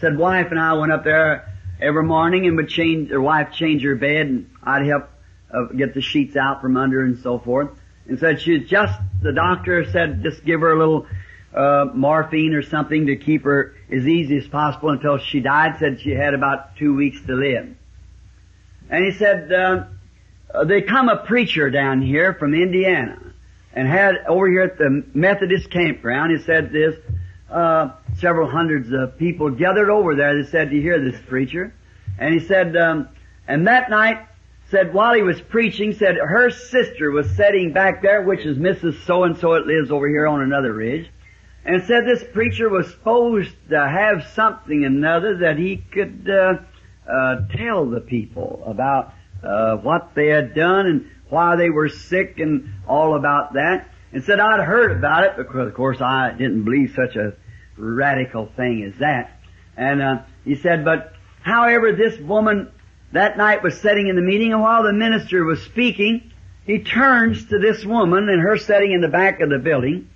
Said 0.00 0.18
wife 0.18 0.48
and 0.50 0.60
I 0.60 0.74
went 0.74 0.92
up 0.92 1.04
there 1.04 1.52
every 1.80 2.02
morning 2.02 2.46
and 2.46 2.56
would 2.56 2.68
change. 2.68 3.10
Her 3.10 3.20
wife 3.20 3.52
change 3.52 3.82
her 3.84 3.94
bed, 3.94 4.26
and 4.26 4.50
I'd 4.62 4.86
help 4.86 5.08
uh, 5.52 5.64
get 5.66 5.94
the 5.94 6.00
sheets 6.00 6.36
out 6.36 6.60
from 6.60 6.76
under 6.76 7.02
and 7.02 7.18
so 7.18 7.38
forth. 7.38 7.70
And 8.06 8.18
said 8.18 8.40
she 8.40 8.58
was 8.58 8.68
just. 8.68 8.98
The 9.22 9.32
doctor 9.32 9.90
said 9.90 10.22
just 10.22 10.44
give 10.44 10.60
her 10.60 10.72
a 10.72 10.78
little 10.78 11.06
uh, 11.54 11.86
morphine 11.94 12.54
or 12.54 12.62
something 12.62 13.06
to 13.06 13.16
keep 13.16 13.44
her 13.44 13.74
as 13.90 14.06
easy 14.06 14.36
as 14.36 14.48
possible 14.48 14.90
until 14.90 15.18
she 15.18 15.40
died. 15.40 15.76
Said 15.78 16.00
she 16.00 16.10
had 16.10 16.34
about 16.34 16.76
two 16.76 16.94
weeks 16.94 17.20
to 17.26 17.34
live. 17.34 17.76
And 18.90 19.04
he 19.04 19.12
said. 19.12 19.52
Uh, 19.52 19.84
uh, 20.52 20.64
they 20.64 20.82
come 20.82 21.08
a 21.08 21.16
preacher 21.16 21.70
down 21.70 22.02
here 22.02 22.34
from 22.34 22.54
Indiana 22.54 23.18
and 23.72 23.86
had 23.86 24.16
over 24.28 24.48
here 24.48 24.62
at 24.62 24.78
the 24.78 25.04
Methodist 25.14 25.70
campground. 25.70 26.36
He 26.36 26.42
said 26.44 26.72
this, 26.72 26.96
uh, 27.50 27.90
several 28.18 28.50
hundreds 28.50 28.90
of 28.92 29.16
people 29.16 29.50
gathered 29.50 29.90
over 29.90 30.16
there. 30.16 30.42
They 30.42 30.48
said 30.48 30.70
to 30.70 30.80
hear 30.80 31.00
this 31.00 31.20
preacher, 31.28 31.72
and 32.18 32.34
he 32.34 32.40
said, 32.46 32.76
um, 32.76 33.08
and 33.46 33.66
that 33.68 33.90
night 33.90 34.26
said 34.70 34.92
while 34.92 35.14
he 35.14 35.22
was 35.22 35.40
preaching, 35.40 35.92
said 35.92 36.16
her 36.16 36.50
sister 36.50 37.10
was 37.10 37.28
sitting 37.36 37.72
back 37.72 38.02
there, 38.02 38.22
which 38.22 38.44
is 38.44 38.56
Mrs. 38.56 39.04
So 39.04 39.24
and 39.24 39.36
So. 39.36 39.54
It 39.54 39.66
lives 39.66 39.90
over 39.90 40.08
here 40.08 40.26
on 40.26 40.42
another 40.42 40.72
ridge, 40.72 41.08
and 41.64 41.82
said 41.84 42.06
this 42.06 42.24
preacher 42.32 42.68
was 42.68 42.90
supposed 42.90 43.54
to 43.70 43.78
have 43.78 44.26
something 44.34 44.84
another 44.84 45.38
that 45.38 45.58
he 45.58 45.76
could. 45.76 46.28
Uh, 46.28 46.54
uh, 47.10 47.46
tell 47.56 47.86
the 47.86 48.00
people 48.00 48.62
about 48.66 49.12
uh, 49.42 49.76
what 49.76 50.14
they 50.14 50.28
had 50.28 50.54
done 50.54 50.86
and 50.86 51.10
why 51.28 51.56
they 51.56 51.70
were 51.70 51.88
sick 51.88 52.38
and 52.38 52.72
all 52.86 53.16
about 53.16 53.54
that. 53.54 53.88
And 54.12 54.24
said 54.24 54.40
I'd 54.40 54.64
heard 54.64 54.92
about 54.92 55.24
it 55.24 55.36
because, 55.36 55.68
of 55.68 55.74
course, 55.74 56.00
I 56.00 56.32
didn't 56.32 56.64
believe 56.64 56.94
such 56.96 57.16
a 57.16 57.34
radical 57.76 58.46
thing 58.56 58.84
as 58.84 58.98
that. 58.98 59.40
And 59.76 60.02
uh, 60.02 60.22
he 60.44 60.56
said, 60.56 60.84
but 60.84 61.12
however, 61.42 61.92
this 61.92 62.18
woman 62.18 62.70
that 63.12 63.36
night 63.36 63.62
was 63.62 63.80
sitting 63.80 64.08
in 64.08 64.16
the 64.16 64.22
meeting, 64.22 64.52
and 64.52 64.60
while 64.60 64.82
the 64.82 64.92
minister 64.92 65.44
was 65.44 65.62
speaking, 65.62 66.32
he 66.64 66.80
turns 66.80 67.46
to 67.46 67.58
this 67.58 67.84
woman 67.84 68.28
and 68.28 68.40
her 68.40 68.56
sitting 68.56 68.92
in 68.92 69.00
the 69.00 69.08
back 69.08 69.40
of 69.40 69.48
the 69.48 69.58
building 69.58 70.08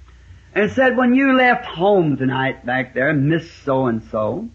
and 0.55 0.71
said, 0.71 0.97
when 0.97 1.15
you 1.15 1.37
left 1.37 1.65
home 1.65 2.17
tonight 2.17 2.65
back 2.65 2.95
there, 2.95 3.13
Miss 3.13 3.51
So-and-so, 3.65 4.49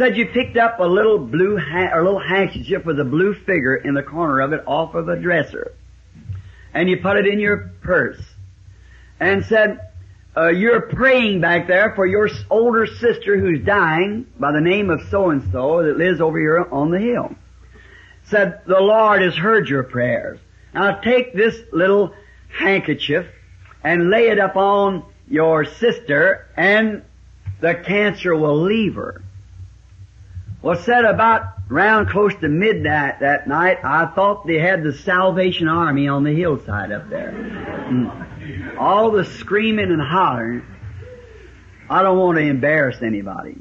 said 0.00 0.16
you 0.16 0.24
picked 0.24 0.56
up 0.56 0.80
a 0.80 0.84
little 0.84 1.18
blue 1.18 1.58
ha- 1.58 1.90
or 1.92 2.02
little 2.02 2.26
handkerchief 2.26 2.86
with 2.86 2.98
a 2.98 3.04
blue 3.04 3.34
figure 3.34 3.76
in 3.76 3.92
the 3.92 4.02
corner 4.02 4.40
of 4.40 4.54
it 4.54 4.62
off 4.66 4.94
of 4.94 5.10
a 5.10 5.20
dresser. 5.20 5.74
And 6.72 6.88
you 6.88 6.96
put 7.02 7.18
it 7.18 7.26
in 7.26 7.38
your 7.38 7.70
purse. 7.82 8.18
And 9.20 9.44
said, 9.44 9.78
uh, 10.34 10.48
you're 10.48 10.80
praying 10.80 11.42
back 11.42 11.68
there 11.68 11.94
for 11.94 12.06
your 12.06 12.30
older 12.48 12.86
sister 12.86 13.38
who's 13.38 13.62
dying 13.62 14.26
by 14.38 14.52
the 14.52 14.62
name 14.62 14.88
of 14.88 15.02
so-and-so 15.10 15.82
that 15.82 15.98
lives 15.98 16.22
over 16.22 16.38
here 16.38 16.66
on 16.72 16.90
the 16.90 16.98
hill. 16.98 17.34
Said, 18.24 18.62
the 18.66 18.80
Lord 18.80 19.20
has 19.20 19.36
heard 19.36 19.68
your 19.68 19.82
prayers. 19.82 20.40
Now 20.72 21.00
take 21.00 21.34
this 21.34 21.60
little 21.72 22.14
handkerchief 22.48 23.26
and 23.84 24.08
lay 24.08 24.28
it 24.28 24.38
up 24.38 24.56
on 24.56 25.04
your 25.28 25.66
sister 25.66 26.48
and 26.56 27.02
the 27.60 27.74
cancer 27.74 28.34
will 28.34 28.62
leave 28.62 28.94
her. 28.94 29.22
Well, 30.62 30.76
said 30.76 31.06
about 31.06 31.54
round 31.68 32.10
close 32.10 32.34
to 32.36 32.48
midnight 32.48 33.20
that 33.20 33.48
night, 33.48 33.78
I 33.82 34.06
thought 34.06 34.46
they 34.46 34.58
had 34.58 34.82
the 34.82 34.92
Salvation 34.92 35.68
Army 35.68 36.06
on 36.06 36.22
the 36.22 36.32
hillside 36.32 36.92
up 36.92 37.08
there. 37.08 37.32
Mm. 37.32 38.76
All 38.78 39.10
the 39.10 39.24
screaming 39.24 39.90
and 39.90 40.02
hollering. 40.02 40.62
I 41.88 42.02
don't 42.02 42.18
want 42.18 42.36
to 42.38 42.44
embarrass 42.44 43.00
anybody. 43.00 43.56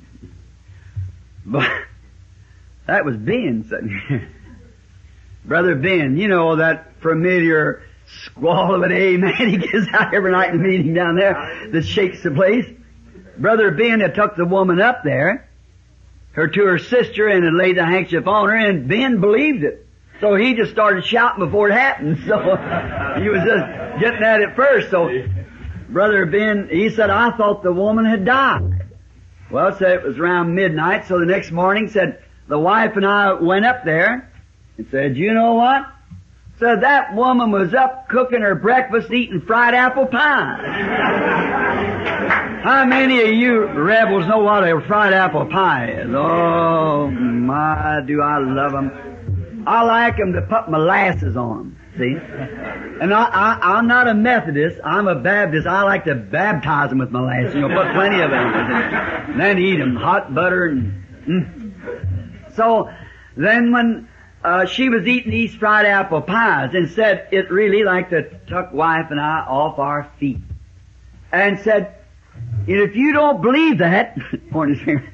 But 1.46 1.72
that 2.88 3.06
was 3.06 3.16
Ben 3.16 3.66
sitting 3.70 4.02
here. 4.08 4.30
Brother 5.46 5.76
Ben, 5.76 6.18
you 6.18 6.28
know 6.28 6.58
that 6.58 7.00
familiar 7.02 7.82
squall 8.24 8.76
of 8.76 8.82
an 8.82 8.92
amen 8.92 9.36
he 9.36 9.58
gives 9.58 9.88
out 9.94 10.14
every 10.14 10.32
night 10.32 10.50
in 10.50 10.62
the 10.62 10.68
meeting 10.68 10.94
down 10.94 11.16
there 11.16 11.70
that 11.72 11.86
shakes 11.86 12.24
the 12.24 12.32
place. 12.32 12.66
Brother 13.38 13.72
Ben 13.72 14.02
had 14.02 14.16
took 14.16 14.36
the 14.36 14.46
woman 14.46 14.82
up 14.82 15.04
there 15.06 15.49
her 16.40 16.48
to 16.48 16.66
her 16.66 16.78
sister 16.78 17.28
and 17.28 17.44
had 17.44 17.54
laid 17.54 17.78
the 17.78 17.86
handkerchief 17.86 18.26
on 18.26 18.48
her 18.48 18.56
and 18.56 18.88
Ben 18.88 19.20
believed 19.20 19.64
it. 19.64 19.86
So 20.22 20.36
he 20.36 20.56
just 20.56 20.72
started 20.72 21.06
shouting 21.06 21.44
before 21.46 21.70
it 21.70 21.74
happened. 21.74 22.18
So 22.28 22.38
he 23.22 23.30
was 23.30 23.42
just 23.44 24.00
getting 24.00 24.24
at 24.24 24.42
it 24.42 24.56
first. 24.56 24.90
So 24.90 25.10
brother 25.90 26.26
Ben, 26.26 26.70
he 26.72 26.90
said, 26.90 27.10
I 27.10 27.36
thought 27.36 27.64
the 27.64 27.74
woman 27.74 28.06
had 28.06 28.24
died. 28.24 28.86
Well, 29.52 29.76
said 29.78 29.92
it 29.92 30.04
was 30.04 30.18
around 30.18 30.56
midnight. 30.56 31.08
So 31.08 31.20
the 31.20 31.26
next 31.26 31.52
morning 31.52 31.90
said, 31.90 32.24
the 32.48 32.60
wife 32.60 32.96
and 32.96 33.06
I 33.06 33.34
went 33.34 33.66
up 33.66 33.84
there 33.84 34.32
and 34.78 34.88
said, 34.92 35.18
you 35.18 35.34
know 35.34 35.56
what? 35.56 35.86
Said 36.60 36.82
that 36.84 37.16
woman 37.16 37.52
was 37.52 37.74
up 37.74 38.08
cooking 38.10 38.42
her 38.42 38.56
breakfast 38.56 39.12
eating 39.12 39.42
fried 39.42 39.74
apple 39.74 40.06
pie. 40.06 41.96
How 42.64 42.84
many 42.84 43.22
of 43.22 43.30
you 43.30 43.68
rebels 43.68 44.28
know 44.28 44.40
what 44.40 44.68
a 44.68 44.82
fried 44.86 45.14
apple 45.14 45.46
pie 45.46 45.92
is? 45.92 46.10
Oh 46.14 47.10
my, 47.10 48.02
do 48.06 48.22
I 48.22 48.38
love 48.40 48.74
them. 48.74 49.64
I 49.66 49.84
like 49.84 50.18
them 50.18 50.34
to 50.34 50.42
put 50.42 50.70
molasses 50.70 51.38
on 51.38 51.58
them, 51.58 51.78
see? 51.98 52.18
And 53.02 53.14
I, 53.14 53.60
I'm 53.62 53.88
not 53.88 54.10
a 54.10 54.14
Methodist, 54.14 54.80
I'm 54.84 55.08
a 55.08 55.16
Baptist. 55.16 55.68
I 55.68 55.84
like 55.84 56.04
to 56.06 56.16
baptize 56.16 56.90
them 56.90 57.00
with 57.00 57.12
molasses, 57.12 57.56
you 57.56 57.68
put 57.68 57.94
plenty 57.94 58.22
of 58.22 58.30
it 58.30 58.36
And 58.36 59.40
then 59.40 59.58
eat 59.58 59.78
them, 59.78 59.96
hot 59.96 60.36
butter 60.36 60.66
and, 60.66 61.04
mm. 61.26 62.56
So, 62.56 62.90
then 63.38 63.72
when 63.72 64.10
uh, 64.44 64.66
she 64.66 64.90
was 64.90 65.08
eating 65.08 65.32
these 65.32 65.56
fried 65.56 65.86
apple 65.86 66.22
pies 66.22 66.72
and 66.74 66.90
said 66.90 67.30
it 67.32 67.50
really 67.52 67.84
like 67.84 68.10
to 68.10 68.24
tuck 68.48 68.74
wife 68.74 69.12
and 69.12 69.20
I 69.20 69.46
off 69.48 69.80
our 69.80 70.12
feet. 70.20 70.40
And 71.32 71.60
said, 71.60 71.96
and 72.68 72.78
if 72.78 72.96
you 72.96 73.14
don't 73.14 73.42
believe 73.42 73.80
that, 73.80 74.18
point 74.52 74.72
his 74.72 74.82
finger, 74.82 75.12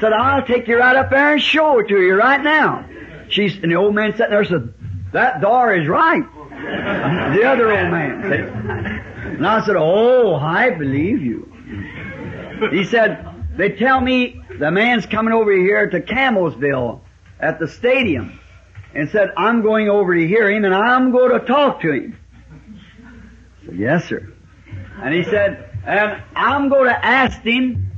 said, 0.00 0.12
I'll 0.12 0.44
take 0.46 0.68
you 0.68 0.78
right 0.78 0.96
up 0.96 1.10
there 1.10 1.32
and 1.32 1.42
show 1.42 1.78
it 1.78 1.88
to 1.88 2.00
you 2.00 2.14
right 2.14 2.42
now. 2.42 2.88
She's, 3.28 3.56
and 3.56 3.70
the 3.70 3.76
old 3.76 3.94
man 3.94 4.12
sitting 4.12 4.30
there 4.30 4.44
said, 4.44 4.72
that 5.12 5.40
door 5.40 5.74
is 5.74 5.88
right. 5.88 6.22
the 6.50 7.44
other 7.44 7.70
old 7.70 7.90
man. 7.90 9.04
And 9.36 9.46
I 9.46 9.64
said, 9.64 9.76
oh, 9.76 10.34
I 10.34 10.70
believe 10.70 11.22
you. 11.22 11.44
He 12.70 12.84
said, 12.84 13.24
they 13.56 13.70
tell 13.70 14.00
me 14.00 14.40
the 14.58 14.70
man's 14.70 15.06
coming 15.06 15.32
over 15.32 15.52
here 15.52 15.88
to 15.88 16.00
Campbellsville 16.00 17.00
at 17.40 17.58
the 17.58 17.68
stadium 17.68 18.38
and 18.94 19.10
said, 19.10 19.30
I'm 19.36 19.62
going 19.62 19.88
over 19.88 20.14
to 20.14 20.26
hear 20.26 20.50
him 20.50 20.64
and 20.64 20.74
I'm 20.74 21.12
going 21.12 21.38
to 21.38 21.46
talk 21.46 21.80
to 21.82 21.92
him. 21.92 22.18
I 23.62 23.66
said, 23.66 23.76
yes, 23.76 24.04
sir. 24.06 24.32
And 25.00 25.14
he 25.14 25.24
said, 25.24 25.67
and 25.88 26.22
I'm 26.36 26.68
going 26.68 26.86
to 26.86 27.04
ask 27.04 27.40
him 27.40 27.92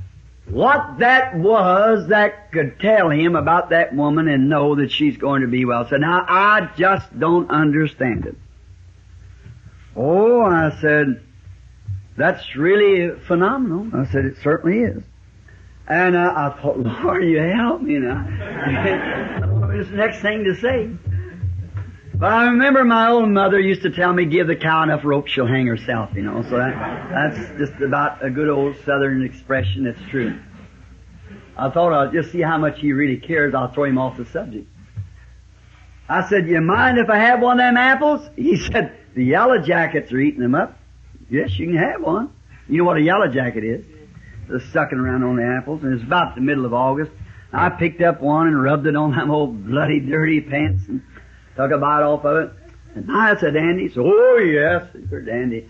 what 0.49 0.99
that 1.01 1.37
was 1.37 2.09
that 2.09 2.53
could 2.53 2.79
tell 2.79 3.11
him 3.11 3.35
about 3.35 3.71
that 3.71 3.95
woman 3.95 4.29
and 4.29 4.49
know 4.49 4.77
that 4.77 4.93
she's 4.93 5.17
going 5.17 5.43
to 5.43 5.49
be 5.49 5.65
well. 5.65 5.89
So 5.89 5.97
now 5.97 6.25
I 6.29 6.71
just 6.77 7.19
don't 7.19 7.51
understand 7.51 8.27
it. 8.27 8.37
Oh, 9.97 10.41
I 10.43 10.79
said, 10.81 11.21
that's 12.17 12.55
really 12.55 13.19
phenomenal. 13.27 13.91
I 13.93 14.11
said, 14.11 14.25
it 14.25 14.37
certainly 14.43 14.79
is. 14.81 15.03
And 15.89 16.15
uh, 16.15 16.33
I 16.37 16.63
thought, 16.63 16.79
Lord, 17.05 17.25
you 17.25 17.39
help 17.39 17.83
me 17.83 17.99
now. 17.99 18.23
Know 19.41 19.67
what's 19.77 19.91
the 19.91 19.97
next 19.97 20.21
thing 20.21 20.45
to 20.45 20.55
say. 20.55 20.91
But 22.21 22.35
I 22.35 22.45
remember 22.49 22.85
my 22.85 23.09
old 23.09 23.31
mother 23.31 23.59
used 23.59 23.81
to 23.81 23.91
tell 23.91 24.13
me, 24.13 24.27
give 24.27 24.47
the 24.47 24.55
cow 24.55 24.83
enough 24.83 25.07
rope, 25.07 25.27
she'll 25.27 25.47
hang 25.47 25.67
herself, 25.67 26.11
you 26.15 26.21
know. 26.21 26.43
So 26.43 26.59
that, 26.59 27.09
that's 27.09 27.59
just 27.59 27.81
about 27.81 28.23
a 28.23 28.29
good 28.29 28.51
old 28.51 28.77
southern 28.85 29.25
expression 29.25 29.85
that's 29.85 30.11
true. 30.11 30.39
I 31.57 31.71
thought 31.71 31.95
I'll 31.95 32.13
just 32.13 32.31
see 32.31 32.43
how 32.43 32.59
much 32.59 32.79
he 32.79 32.93
really 32.93 33.17
cares, 33.17 33.55
I'll 33.55 33.73
throw 33.73 33.85
him 33.85 33.97
off 33.97 34.19
the 34.19 34.27
subject. 34.27 34.69
I 36.11 36.29
said, 36.29 36.47
you 36.47 36.61
mind 36.61 36.99
if 36.99 37.09
I 37.09 37.17
have 37.17 37.41
one 37.41 37.59
of 37.59 37.65
them 37.65 37.79
apples? 37.79 38.29
He 38.37 38.59
said, 38.59 38.99
the 39.15 39.25
yellow 39.25 39.57
jackets 39.57 40.13
are 40.13 40.21
eating 40.21 40.41
them 40.41 40.55
up. 40.55 40.79
Yes, 41.31 41.59
you 41.59 41.69
can 41.69 41.77
have 41.79 42.03
one. 42.03 42.31
You 42.69 42.79
know 42.79 42.85
what 42.85 42.99
a 42.99 43.03
yellow 43.03 43.29
jacket 43.29 43.65
is? 43.65 43.87
They're 44.47 44.61
sucking 44.75 44.99
around 44.99 45.23
on 45.23 45.37
the 45.37 45.57
apples, 45.59 45.83
and 45.85 45.95
it's 45.95 46.03
about 46.03 46.35
the 46.35 46.43
middle 46.43 46.67
of 46.67 46.75
August. 46.75 47.13
I 47.51 47.71
picked 47.71 48.03
up 48.03 48.21
one 48.21 48.47
and 48.47 48.63
rubbed 48.63 48.87
it 48.87 48.95
on 48.95 49.13
them 49.13 49.31
old 49.31 49.67
bloody 49.67 50.01
dirty 50.01 50.43
pants 50.43 50.87
and 50.87 51.03
took 51.61 51.73
a 51.73 51.79
bite 51.79 52.03
off 52.03 52.25
of 52.25 52.37
it. 52.37 52.53
And 52.95 53.11
I 53.11 53.39
said, 53.39 53.55
dandy. 53.55 53.85
he 53.85 53.89
said, 53.91 54.03
oh 54.05 54.39
yes, 54.39 54.87
said 55.11 55.27
dandy. 55.27 55.69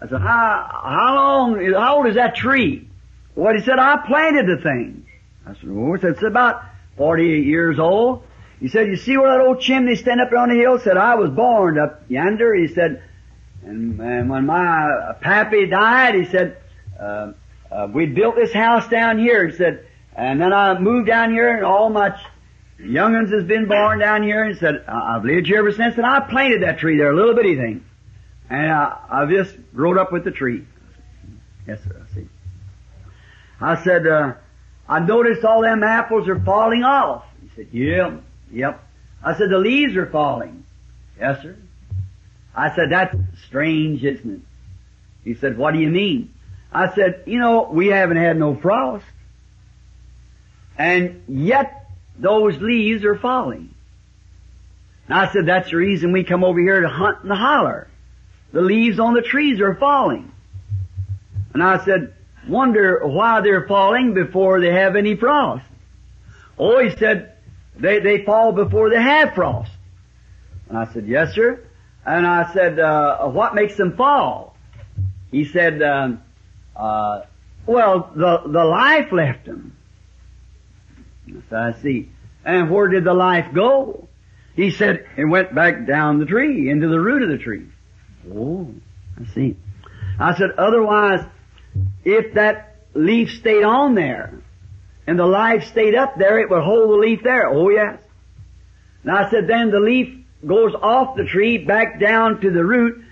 I 0.00 0.08
said, 0.08 0.20
how, 0.20 0.80
how 0.84 1.14
long, 1.14 1.72
how 1.72 1.96
old 1.96 2.06
is 2.06 2.16
that 2.16 2.34
tree? 2.34 2.88
Well, 3.34 3.54
he 3.54 3.62
said, 3.62 3.78
I 3.78 4.04
planted 4.06 4.46
the 4.46 4.62
thing. 4.62 5.06
I 5.46 5.54
said, 5.54 5.70
oh, 5.70 5.96
said, 5.96 6.10
it's 6.10 6.22
about 6.22 6.62
48 6.96 7.46
years 7.46 7.78
old. 7.78 8.24
He 8.60 8.68
said, 8.68 8.86
you 8.86 8.96
see 8.96 9.16
where 9.16 9.36
that 9.36 9.46
old 9.46 9.60
chimney 9.60 9.96
stand 9.96 10.20
up 10.20 10.30
there 10.30 10.38
on 10.38 10.50
the 10.50 10.56
hill? 10.56 10.76
He 10.76 10.84
said, 10.84 10.96
I 10.96 11.14
was 11.14 11.30
born 11.30 11.78
up 11.78 12.02
yonder. 12.08 12.54
He 12.54 12.68
said, 12.68 13.02
and, 13.64 13.98
and 14.00 14.30
when 14.30 14.46
my 14.46 15.14
pappy 15.20 15.66
died, 15.66 16.14
he 16.14 16.24
said, 16.26 16.58
uh, 17.00 17.32
uh, 17.70 17.88
we 17.92 18.06
built 18.06 18.36
this 18.36 18.52
house 18.52 18.88
down 18.88 19.18
here. 19.18 19.48
He 19.48 19.56
said, 19.56 19.86
and 20.14 20.40
then 20.40 20.52
I 20.52 20.78
moved 20.78 21.08
down 21.08 21.32
here 21.32 21.54
and 21.54 21.64
all 21.64 21.90
my 21.90 22.16
Young'uns 22.78 23.30
has 23.30 23.44
been 23.44 23.66
born 23.66 24.00
down 24.00 24.22
here 24.22 24.42
and 24.42 24.58
said, 24.58 24.84
I've 24.88 25.24
lived 25.24 25.46
here 25.46 25.58
ever 25.58 25.72
since 25.72 25.96
and 25.96 26.04
I 26.04 26.20
planted 26.20 26.62
that 26.62 26.78
tree 26.78 26.98
there, 26.98 27.10
a 27.10 27.16
little 27.16 27.34
bitty 27.34 27.56
thing. 27.56 27.84
And 28.50 28.70
I, 28.70 28.98
I've 29.08 29.30
just 29.30 29.56
growed 29.74 29.96
up 29.96 30.12
with 30.12 30.24
the 30.24 30.30
tree. 30.30 30.66
Yes, 31.66 31.78
sir, 31.84 32.02
I 32.02 32.14
see. 32.14 32.28
I 33.60 33.82
said, 33.82 34.06
uh, 34.06 34.34
I 34.88 35.00
noticed 35.00 35.44
all 35.44 35.62
them 35.62 35.82
apples 35.82 36.28
are 36.28 36.38
falling 36.38 36.82
off. 36.82 37.24
He 37.42 37.50
said, 37.56 37.68
yep, 37.72 38.22
yep. 38.50 38.84
I 39.22 39.38
said, 39.38 39.48
the 39.50 39.58
leaves 39.58 39.96
are 39.96 40.06
falling. 40.06 40.64
Yes, 41.18 41.42
sir. 41.42 41.56
I 42.54 42.74
said, 42.74 42.90
that's 42.90 43.16
strange, 43.46 44.04
isn't 44.04 44.30
it? 44.30 44.40
He 45.24 45.34
said, 45.34 45.56
what 45.56 45.72
do 45.72 45.80
you 45.80 45.88
mean? 45.88 46.34
I 46.72 46.94
said, 46.94 47.22
you 47.26 47.38
know, 47.38 47.68
we 47.70 47.86
haven't 47.86 48.16
had 48.16 48.36
no 48.36 48.56
frost. 48.56 49.06
And 50.76 51.22
yet 51.28 51.83
those 52.18 52.60
leaves 52.60 53.04
are 53.04 53.16
falling. 53.16 53.74
And 55.06 55.18
I 55.18 55.32
said, 55.32 55.46
that's 55.46 55.70
the 55.70 55.76
reason 55.76 56.12
we 56.12 56.24
come 56.24 56.44
over 56.44 56.60
here 56.60 56.80
to 56.80 56.88
hunt 56.88 57.26
the 57.26 57.34
holler. 57.34 57.88
The 58.52 58.62
leaves 58.62 58.98
on 58.98 59.14
the 59.14 59.22
trees 59.22 59.60
are 59.60 59.74
falling. 59.74 60.32
And 61.52 61.62
I 61.62 61.84
said, 61.84 62.14
wonder 62.48 63.00
why 63.06 63.40
they're 63.40 63.66
falling 63.66 64.14
before 64.14 64.60
they 64.60 64.72
have 64.72 64.96
any 64.96 65.16
frost. 65.16 65.64
Oh, 66.58 66.82
he 66.82 66.96
said, 66.96 67.34
they, 67.76 67.98
they 67.98 68.24
fall 68.24 68.52
before 68.52 68.90
they 68.90 69.02
have 69.02 69.34
frost. 69.34 69.72
And 70.68 70.78
I 70.78 70.92
said, 70.92 71.06
yes, 71.06 71.34
sir. 71.34 71.62
And 72.06 72.26
I 72.26 72.52
said, 72.52 72.78
uh, 72.78 73.28
what 73.28 73.54
makes 73.54 73.76
them 73.76 73.96
fall? 73.96 74.56
He 75.30 75.44
said, 75.44 75.82
um, 75.82 76.22
uh, 76.76 77.22
well, 77.66 78.10
the, 78.14 78.42
the 78.46 78.64
life 78.64 79.10
left 79.10 79.46
them. 79.46 79.76
I 81.50 81.72
see. 81.82 82.10
And 82.44 82.70
where 82.70 82.88
did 82.88 83.04
the 83.04 83.14
life 83.14 83.54
go? 83.54 84.08
He 84.54 84.70
said, 84.70 85.06
it 85.16 85.24
went 85.24 85.54
back 85.54 85.86
down 85.86 86.18
the 86.18 86.26
tree, 86.26 86.70
into 86.70 86.88
the 86.88 87.00
root 87.00 87.22
of 87.22 87.28
the 87.28 87.38
tree. 87.38 87.66
Oh, 88.32 88.72
I 89.20 89.32
see. 89.34 89.56
I 90.18 90.36
said, 90.36 90.50
otherwise, 90.58 91.26
if 92.04 92.34
that 92.34 92.76
leaf 92.94 93.30
stayed 93.30 93.64
on 93.64 93.94
there, 93.94 94.40
and 95.06 95.18
the 95.18 95.26
life 95.26 95.64
stayed 95.64 95.94
up 95.94 96.16
there, 96.16 96.38
it 96.38 96.50
would 96.50 96.62
hold 96.62 96.90
the 96.90 96.96
leaf 96.96 97.22
there. 97.22 97.48
Oh 97.48 97.68
yes. 97.68 98.00
And 99.02 99.12
I 99.12 99.30
said, 99.30 99.46
then 99.46 99.70
the 99.70 99.80
leaf 99.80 100.24
goes 100.46 100.74
off 100.74 101.16
the 101.16 101.24
tree 101.24 101.58
back 101.58 102.00
down 102.00 102.40
to 102.40 102.50
the 102.50 102.64
root 102.64 103.04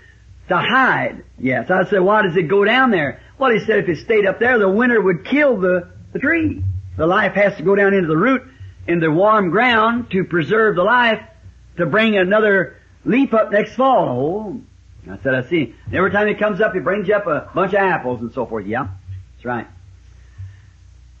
to 0.49 0.57
hide. 0.57 1.23
Yes. 1.37 1.69
I 1.69 1.87
said, 1.89 1.99
why 1.99 2.23
does 2.23 2.35
it 2.35 2.47
go 2.47 2.65
down 2.65 2.91
there? 2.91 3.21
Well, 3.37 3.51
he 3.51 3.59
said 3.59 3.79
if 3.79 3.89
it 3.89 3.97
stayed 3.97 4.25
up 4.25 4.39
there, 4.39 4.57
the 4.57 4.69
winter 4.69 4.99
would 4.99 5.25
kill 5.25 5.57
the, 5.57 5.91
the 6.13 6.19
tree. 6.19 6.63
The 6.97 7.07
life 7.07 7.33
has 7.33 7.55
to 7.57 7.63
go 7.63 7.75
down 7.75 7.93
into 7.93 8.07
the 8.07 8.17
root 8.17 8.43
in 8.87 8.99
the 8.99 9.11
warm 9.11 9.49
ground 9.49 10.11
to 10.11 10.23
preserve 10.23 10.75
the 10.75 10.83
life 10.83 11.21
to 11.77 11.85
bring 11.85 12.17
another 12.17 12.77
leaf 13.05 13.33
up 13.33 13.51
next 13.51 13.75
fall. 13.75 14.09
Oh, 14.09 14.61
I 15.11 15.17
said, 15.21 15.35
I 15.35 15.43
see. 15.49 15.75
And 15.85 15.95
every 15.95 16.11
time 16.11 16.27
it 16.27 16.39
comes 16.39 16.61
up, 16.61 16.75
it 16.75 16.83
brings 16.83 17.07
you 17.07 17.15
up 17.15 17.27
a 17.27 17.49
bunch 17.53 17.73
of 17.73 17.79
apples 17.79 18.21
and 18.21 18.31
so 18.33 18.45
forth. 18.45 18.65
Yeah, 18.65 18.87
that's 19.35 19.45
right. 19.45 19.67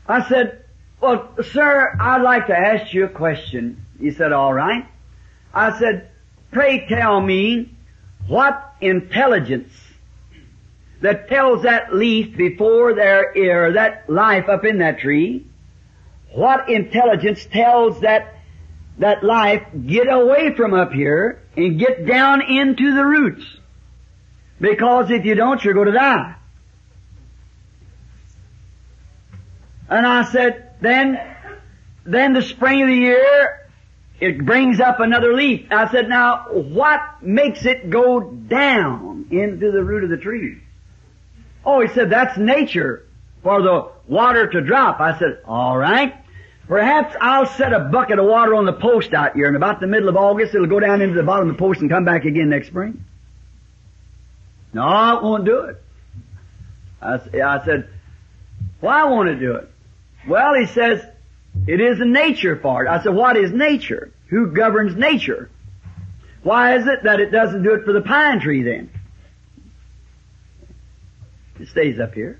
I 0.07 0.27
said, 0.27 0.65
well, 1.01 1.33
sir, 1.41 1.97
I'd 1.99 2.21
like 2.21 2.47
to 2.47 2.57
ask 2.57 2.93
you 2.93 3.05
a 3.05 3.09
question. 3.09 3.85
He 3.99 4.11
said, 4.11 4.31
all 4.31 4.53
right. 4.53 4.85
I 5.53 5.77
said, 5.77 6.09
pray 6.51 6.87
tell 6.87 7.19
me 7.19 7.75
what 8.27 8.75
intelligence 8.79 9.73
that 11.01 11.27
tells 11.27 11.63
that 11.63 11.93
leaf 11.93 12.37
before 12.37 12.93
their 12.93 13.31
er, 13.31 13.33
ear, 13.35 13.73
that 13.73 14.09
life 14.09 14.47
up 14.47 14.63
in 14.63 14.77
that 14.77 14.99
tree, 14.99 15.45
what 16.33 16.69
intelligence 16.69 17.45
tells 17.45 18.01
that 18.01 18.35
that 18.99 19.23
life 19.23 19.63
get 19.85 20.07
away 20.07 20.53
from 20.55 20.73
up 20.73 20.91
here 20.91 21.41
and 21.57 21.79
get 21.79 22.05
down 22.05 22.41
into 22.41 22.93
the 22.93 23.03
roots. 23.03 23.45
Because 24.59 25.09
if 25.09 25.25
you 25.25 25.35
don't, 25.35 25.63
you're 25.63 25.73
going 25.73 25.87
to 25.87 25.93
die. 25.93 26.35
And 29.89 30.05
I 30.05 30.23
said, 30.31 30.71
then, 30.81 31.19
then 32.05 32.33
the 32.33 32.41
spring 32.41 32.81
of 32.81 32.87
the 32.87 32.95
year, 32.95 33.69
it 34.19 34.45
brings 34.45 34.79
up 34.79 34.99
another 34.99 35.33
leaf. 35.33 35.67
I 35.71 35.91
said, 35.91 36.07
now, 36.07 36.47
what 36.51 37.01
makes 37.21 37.65
it 37.65 37.89
go 37.89 38.21
down 38.21 39.27
into 39.31 39.71
the 39.71 39.83
root 39.83 40.03
of 40.03 40.09
the 40.09 40.17
tree? 40.17 40.61
Oh, 41.65 41.81
he 41.81 41.87
said, 41.93 42.09
that's 42.09 42.37
nature 42.37 43.05
for 43.41 43.61
the 43.61 43.91
water 44.07 44.47
to 44.47 44.61
drop. 44.61 44.99
I 44.99 45.17
said, 45.19 45.41
alright. 45.45 46.22
Perhaps 46.67 47.15
I'll 47.19 47.45
set 47.45 47.73
a 47.73 47.79
bucket 47.79 48.19
of 48.19 48.25
water 48.25 48.55
on 48.55 48.65
the 48.65 48.73
post 48.73 49.13
out 49.13 49.35
here 49.35 49.47
and 49.47 49.55
about 49.55 49.79
the 49.79 49.87
middle 49.87 50.09
of 50.09 50.15
August 50.15 50.55
it'll 50.55 50.67
go 50.67 50.79
down 50.79 51.01
into 51.01 51.15
the 51.15 51.23
bottom 51.23 51.49
of 51.49 51.55
the 51.55 51.59
post 51.59 51.81
and 51.81 51.89
come 51.89 52.05
back 52.05 52.25
again 52.25 52.49
next 52.49 52.67
spring. 52.67 53.03
No, 54.73 54.81
I 54.81 55.21
won't 55.21 55.45
do 55.45 55.61
it. 55.63 55.83
I, 57.01 57.15
I 57.41 57.65
said, 57.65 57.89
well, 58.81 59.11
won't 59.11 59.29
it 59.29 59.39
do 59.39 59.55
it. 59.55 59.69
Well, 60.27 60.53
he 60.55 60.65
says, 60.67 61.05
it 61.67 61.81
is 61.81 61.99
a 61.99 62.05
nature 62.05 62.55
part. 62.55 62.87
I 62.87 63.03
said, 63.03 63.13
what 63.13 63.35
is 63.35 63.51
nature? 63.51 64.11
Who 64.27 64.51
governs 64.51 64.95
nature? 64.95 65.49
Why 66.43 66.77
is 66.77 66.87
it 66.87 67.03
that 67.03 67.19
it 67.19 67.31
doesn't 67.31 67.63
do 67.63 67.73
it 67.73 67.85
for 67.85 67.93
the 67.93 68.01
pine 68.01 68.39
tree 68.39 68.63
then? 68.63 68.89
It 71.59 71.67
stays 71.67 71.99
up 71.99 72.13
here. 72.13 72.39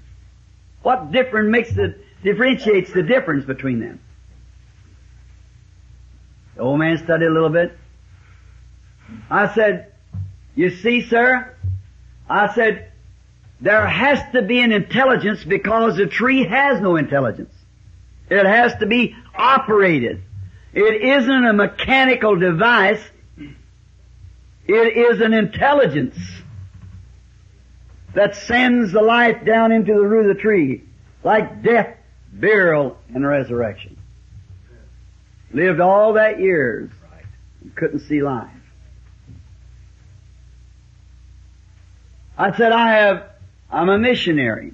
What 0.81 1.11
difference 1.11 1.51
makes 1.51 1.73
the, 1.73 1.95
differentiates 2.23 2.91
the 2.91 3.03
difference 3.03 3.45
between 3.45 3.79
them? 3.79 3.99
The 6.55 6.61
old 6.61 6.79
man 6.79 6.97
studied 6.97 7.25
a 7.25 7.31
little 7.31 7.49
bit. 7.49 7.77
I 9.29 9.53
said, 9.53 9.91
you 10.55 10.69
see, 10.69 11.01
sir, 11.01 11.55
I 12.29 12.53
said, 12.53 12.91
there 13.59 13.87
has 13.87 14.19
to 14.33 14.41
be 14.41 14.59
an 14.59 14.71
intelligence 14.71 15.43
because 15.43 15.97
the 15.97 16.07
tree 16.07 16.45
has 16.45 16.81
no 16.81 16.95
intelligence. 16.95 17.53
It 18.29 18.45
has 18.45 18.75
to 18.77 18.85
be 18.85 19.15
operated. 19.35 20.21
It 20.73 21.01
isn't 21.01 21.45
a 21.45 21.53
mechanical 21.53 22.35
device. 22.35 23.01
It 24.67 24.97
is 24.97 25.21
an 25.21 25.33
intelligence 25.33 26.17
that 28.13 28.35
sends 28.35 28.91
the 28.91 29.01
life 29.01 29.43
down 29.45 29.71
into 29.71 29.93
the 29.93 30.01
root 30.01 30.29
of 30.29 30.35
the 30.35 30.41
tree, 30.41 30.83
like 31.23 31.63
death, 31.63 31.95
burial, 32.31 32.97
and 33.13 33.25
resurrection. 33.25 33.97
Lived 35.53 35.79
all 35.79 36.13
that 36.13 36.39
years, 36.39 36.89
and 37.61 37.75
couldn't 37.75 38.01
see 38.01 38.21
life. 38.21 38.49
I 42.37 42.57
said, 42.57 42.71
I 42.71 42.91
have, 42.93 43.23
I'm 43.71 43.89
a 43.89 43.99
missionary. 43.99 44.73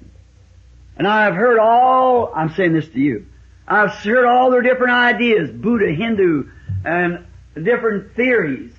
And 0.96 1.06
I 1.06 1.24
have 1.24 1.34
heard 1.34 1.58
all, 1.58 2.32
I'm 2.34 2.54
saying 2.54 2.72
this 2.72 2.88
to 2.88 2.98
you, 2.98 3.26
I've 3.66 3.90
heard 3.90 4.26
all 4.26 4.50
their 4.50 4.62
different 4.62 4.92
ideas, 4.92 5.50
Buddha, 5.50 5.92
Hindu, 5.92 6.50
and 6.84 7.26
different 7.54 8.16
theories. 8.16 8.72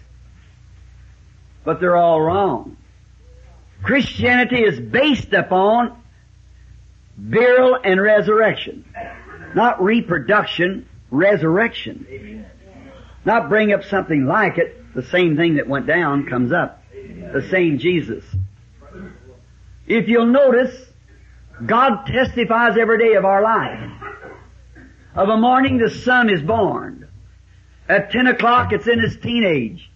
But 1.63 1.79
they're 1.79 1.95
all 1.95 2.19
wrong. 2.19 2.77
Christianity 3.83 4.63
is 4.63 4.79
based 4.79 5.33
upon 5.33 6.01
burial 7.17 7.77
and 7.83 8.01
resurrection. 8.01 8.85
Not 9.55 9.81
reproduction, 9.81 10.87
resurrection. 11.11 12.45
Not 13.23 13.49
bring 13.49 13.71
up 13.71 13.83
something 13.83 14.25
like 14.25 14.57
it, 14.57 14.93
the 14.95 15.03
same 15.03 15.37
thing 15.37 15.55
that 15.55 15.67
went 15.67 15.85
down 15.85 16.25
comes 16.25 16.51
up. 16.51 16.83
The 16.91 17.47
same 17.51 17.77
Jesus. 17.77 18.23
If 19.87 20.07
you'll 20.07 20.25
notice, 20.25 20.75
God 21.65 22.05
testifies 22.05 22.77
every 22.77 22.97
day 22.97 23.15
of 23.15 23.25
our 23.25 23.41
life. 23.41 23.91
Of 25.13 25.29
a 25.29 25.37
morning 25.37 25.77
the 25.77 25.89
sun 25.89 26.29
is 26.29 26.41
born. 26.41 27.07
At 27.87 28.11
ten 28.11 28.27
o'clock 28.27 28.71
it's 28.71 28.87
in 28.87 28.99
its 28.99 29.17
teenage. 29.17 29.89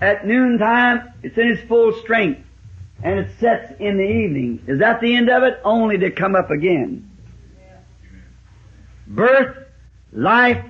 At 0.00 0.26
noontime 0.26 1.12
it's 1.22 1.38
in 1.38 1.48
its 1.48 1.62
full 1.68 1.92
strength. 2.02 2.44
And 3.02 3.20
it 3.20 3.30
sets 3.38 3.72
in 3.78 3.96
the 3.96 4.04
evening. 4.04 4.64
Is 4.66 4.80
that 4.80 5.00
the 5.00 5.14
end 5.14 5.30
of 5.30 5.44
it? 5.44 5.60
Only 5.64 5.98
to 5.98 6.10
come 6.10 6.34
up 6.34 6.50
again. 6.50 7.08
Birth, 9.06 9.56
life, 10.12 10.64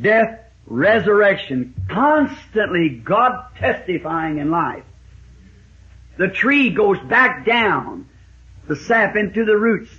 death, 0.00 0.40
resurrection. 0.66 1.74
Constantly 1.88 2.90
God 2.90 3.46
testifying 3.58 4.38
in 4.38 4.50
life. 4.50 4.84
The 6.16 6.28
tree 6.28 6.70
goes 6.70 6.98
back 6.98 7.46
down, 7.46 8.08
the 8.66 8.76
sap 8.76 9.16
into 9.16 9.44
the 9.44 9.56
roots, 9.56 9.90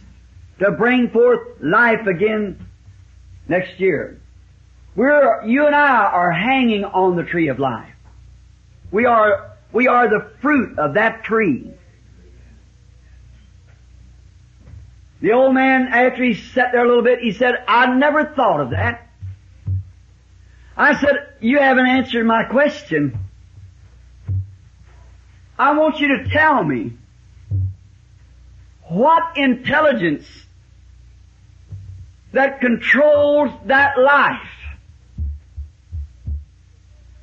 to 0.60 0.72
bring 0.72 1.10
forth 1.10 1.62
life 1.62 2.06
again 2.06 2.68
next 3.48 3.80
year. 3.80 4.20
We're, 4.96 5.46
you 5.46 5.66
and 5.66 5.76
I 5.76 6.06
are 6.06 6.32
hanging 6.32 6.84
on 6.84 7.16
the 7.16 7.24
tree 7.24 7.48
of 7.48 7.58
life. 7.58 7.94
We 8.92 9.06
are, 9.06 9.52
we 9.72 9.88
are 9.88 10.10
the 10.10 10.32
fruit 10.42 10.78
of 10.78 10.96
that 10.96 11.24
tree. 11.24 11.72
The 15.22 15.34
old 15.34 15.54
man, 15.54 15.88
after 15.88 16.24
he 16.24 16.34
sat 16.34 16.72
there 16.72 16.84
a 16.84 16.88
little 16.88 17.04
bit, 17.04 17.20
he 17.20 17.34
said, 17.34 17.56
I 17.68 17.94
never 17.94 18.26
thought 18.26 18.62
of 18.62 18.70
that. 18.72 19.08
I 20.78 21.00
said, 21.00 21.34
you 21.42 21.60
haven't 21.60 21.88
answered 21.88 22.26
my 22.26 22.44
question. 22.46 23.20
I 25.58 25.74
want 25.74 26.00
you 26.00 26.20
to 26.20 26.30
tell 26.30 26.64
me 26.64 26.94
what 28.88 29.36
intelligence 29.36 30.26
that 32.32 32.62
controls 32.62 33.52
that 33.66 34.00
life. 34.00 34.48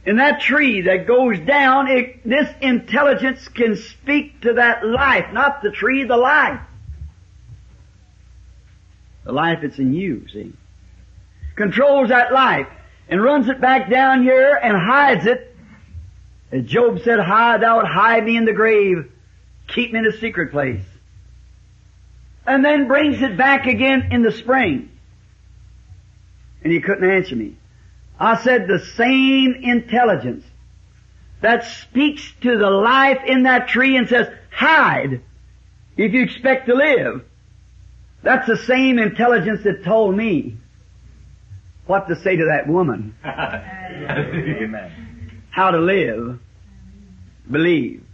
In 0.05 0.17
that 0.17 0.41
tree 0.41 0.83
that 0.83 1.07
goes 1.07 1.41
down, 1.41 1.89
it, 1.89 2.29
this 2.29 2.49
intelligence 2.61 3.49
can 3.49 3.77
speak 3.77 4.43
to 4.43 4.53
that 4.55 4.87
life, 4.87 5.33
not 5.33 5.63
the 5.63 5.71
tree, 5.71 6.05
the 6.05 6.17
life. 6.17 6.61
The 9.27 9.33
life 9.33 9.59
that's 9.61 9.79
in 9.79 9.93
you, 9.93 10.27
see. 10.33 10.53
Controls 11.57 12.11
that 12.11 12.33
life 12.33 12.69
and 13.09 13.21
runs 13.21 13.49
it 13.49 13.61
back 13.61 13.91
down 13.91 14.23
here 14.23 14.55
and 14.55 14.77
hides 14.77 15.27
it. 15.27 15.55
As 16.53 16.65
Job 16.65 17.01
said, 17.03 17.19
hide 17.19 17.63
thou 17.63 17.85
hide 17.85 18.25
me 18.25 18.37
in 18.37 18.45
the 18.45 18.53
grave, 18.53 19.11
keep 19.67 19.93
me 19.93 19.99
in 19.99 20.07
a 20.07 20.17
secret 20.19 20.53
place. 20.53 20.85
And 22.47 22.65
then 22.65 22.87
brings 22.87 23.21
it 23.21 23.37
back 23.37 23.67
again 23.67 24.11
in 24.13 24.23
the 24.23 24.31
spring. 24.31 24.91
And 26.63 26.73
he 26.73 26.81
couldn't 26.81 27.11
answer 27.11 27.35
me. 27.35 27.57
I 28.21 28.41
said 28.43 28.69
the 28.69 28.79
same 28.79 29.57
intelligence 29.61 30.45
that 31.41 31.65
speaks 31.65 32.33
to 32.43 32.57
the 32.57 32.71
life 32.71 33.19
in 33.27 33.43
that 33.43 33.67
tree 33.67 33.97
and 33.97 34.09
says, 34.09 34.29
hide 34.53 35.21
if 35.97 36.13
you 36.13 36.23
expect 36.23 36.69
to 36.69 36.75
live. 36.75 37.25
That's 38.27 38.49
the 38.49 38.57
same 38.57 38.99
intelligence 38.99 39.61
that 39.63 39.85
told 39.85 40.17
me 40.17 40.57
what 41.87 42.09
to 42.09 42.17
say 42.17 42.35
to 42.35 42.47
that 42.47 42.67
woman. 42.67 43.15
Amen. 43.25 44.91
How 45.53 45.71
to 45.71 45.79
live. 45.79 46.41
Believe. 47.49 48.05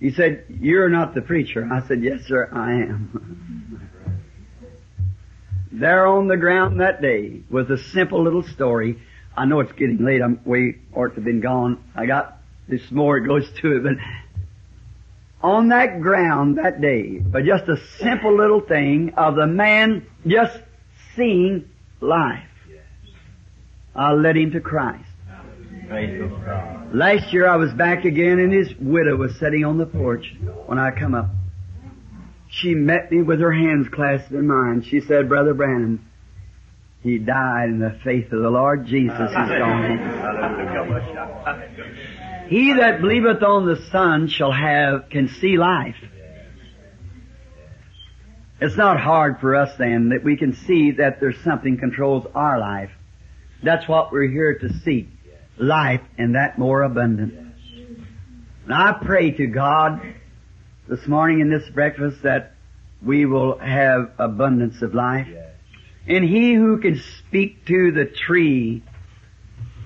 He 0.00 0.12
said, 0.12 0.46
you're 0.48 0.88
not 0.88 1.14
the 1.14 1.20
preacher. 1.20 1.68
I 1.70 1.86
said, 1.86 2.02
yes 2.02 2.22
sir, 2.26 2.48
I 2.50 2.72
am. 2.72 3.90
there 5.70 6.06
on 6.06 6.26
the 6.26 6.38
ground 6.38 6.80
that 6.80 7.02
day 7.02 7.42
was 7.50 7.68
a 7.68 7.76
simple 7.76 8.24
little 8.24 8.44
story. 8.44 8.98
I 9.36 9.44
know 9.44 9.60
it's 9.60 9.72
getting 9.72 10.02
late. 10.02 10.22
I'm 10.22 10.40
way 10.46 10.76
ought 10.94 11.08
to 11.08 11.14
have 11.16 11.24
been 11.24 11.42
gone. 11.42 11.84
I 11.94 12.06
got 12.06 12.38
this 12.66 12.90
more 12.90 13.18
it 13.18 13.26
goes 13.26 13.46
to 13.60 13.76
it, 13.76 13.82
but 13.82 13.92
on 15.44 15.68
that 15.68 16.00
ground 16.00 16.56
that 16.56 16.80
day, 16.80 17.18
but 17.18 17.44
just 17.44 17.68
a 17.68 17.76
simple 17.98 18.34
little 18.34 18.62
thing 18.62 19.12
of 19.18 19.34
the 19.34 19.46
man 19.46 20.06
just 20.26 20.58
seeing 21.14 21.68
life. 22.00 22.48
I 23.94 24.12
led 24.14 24.38
him 24.38 24.52
to 24.52 24.60
Christ. 24.60 25.04
Last 26.94 27.30
year 27.34 27.46
I 27.46 27.56
was 27.56 27.70
back 27.74 28.06
again 28.06 28.38
and 28.38 28.50
his 28.50 28.74
widow 28.80 29.16
was 29.16 29.38
sitting 29.38 29.66
on 29.66 29.76
the 29.76 29.84
porch 29.84 30.34
when 30.64 30.78
I 30.78 30.90
come 30.98 31.14
up. 31.14 31.28
She 32.48 32.74
met 32.74 33.12
me 33.12 33.20
with 33.20 33.40
her 33.40 33.52
hands 33.52 33.88
clasped 33.92 34.32
in 34.32 34.46
mine. 34.46 34.82
She 34.88 35.00
said, 35.02 35.28
Brother 35.28 35.52
Branham, 35.52 36.08
he 37.02 37.18
died 37.18 37.68
in 37.68 37.80
the 37.80 37.98
faith 38.02 38.32
of 38.32 38.40
the 38.40 38.50
Lord 38.50 38.86
Jesus 38.86 39.28
is 39.28 39.34
gone. 39.34 39.98
He 42.48 42.74
that 42.74 43.00
believeth 43.00 43.42
on 43.42 43.66
the 43.66 43.76
Son 43.90 44.28
shall 44.28 44.52
have, 44.52 45.08
can 45.08 45.28
see 45.28 45.56
life. 45.56 45.96
It's 48.60 48.76
not 48.76 49.00
hard 49.00 49.40
for 49.40 49.54
us 49.56 49.76
then 49.78 50.10
that 50.10 50.22
we 50.24 50.36
can 50.36 50.54
see 50.54 50.92
that 50.92 51.20
there's 51.20 51.38
something 51.42 51.78
controls 51.78 52.26
our 52.34 52.58
life. 52.58 52.90
That's 53.62 53.88
what 53.88 54.12
we're 54.12 54.28
here 54.30 54.58
to 54.58 54.72
seek. 54.80 55.08
Life 55.56 56.02
and 56.18 56.34
that 56.34 56.58
more 56.58 56.82
abundant. 56.82 57.34
And 58.64 58.72
I 58.72 58.98
pray 59.02 59.30
to 59.32 59.46
God 59.46 60.00
this 60.88 61.06
morning 61.06 61.40
in 61.40 61.50
this 61.50 61.68
breakfast 61.70 62.22
that 62.22 62.54
we 63.02 63.24
will 63.26 63.58
have 63.58 64.12
abundance 64.18 64.82
of 64.82 64.94
life. 64.94 65.28
And 66.06 66.24
he 66.24 66.54
who 66.54 66.78
can 66.78 67.00
speak 67.18 67.64
to 67.66 67.92
the 67.92 68.04
tree 68.04 68.82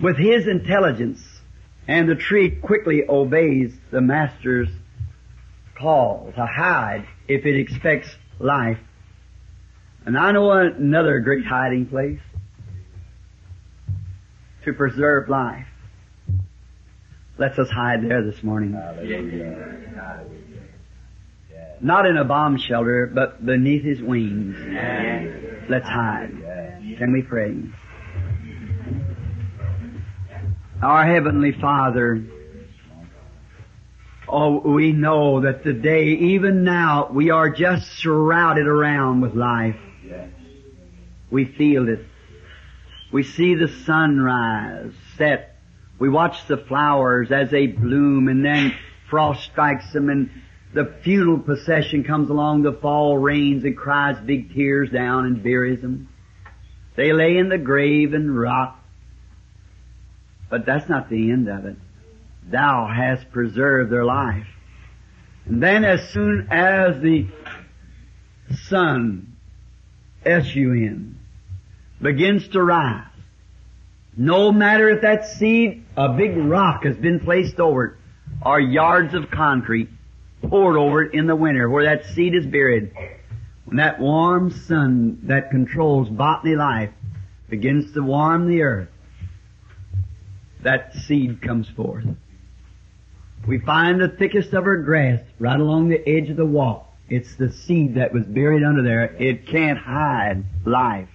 with 0.00 0.16
his 0.16 0.46
intelligence 0.46 1.20
and 1.89 2.09
the 2.09 2.14
tree 2.14 2.51
quickly 2.51 3.03
obeys 3.09 3.72
the 3.91 4.03
master's 4.03 4.68
call 5.76 6.30
to 6.36 6.47
hide 6.47 7.07
if 7.26 7.47
it 7.47 7.59
expects 7.59 8.14
life. 8.39 8.78
And 10.05 10.16
I 10.16 10.32
know 10.32 10.53
another 10.53 11.20
great 11.20 11.47
hiding 11.47 11.86
place 11.86 12.20
to 14.64 14.72
preserve 14.74 15.30
life. 15.30 15.66
Let's 17.39 17.59
us 17.59 17.70
hide 17.70 18.03
there 18.03 18.22
this 18.22 18.43
morning. 18.43 18.72
Not 21.80 22.07
in 22.07 22.16
a 22.16 22.24
bomb 22.24 22.59
shelter, 22.59 23.07
but 23.07 23.45
beneath 23.45 23.84
his 23.84 24.03
wings. 24.03 24.57
Let's 25.70 25.89
hide. 25.89 26.32
Can 26.99 27.12
we 27.12 27.22
pray? 27.22 27.55
Our 30.80 31.04
Heavenly 31.04 31.50
Father, 31.50 32.24
oh, 34.28 34.60
we 34.60 34.92
know 34.92 35.40
that 35.40 35.64
today, 35.64 36.04
even 36.04 36.62
now, 36.62 37.10
we 37.10 37.30
are 37.30 37.50
just 37.50 37.98
surrounded 37.98 38.68
around 38.68 39.20
with 39.20 39.34
life. 39.34 39.74
We 41.32 41.46
feel 41.46 41.88
it. 41.88 42.06
We 43.12 43.24
see 43.24 43.56
the 43.56 43.66
sunrise 43.86 44.92
set. 45.16 45.56
We 45.98 46.08
watch 46.08 46.46
the 46.46 46.58
flowers 46.58 47.32
as 47.32 47.50
they 47.50 47.66
bloom 47.66 48.28
and 48.28 48.44
then 48.44 48.72
frost 49.10 49.42
strikes 49.50 49.92
them 49.92 50.08
and 50.08 50.30
the 50.74 50.94
funeral 51.02 51.40
procession 51.40 52.04
comes 52.04 52.30
along, 52.30 52.62
the 52.62 52.72
fall 52.72 53.18
rains 53.18 53.64
and 53.64 53.76
cries 53.76 54.16
big 54.24 54.54
tears 54.54 54.90
down 54.90 55.26
and 55.26 55.42
buries 55.42 55.80
them. 55.80 56.08
They 56.94 57.12
lay 57.12 57.36
in 57.36 57.48
the 57.48 57.58
grave 57.58 58.14
and 58.14 58.38
rot. 58.38 58.77
But 60.51 60.64
that's 60.64 60.88
not 60.88 61.11
the 61.11 61.30
end 61.30 61.49
of 61.49 61.66
it. 61.66 61.76
Thou 62.51 62.86
hast 62.86 63.30
preserved 63.30 63.92
their 63.92 64.05
life. 64.05 64.46
And 65.46 65.62
then 65.62 65.84
as 65.84 66.09
soon 66.11 66.49
as 66.51 67.01
the 67.01 67.26
sun, 68.68 69.36
S-U-N, 70.24 71.18
begins 72.01 72.49
to 72.49 72.62
rise, 72.62 73.05
no 74.16 74.53
matter 74.53 74.88
if 74.90 75.03
that 75.03 75.26
seed, 75.26 75.84
a 75.96 76.11
big 76.14 76.36
rock 76.36 76.84
has 76.84 76.96
been 76.96 77.20
placed 77.20 77.61
over 77.61 77.84
it, 77.84 77.94
or 78.44 78.61
yards 78.61 79.14
of 79.14 79.30
concrete 79.30 79.88
poured 80.42 80.76
over 80.76 81.03
it 81.03 81.14
in 81.14 81.26
the 81.26 81.36
winter 81.36 81.68
where 81.68 81.84
that 81.84 82.05
seed 82.14 82.34
is 82.34 82.46
buried, 82.46 82.92
when 83.64 83.76
that 83.76 84.01
warm 84.01 84.51
sun 84.51 85.20
that 85.24 85.51
controls 85.51 86.09
botany 86.09 86.57
life 86.57 86.90
begins 87.49 87.92
to 87.92 88.03
warm 88.03 88.49
the 88.49 88.62
earth, 88.62 88.88
that 90.62 90.94
seed 90.94 91.40
comes 91.42 91.68
forth. 91.68 92.04
We 93.46 93.59
find 93.59 94.00
the 94.00 94.09
thickest 94.09 94.52
of 94.52 94.64
her 94.64 94.78
grass 94.78 95.20
right 95.38 95.59
along 95.59 95.88
the 95.88 96.06
edge 96.09 96.28
of 96.30 96.36
the 96.36 96.44
walk. 96.44 96.86
It's 97.09 97.36
the 97.36 97.50
seed 97.50 97.94
that 97.94 98.12
was 98.12 98.24
buried 98.24 98.62
under 98.62 98.82
there. 98.82 99.04
It 99.04 99.46
can't 99.46 99.78
hide 99.78 100.44
life. 100.66 101.09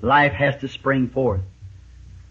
Life 0.00 0.32
has 0.32 0.56
to 0.60 0.68
spring 0.68 1.10
forth. 1.10 1.42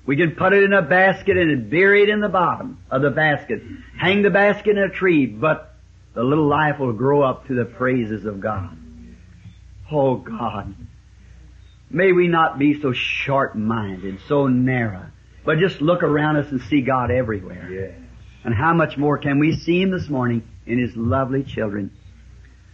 We 0.06 0.16
can 0.16 0.32
put 0.32 0.54
it 0.54 0.64
in 0.64 0.74
a 0.74 0.82
basket 0.82 1.38
and 1.38 1.70
bury 1.70 2.04
it 2.04 2.10
in 2.10 2.22
the 2.22 2.30
bottom 2.30 2.80
of 2.90 3.02
the 3.02 3.10
basket. 3.10 3.62
Hang 3.98 4.22
the 4.22 4.30
basket 4.30 4.78
in 4.78 4.84
a 4.84 4.90
tree, 4.90 5.26
but 5.26 5.76
the 6.14 6.24
little 6.24 6.48
life 6.48 6.80
will 6.80 6.94
grow 6.94 7.22
up 7.22 7.48
to 7.48 7.56
the 7.56 7.66
praises 7.66 8.26
of 8.26 8.40
God. 8.40 8.78
Oh 9.92 10.16
God. 10.16 10.76
May 11.90 12.12
we 12.12 12.28
not 12.28 12.58
be 12.58 12.80
so 12.82 12.94
short-minded, 12.94 14.20
so 14.28 14.48
narrow, 14.48 15.08
but 15.46 15.60
just 15.60 15.82
look 15.82 16.04
around 16.04 16.38
us 16.38 16.52
and 16.52 16.62
see 16.62 16.82
God 16.82 17.12
everywhere. 17.12 17.70
Yes. 17.72 18.00
And 18.44 18.54
how 18.54 18.74
much 18.74 18.98
more 18.98 19.18
can 19.18 19.40
we 19.40 19.56
see 19.56 19.82
Him 19.82 19.92
this 19.92 20.10
morning 20.10 20.44
in 20.66 20.80
His 20.80 20.96
lovely 20.96 21.44
children 21.44 21.92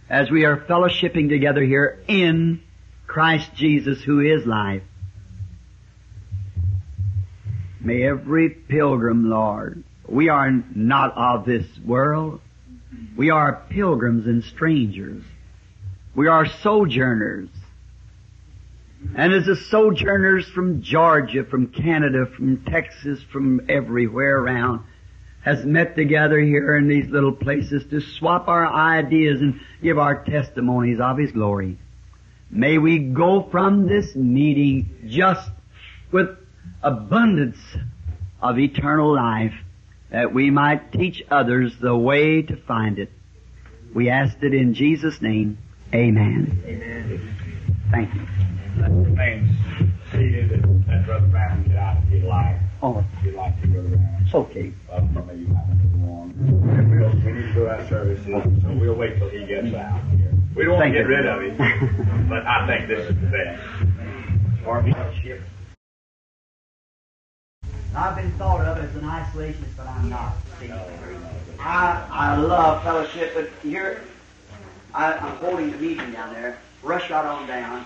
as 0.08 0.30
we 0.30 0.44
are 0.44 0.58
fellowshipping 0.58 1.28
together 1.28 1.62
here 1.62 2.02
in 2.06 2.62
Christ 3.06 3.54
Jesus 3.54 4.02
who 4.02 4.20
is 4.20 4.46
life. 4.46 4.82
May 7.80 8.06
every 8.06 8.50
pilgrim, 8.50 9.28
Lord, 9.28 9.82
we 10.08 10.28
are 10.28 10.50
not 10.74 11.16
of 11.16 11.44
this 11.44 11.66
world. 11.84 12.40
We 13.16 13.30
are 13.30 13.64
pilgrims 13.70 14.26
and 14.26 14.44
strangers. 14.44 15.24
We 16.14 16.28
are 16.28 16.46
sojourners. 16.46 17.48
And 19.16 19.32
as 19.32 19.46
the 19.46 19.56
sojourners 19.56 20.48
from 20.48 20.82
Georgia, 20.82 21.44
from 21.44 21.68
Canada, 21.68 22.26
from 22.26 22.64
Texas, 22.64 23.22
from 23.30 23.62
everywhere 23.68 24.38
around, 24.38 24.84
has 25.42 25.64
met 25.64 25.96
together 25.96 26.38
here 26.38 26.76
in 26.76 26.88
these 26.88 27.08
little 27.08 27.32
places 27.32 27.84
to 27.90 28.00
swap 28.00 28.48
our 28.48 28.66
ideas 28.66 29.40
and 29.40 29.60
give 29.82 29.98
our 29.98 30.24
testimonies 30.24 31.00
of 31.00 31.18
His 31.18 31.32
glory. 31.32 31.78
May 32.50 32.78
we 32.78 32.98
go 32.98 33.48
from 33.50 33.86
this 33.86 34.14
meeting 34.14 35.08
just 35.08 35.50
with 36.10 36.30
abundance 36.82 37.58
of 38.40 38.58
eternal 38.58 39.14
life 39.14 39.54
that 40.10 40.32
we 40.32 40.50
might 40.50 40.92
teach 40.92 41.22
others 41.30 41.72
the 41.80 41.96
way 41.96 42.42
to 42.42 42.56
find 42.56 42.98
it. 42.98 43.10
We 43.94 44.10
ask 44.10 44.36
it 44.42 44.54
in 44.54 44.74
Jesus' 44.74 45.20
name. 45.20 45.58
Amen. 45.94 46.62
Amen. 46.64 47.41
Thank 47.90 48.14
you. 48.14 48.26
Remains 48.78 49.56
seated 50.10 50.50
let 50.88 51.06
Brother 51.06 51.26
Brown 51.26 51.64
get 51.64 51.76
out 51.76 51.98
if 52.04 52.12
you'd 52.12 52.24
like. 52.24 52.56
Oh, 52.82 53.04
If 53.24 53.34
like 53.34 53.60
to, 53.60 53.68
Brother 53.68 53.88
Brown. 53.88 54.22
it's 54.24 54.34
okay. 54.34 54.72
Well, 54.90 55.08
you 55.36 55.48
we 57.24 57.32
need 57.32 57.42
to 57.42 57.52
do 57.54 57.66
our 57.66 57.86
services, 57.88 58.26
so 58.26 58.72
we'll 58.80 58.94
wait 58.94 59.18
till 59.18 59.28
he 59.28 59.44
gets 59.46 59.74
out 59.74 60.00
here. 60.16 60.32
We 60.54 60.64
don't 60.64 60.74
want 60.78 60.86
to 60.86 60.92
get 60.92 61.02
you. 61.02 61.06
rid 61.08 61.26
of 61.26 61.42
him, 61.42 62.28
but 62.28 62.46
I 62.46 62.66
think 62.66 62.88
this 62.88 63.10
is 63.10 63.16
the 63.20 63.26
best. 63.28 63.62
Or 64.66 64.78
I've 67.94 68.16
been 68.16 68.32
thought 68.32 68.60
of 68.64 68.78
as 68.78 68.94
an 68.96 69.02
isolationist, 69.02 69.76
but 69.76 69.86
I'm 69.86 70.08
not. 70.08 70.34
I, 71.58 72.06
I 72.10 72.36
love 72.36 72.82
fellowship, 72.82 73.34
but 73.34 73.50
here, 73.62 74.02
I, 74.94 75.12
I'm 75.12 75.36
holding 75.36 75.70
the 75.70 75.76
meeting 75.78 76.10
down 76.12 76.32
there. 76.34 76.58
Rush 76.82 77.10
right 77.10 77.24
on 77.24 77.46
down. 77.46 77.84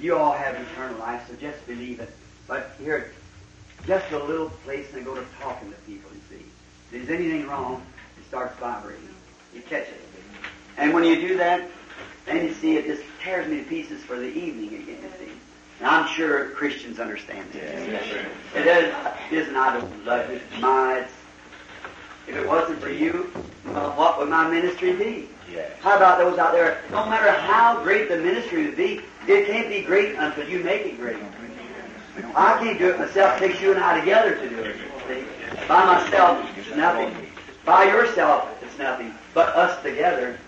you 0.00 0.16
all 0.16 0.32
have 0.32 0.54
eternal 0.54 0.98
life, 0.98 1.26
so 1.28 1.34
just 1.36 1.64
believe 1.66 2.00
it. 2.00 2.10
But 2.46 2.72
here, 2.78 3.12
just 3.86 4.10
a 4.12 4.18
little 4.24 4.50
place 4.64 4.86
and 4.94 5.04
go 5.04 5.14
to 5.14 5.24
talking 5.40 5.70
to 5.70 5.76
people, 5.78 6.10
you 6.14 6.20
see. 6.28 6.44
If 6.92 7.06
there's 7.06 7.20
anything 7.20 7.46
wrong, 7.46 7.84
it 8.18 8.26
starts 8.26 8.58
vibrating. 8.58 9.08
You 9.54 9.62
catch 9.62 9.88
it. 9.88 10.00
And 10.78 10.92
when 10.92 11.04
you 11.04 11.16
do 11.16 11.36
that, 11.38 11.68
then 12.24 12.44
you 12.44 12.52
see 12.54 12.76
it 12.76 12.86
just 12.86 13.02
tears 13.22 13.48
me 13.48 13.58
to 13.58 13.64
pieces 13.64 14.02
for 14.02 14.16
the 14.16 14.26
evening 14.26 14.68
again, 14.68 14.98
you 15.02 15.26
see. 15.26 15.32
And 15.80 15.88
I'm 15.88 16.08
sure 16.08 16.50
Christians 16.50 16.98
understand 16.98 17.50
this. 17.52 18.24
It 18.54 18.66
is, 18.66 18.94
isn't 19.30 19.56
I 19.56 19.78
don't 19.78 20.04
love 20.04 20.30
it. 20.30 20.42
My, 20.58 21.00
it's, 21.00 21.12
if 22.28 22.36
it 22.36 22.46
wasn't 22.46 22.80
for 22.80 22.90
you, 22.90 23.30
well, 23.66 23.90
what 23.92 24.18
would 24.18 24.28
my 24.28 24.48
ministry 24.48 24.94
be? 24.94 25.28
How 25.80 25.96
about 25.96 26.18
those 26.18 26.38
out 26.38 26.52
there? 26.52 26.82
No 26.90 27.06
matter 27.06 27.30
how 27.30 27.82
great 27.82 28.08
the 28.08 28.16
ministry 28.16 28.66
would 28.66 28.76
be, 28.76 29.00
it 29.26 29.46
can't 29.46 29.68
be 29.68 29.82
great 29.82 30.14
until 30.16 30.48
you 30.48 30.60
make 30.60 30.86
it 30.86 30.98
great. 30.98 31.18
I 32.34 32.58
can't 32.58 32.78
do 32.78 32.90
it 32.90 32.98
myself. 32.98 33.40
It 33.40 33.48
takes 33.48 33.60
you 33.60 33.72
and 33.72 33.82
I 33.82 34.00
together 34.00 34.36
to 34.36 34.48
do 34.48 34.58
it. 34.58 34.76
See? 35.08 35.24
By 35.68 35.84
myself, 35.84 36.46
it's 36.56 36.74
nothing. 36.76 37.14
By 37.64 37.84
yourself, 37.84 38.48
it's 38.62 38.78
nothing. 38.78 39.14
But 39.34 39.48
us 39.54 39.82
together, 39.82 40.38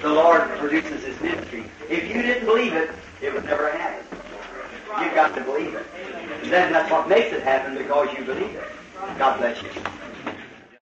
the 0.00 0.08
Lord 0.08 0.42
produces 0.58 1.04
His 1.04 1.20
ministry. 1.20 1.64
If 1.88 2.08
you 2.08 2.22
didn't 2.22 2.46
believe 2.46 2.72
it, 2.74 2.90
it 3.20 3.32
would 3.32 3.44
never 3.44 3.70
happen. 3.70 4.04
You've 5.00 5.14
got 5.14 5.34
to 5.34 5.40
believe 5.42 5.74
it. 5.74 5.86
And 6.42 6.52
then 6.52 6.72
that's 6.72 6.90
what 6.90 7.08
makes 7.08 7.32
it 7.32 7.42
happen 7.42 7.76
because 7.76 8.16
you 8.16 8.24
believe 8.24 8.54
it. 8.54 8.64
God 9.18 9.38
bless 9.38 9.62
you. 9.62 9.70